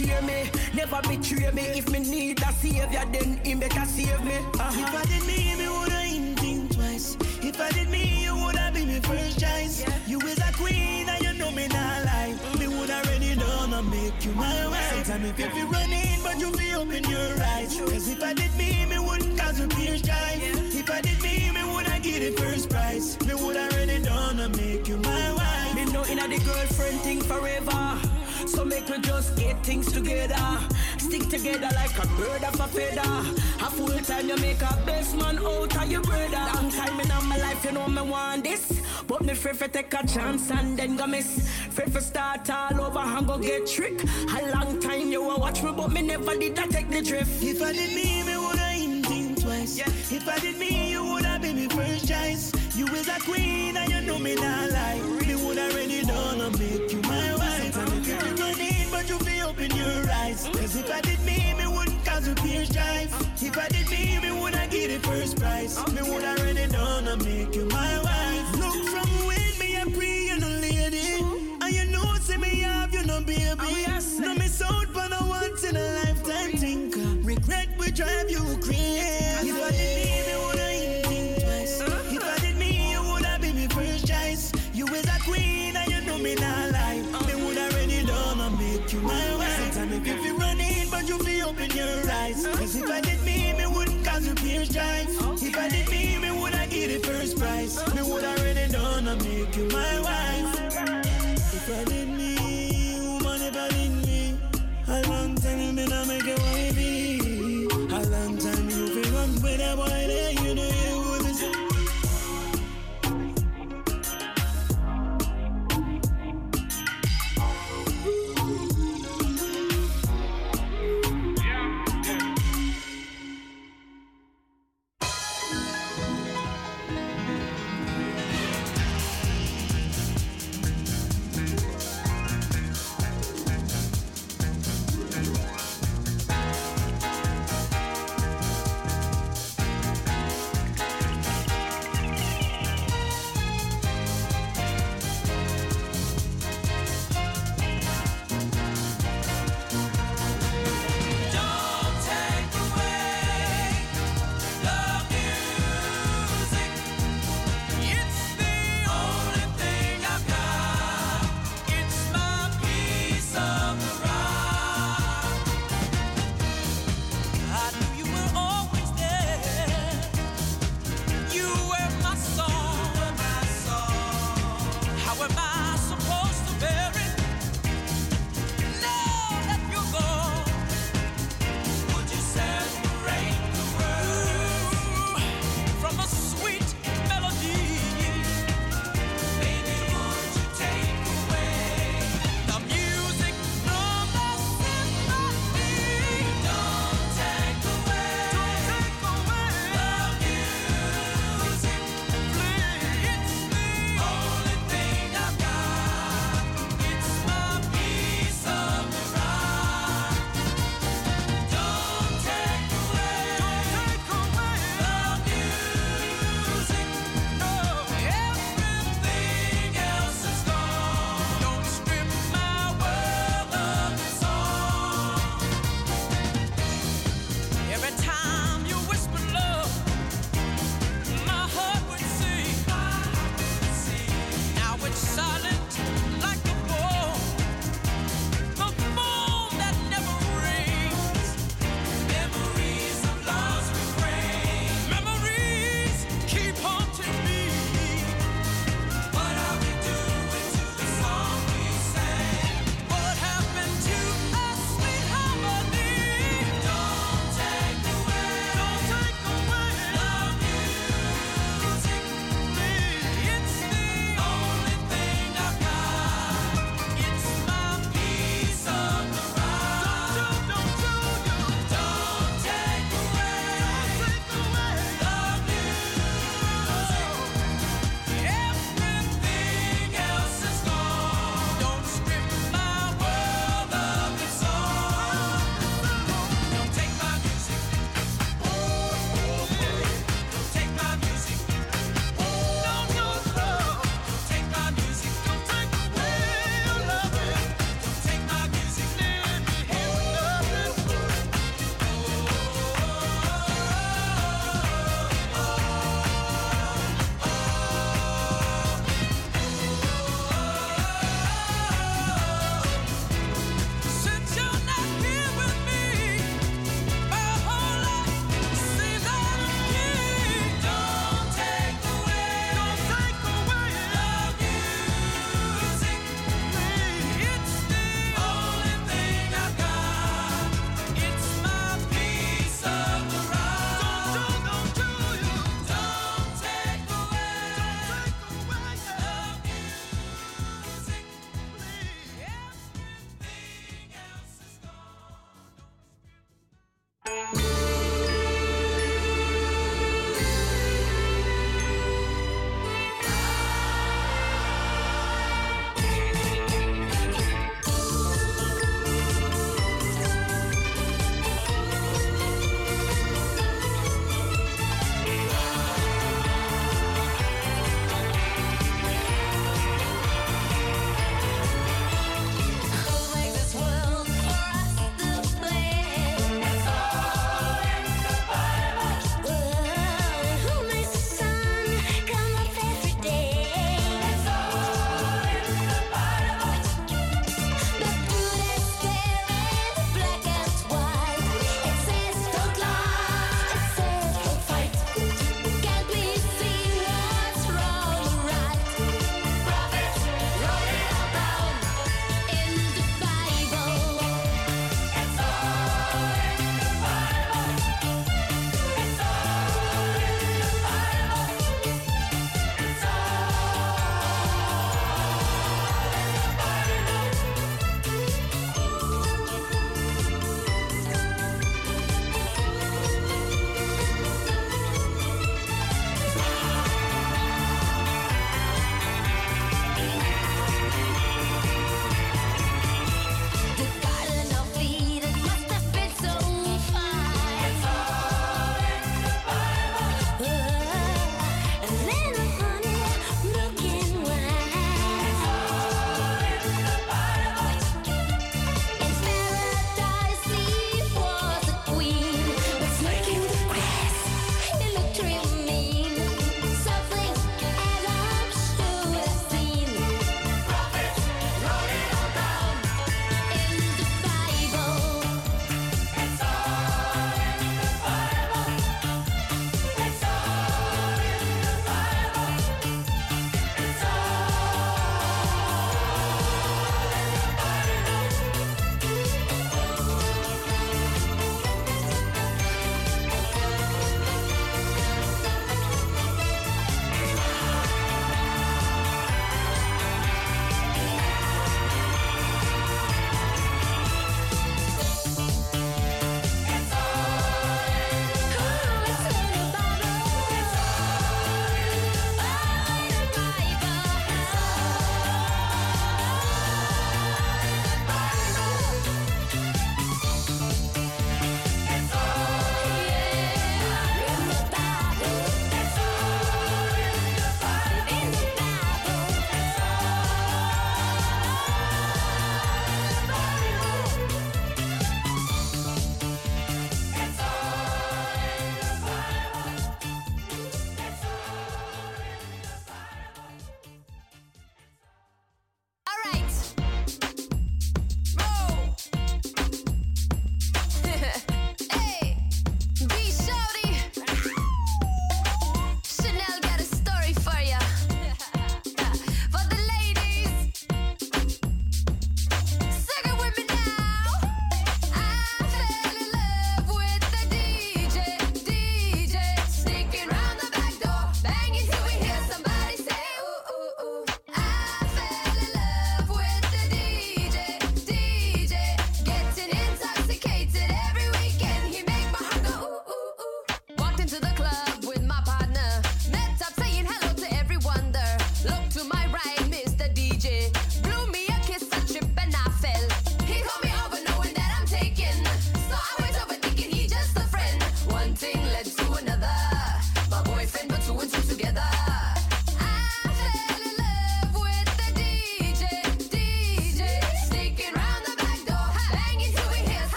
Care 0.00 0.22
me. 0.22 0.50
Never 0.72 1.00
betray 1.02 1.50
me. 1.52 1.62
If 1.76 1.90
me 1.90 1.98
need 1.98 2.40
a 2.40 2.52
savior, 2.52 3.04
then 3.12 3.38
he 3.44 3.54
better 3.54 3.84
save 3.84 4.24
me. 4.24 4.36
Uh-huh. 4.58 4.80
If 4.80 4.94
I 4.94 5.04
did 5.04 5.26
me, 5.26 5.54
me 5.60 5.68
woulda 5.68 6.40
think 6.40 6.74
twice. 6.74 7.16
If 7.42 7.60
I 7.60 7.70
did 7.70 7.90
me, 7.90 8.24
you 8.24 8.34
woulda 8.34 8.70
be 8.72 8.86
me 8.86 9.00
first 9.00 9.38
choice. 9.38 9.84
You 10.06 10.18
is 10.20 10.38
a 10.38 10.52
queen 10.54 11.06
and 11.06 11.22
you 11.22 11.34
know 11.34 11.50
me 11.50 11.68
not 11.68 12.04
lie. 12.06 12.34
Me 12.58 12.66
woulda 12.68 13.02
ready 13.08 13.34
done 13.34 13.74
and 13.74 13.90
make 13.90 14.24
you 14.24 14.32
my 14.32 14.68
wife. 14.68 15.04
Sometimes 15.04 15.30
if 15.30 15.38
you 15.38 15.50
feel 15.50 15.66
running, 15.68 16.18
but 16.22 16.38
you 16.38 16.50
feel 16.52 16.80
open 16.80 17.04
your 17.04 17.42
eyes. 17.52 17.78
Cause 17.78 18.08
if 18.08 18.22
I 18.22 18.32
did 18.32 18.54
me, 18.56 18.86
me 18.86 18.98
wouldn't 18.98 19.38
cause 19.38 19.60
a 19.60 19.68
peer 19.68 19.98
strife. 19.98 20.40
If 20.74 20.90
I 20.90 21.02
did 21.02 21.20
me, 21.20 21.50
me 21.50 21.62
woulda 21.64 22.00
get 22.00 22.20
the 22.20 22.40
first 22.40 22.70
prize. 22.70 23.20
Me 23.26 23.34
woulda 23.34 23.68
ready 23.72 24.02
done 24.02 24.40
and 24.40 24.56
make 24.56 24.88
you 24.88 24.96
my 24.96 25.32
wife. 25.34 25.74
Me 25.74 25.84
know 25.92 26.06
inna 26.06 26.26
the 26.26 26.38
girlfriend 26.38 27.00
thing 27.00 27.20
forever. 27.20 28.09
So 28.50 28.64
make 28.64 28.88
we 28.88 28.98
just 28.98 29.36
get 29.36 29.64
things 29.64 29.92
together. 29.92 30.58
Stick 30.98 31.28
together 31.28 31.68
like 31.74 31.96
a 32.02 32.06
bird 32.18 32.42
of 32.42 32.58
a 32.58 32.66
feather. 32.66 33.12
A 33.64 33.70
full 33.70 33.98
time 34.00 34.28
you 34.28 34.36
make 34.38 34.60
a 34.60 34.76
best 34.84 35.16
man 35.16 35.38
out 35.38 35.76
of 35.76 35.90
your 35.90 36.02
brother. 36.02 36.44
Long 36.54 36.68
time 36.70 36.98
in 37.00 37.08
my 37.28 37.38
life, 37.38 37.64
you 37.64 37.70
know 37.72 37.86
me 37.86 38.02
want 38.02 38.42
this. 38.42 38.82
But 39.06 39.22
me 39.22 39.34
free 39.34 39.52
for 39.52 39.68
take 39.68 39.94
a 39.94 40.04
chance 40.04 40.50
and 40.50 40.76
then 40.76 40.96
go 40.96 41.06
miss. 41.06 41.48
Free 41.70 41.86
for 41.86 42.00
start 42.00 42.50
all 42.50 42.80
over 42.80 42.98
and 42.98 43.26
go 43.26 43.38
get 43.38 43.68
trick. 43.68 44.02
A 44.02 44.50
long 44.50 44.80
time 44.80 45.12
you 45.12 45.30
a 45.30 45.38
watch 45.38 45.62
me, 45.62 45.70
but 45.72 45.92
me 45.92 46.02
never 46.02 46.36
did 46.36 46.58
I 46.58 46.66
take 46.66 46.90
the 46.90 47.02
drift. 47.02 47.42
If 47.42 47.62
I 47.62 47.72
did 47.72 47.94
me, 47.94 48.24
me 48.24 48.36
woulda 48.36 48.72
even 48.76 49.04
think 49.04 49.42
twice. 49.42 49.78
If 50.10 50.28
I 50.28 50.38
did 50.40 50.58
me, 50.58 50.90
you 50.90 51.04
woulda 51.04 51.38
be 51.40 51.52
me 51.52 51.68
first 51.68 52.08
choice. 52.08 52.52
You 52.76 52.86
is 52.88 53.06
a 53.06 53.20
queen 53.20 53.76
and 53.76 53.90
you 53.92 54.00
know 54.00 54.18
me 54.18 54.34
not 54.34 54.70
lie. 54.72 55.00
Me 55.26 55.36
woulda 55.36 55.70
ready 55.72 56.02
done 56.02 56.40
and 56.40 56.58
make 56.58 56.92
you 56.92 56.99
but 59.60 59.72
open 59.72 59.76
your 59.76 60.10
eyes. 60.12 60.48
Cause 60.52 60.76
if 60.76 60.90
I 60.90 61.00
did 61.00 61.20
me, 61.24 61.54
me 61.54 61.66
wouldn't 61.66 62.04
cause 62.04 62.26
a 62.28 62.34
peer 62.34 62.64
strife. 62.64 63.42
If 63.42 63.56
I 63.58 63.68
did 63.68 63.90
me, 63.90 64.18
me 64.22 64.32
woulda 64.32 64.66
get 64.70 64.88
the 64.90 65.08
first 65.08 65.38
prize. 65.38 65.76
Me 65.92 66.02
woulda 66.02 66.34
ready 66.42 66.66
done 66.68 67.08
and 67.08 67.24
make 67.24 67.54
you 67.54 67.66
my 67.66 68.02
wife. 68.02 68.56
Look 68.58 68.86
from 68.88 69.08
when 69.26 69.58
me 69.58 69.76
a 69.76 69.86
pre, 69.96 70.26
you 70.28 70.38
know 70.38 70.48
lady. 70.60 71.20
And 71.62 71.74
you 71.74 71.84
know 71.90 72.14
say 72.20 72.36
me 72.36 72.60
have 72.60 72.92
you 72.94 73.04
no 73.04 73.20
baby. 73.20 73.40
Oh, 73.58 74.00
no 74.20 74.34
miss 74.34 74.62
out 74.62 74.86
for 74.88 75.08
no 75.08 75.26
once 75.28 75.64
in 75.64 75.76
a 75.76 75.86
lifetime 76.04 76.52
think. 76.52 76.94
Regret 77.24 77.68
will 77.78 77.90
drive 77.90 78.30
you 78.30 78.44
crazy. 78.62 79.48
If 79.48 79.64
I 79.64 79.70
did 79.70 80.04
me, 80.04 80.09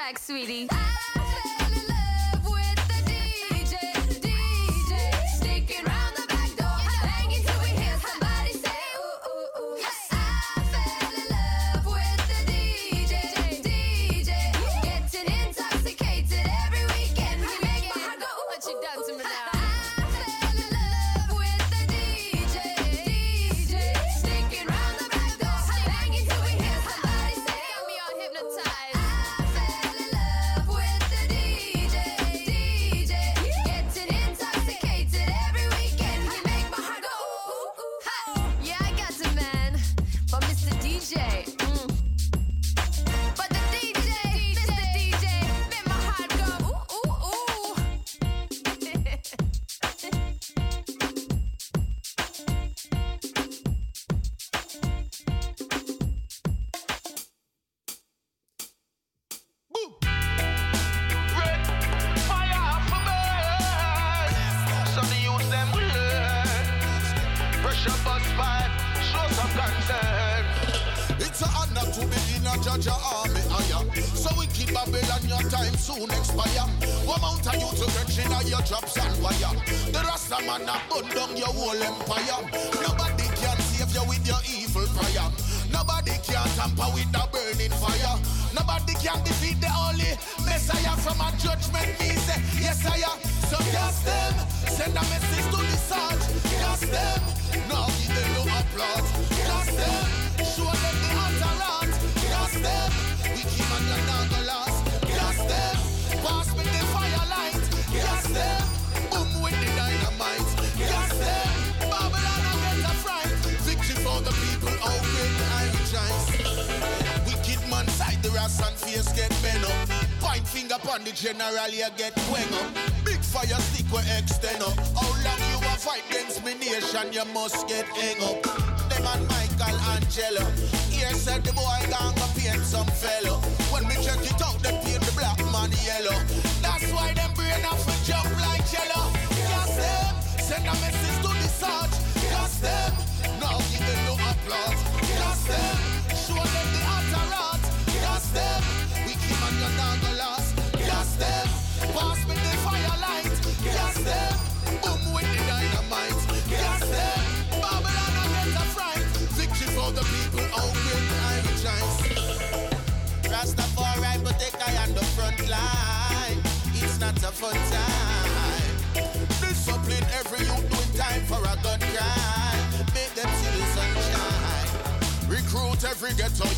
track, 0.00 0.18
sweetie. 0.18 0.79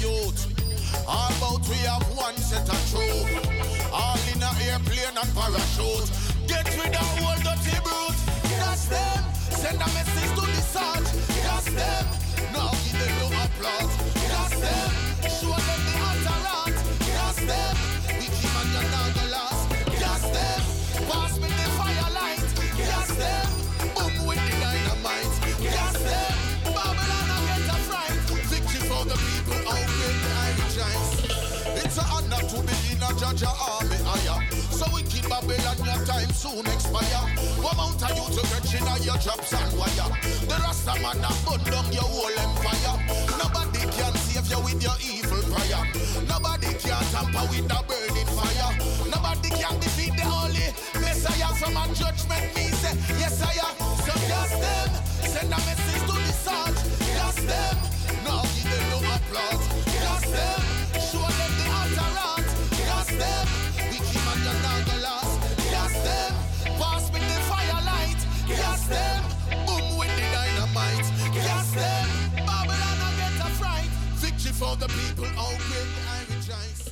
youth. 0.00 0.40
All 1.06 1.28
about 1.36 1.68
we 1.68 1.76
have 1.88 2.04
one 2.16 2.36
set 2.36 2.68
of 2.68 2.80
truth. 2.90 3.28
All 3.92 4.18
in 4.32 4.42
a 4.42 4.50
airplane 4.68 5.16
and 5.16 5.30
parachute. 5.34 6.10
Get 6.46 6.66
rid 6.78 6.94
of 6.94 7.08
all 7.24 7.38
dirty 7.44 7.76
brute. 7.82 8.20
That's 8.60 8.86
them. 8.86 9.22
Send 9.50 9.80
a 9.82 9.88
message 9.96 10.32
to 10.36 10.44
the 10.46 10.62
search. 10.74 11.08
That's 11.44 11.66
them. 11.72 12.04
Now 12.52 12.70
give 12.84 12.98
them 13.00 13.12
no 13.20 13.26
applause. 13.44 13.92
That's 14.30 14.56
them. 14.60 14.90
Show 15.36 15.54
them 15.68 15.80
the 15.88 15.94
utter 16.08 16.38
That's 17.16 17.40
them. 17.46 17.91
Judge 33.18 33.42
Jaja 33.42 33.52
army 33.60 33.96
higher. 34.08 34.40
So 34.72 34.86
we 34.88 35.02
wicked 35.02 35.28
Babylon, 35.28 35.76
your 35.84 36.00
time 36.08 36.32
soon 36.32 36.64
expire. 36.64 37.28
What 37.60 37.76
mount 37.76 38.00
are 38.00 38.14
you 38.16 38.24
to 38.24 38.42
wretched 38.48 38.88
are 38.88 38.98
your 39.04 39.18
jobs 39.20 39.52
and 39.52 39.72
wire? 39.76 40.08
The 40.48 40.56
Rasta 40.56 40.96
man 40.96 41.20
have 41.20 41.36
burn 41.44 41.60
down 41.68 41.92
your 41.92 42.08
whole 42.08 42.32
empire. 42.32 42.96
Nobody 43.36 43.84
can 43.92 44.14
save 44.24 44.48
you 44.48 44.60
with 44.64 44.80
your 44.80 44.96
evil 45.04 45.44
prayer. 45.52 45.84
Nobody 46.24 46.72
can 46.80 47.04
tamper 47.12 47.44
with 47.52 47.68
the 47.68 47.80
burning 47.84 48.30
fire. 48.32 48.72
Nobody 49.04 49.50
can 49.60 49.76
defeat 49.76 50.16
the 50.16 50.24
holy 50.24 50.72
Messiah. 50.96 51.52
From 51.60 51.76
a 51.76 51.84
judgment 51.92 52.48
me 52.56 52.72
say, 52.80 52.96
yes 53.20 53.44
I 53.44 53.60
am. 53.60 53.76
So 54.08 54.14
just 54.24 54.56
them, 54.56 54.88
send 55.28 55.52
a 55.52 55.58
message 55.68 56.02
to 56.08 56.16
the 56.16 56.32
sun. 56.32 56.72
Just 57.12 57.44
them, 57.44 57.76
now 58.24 58.40
give 58.56 58.72
them 58.72 58.84
no 58.88 58.98
applause. 59.04 59.64
Just 60.00 60.32
them. 60.32 60.61
for 74.62 74.76
the 74.76 74.86
people 74.86 75.24
open, 75.24 75.86
I 76.06 76.22
rejoice. 76.30 76.82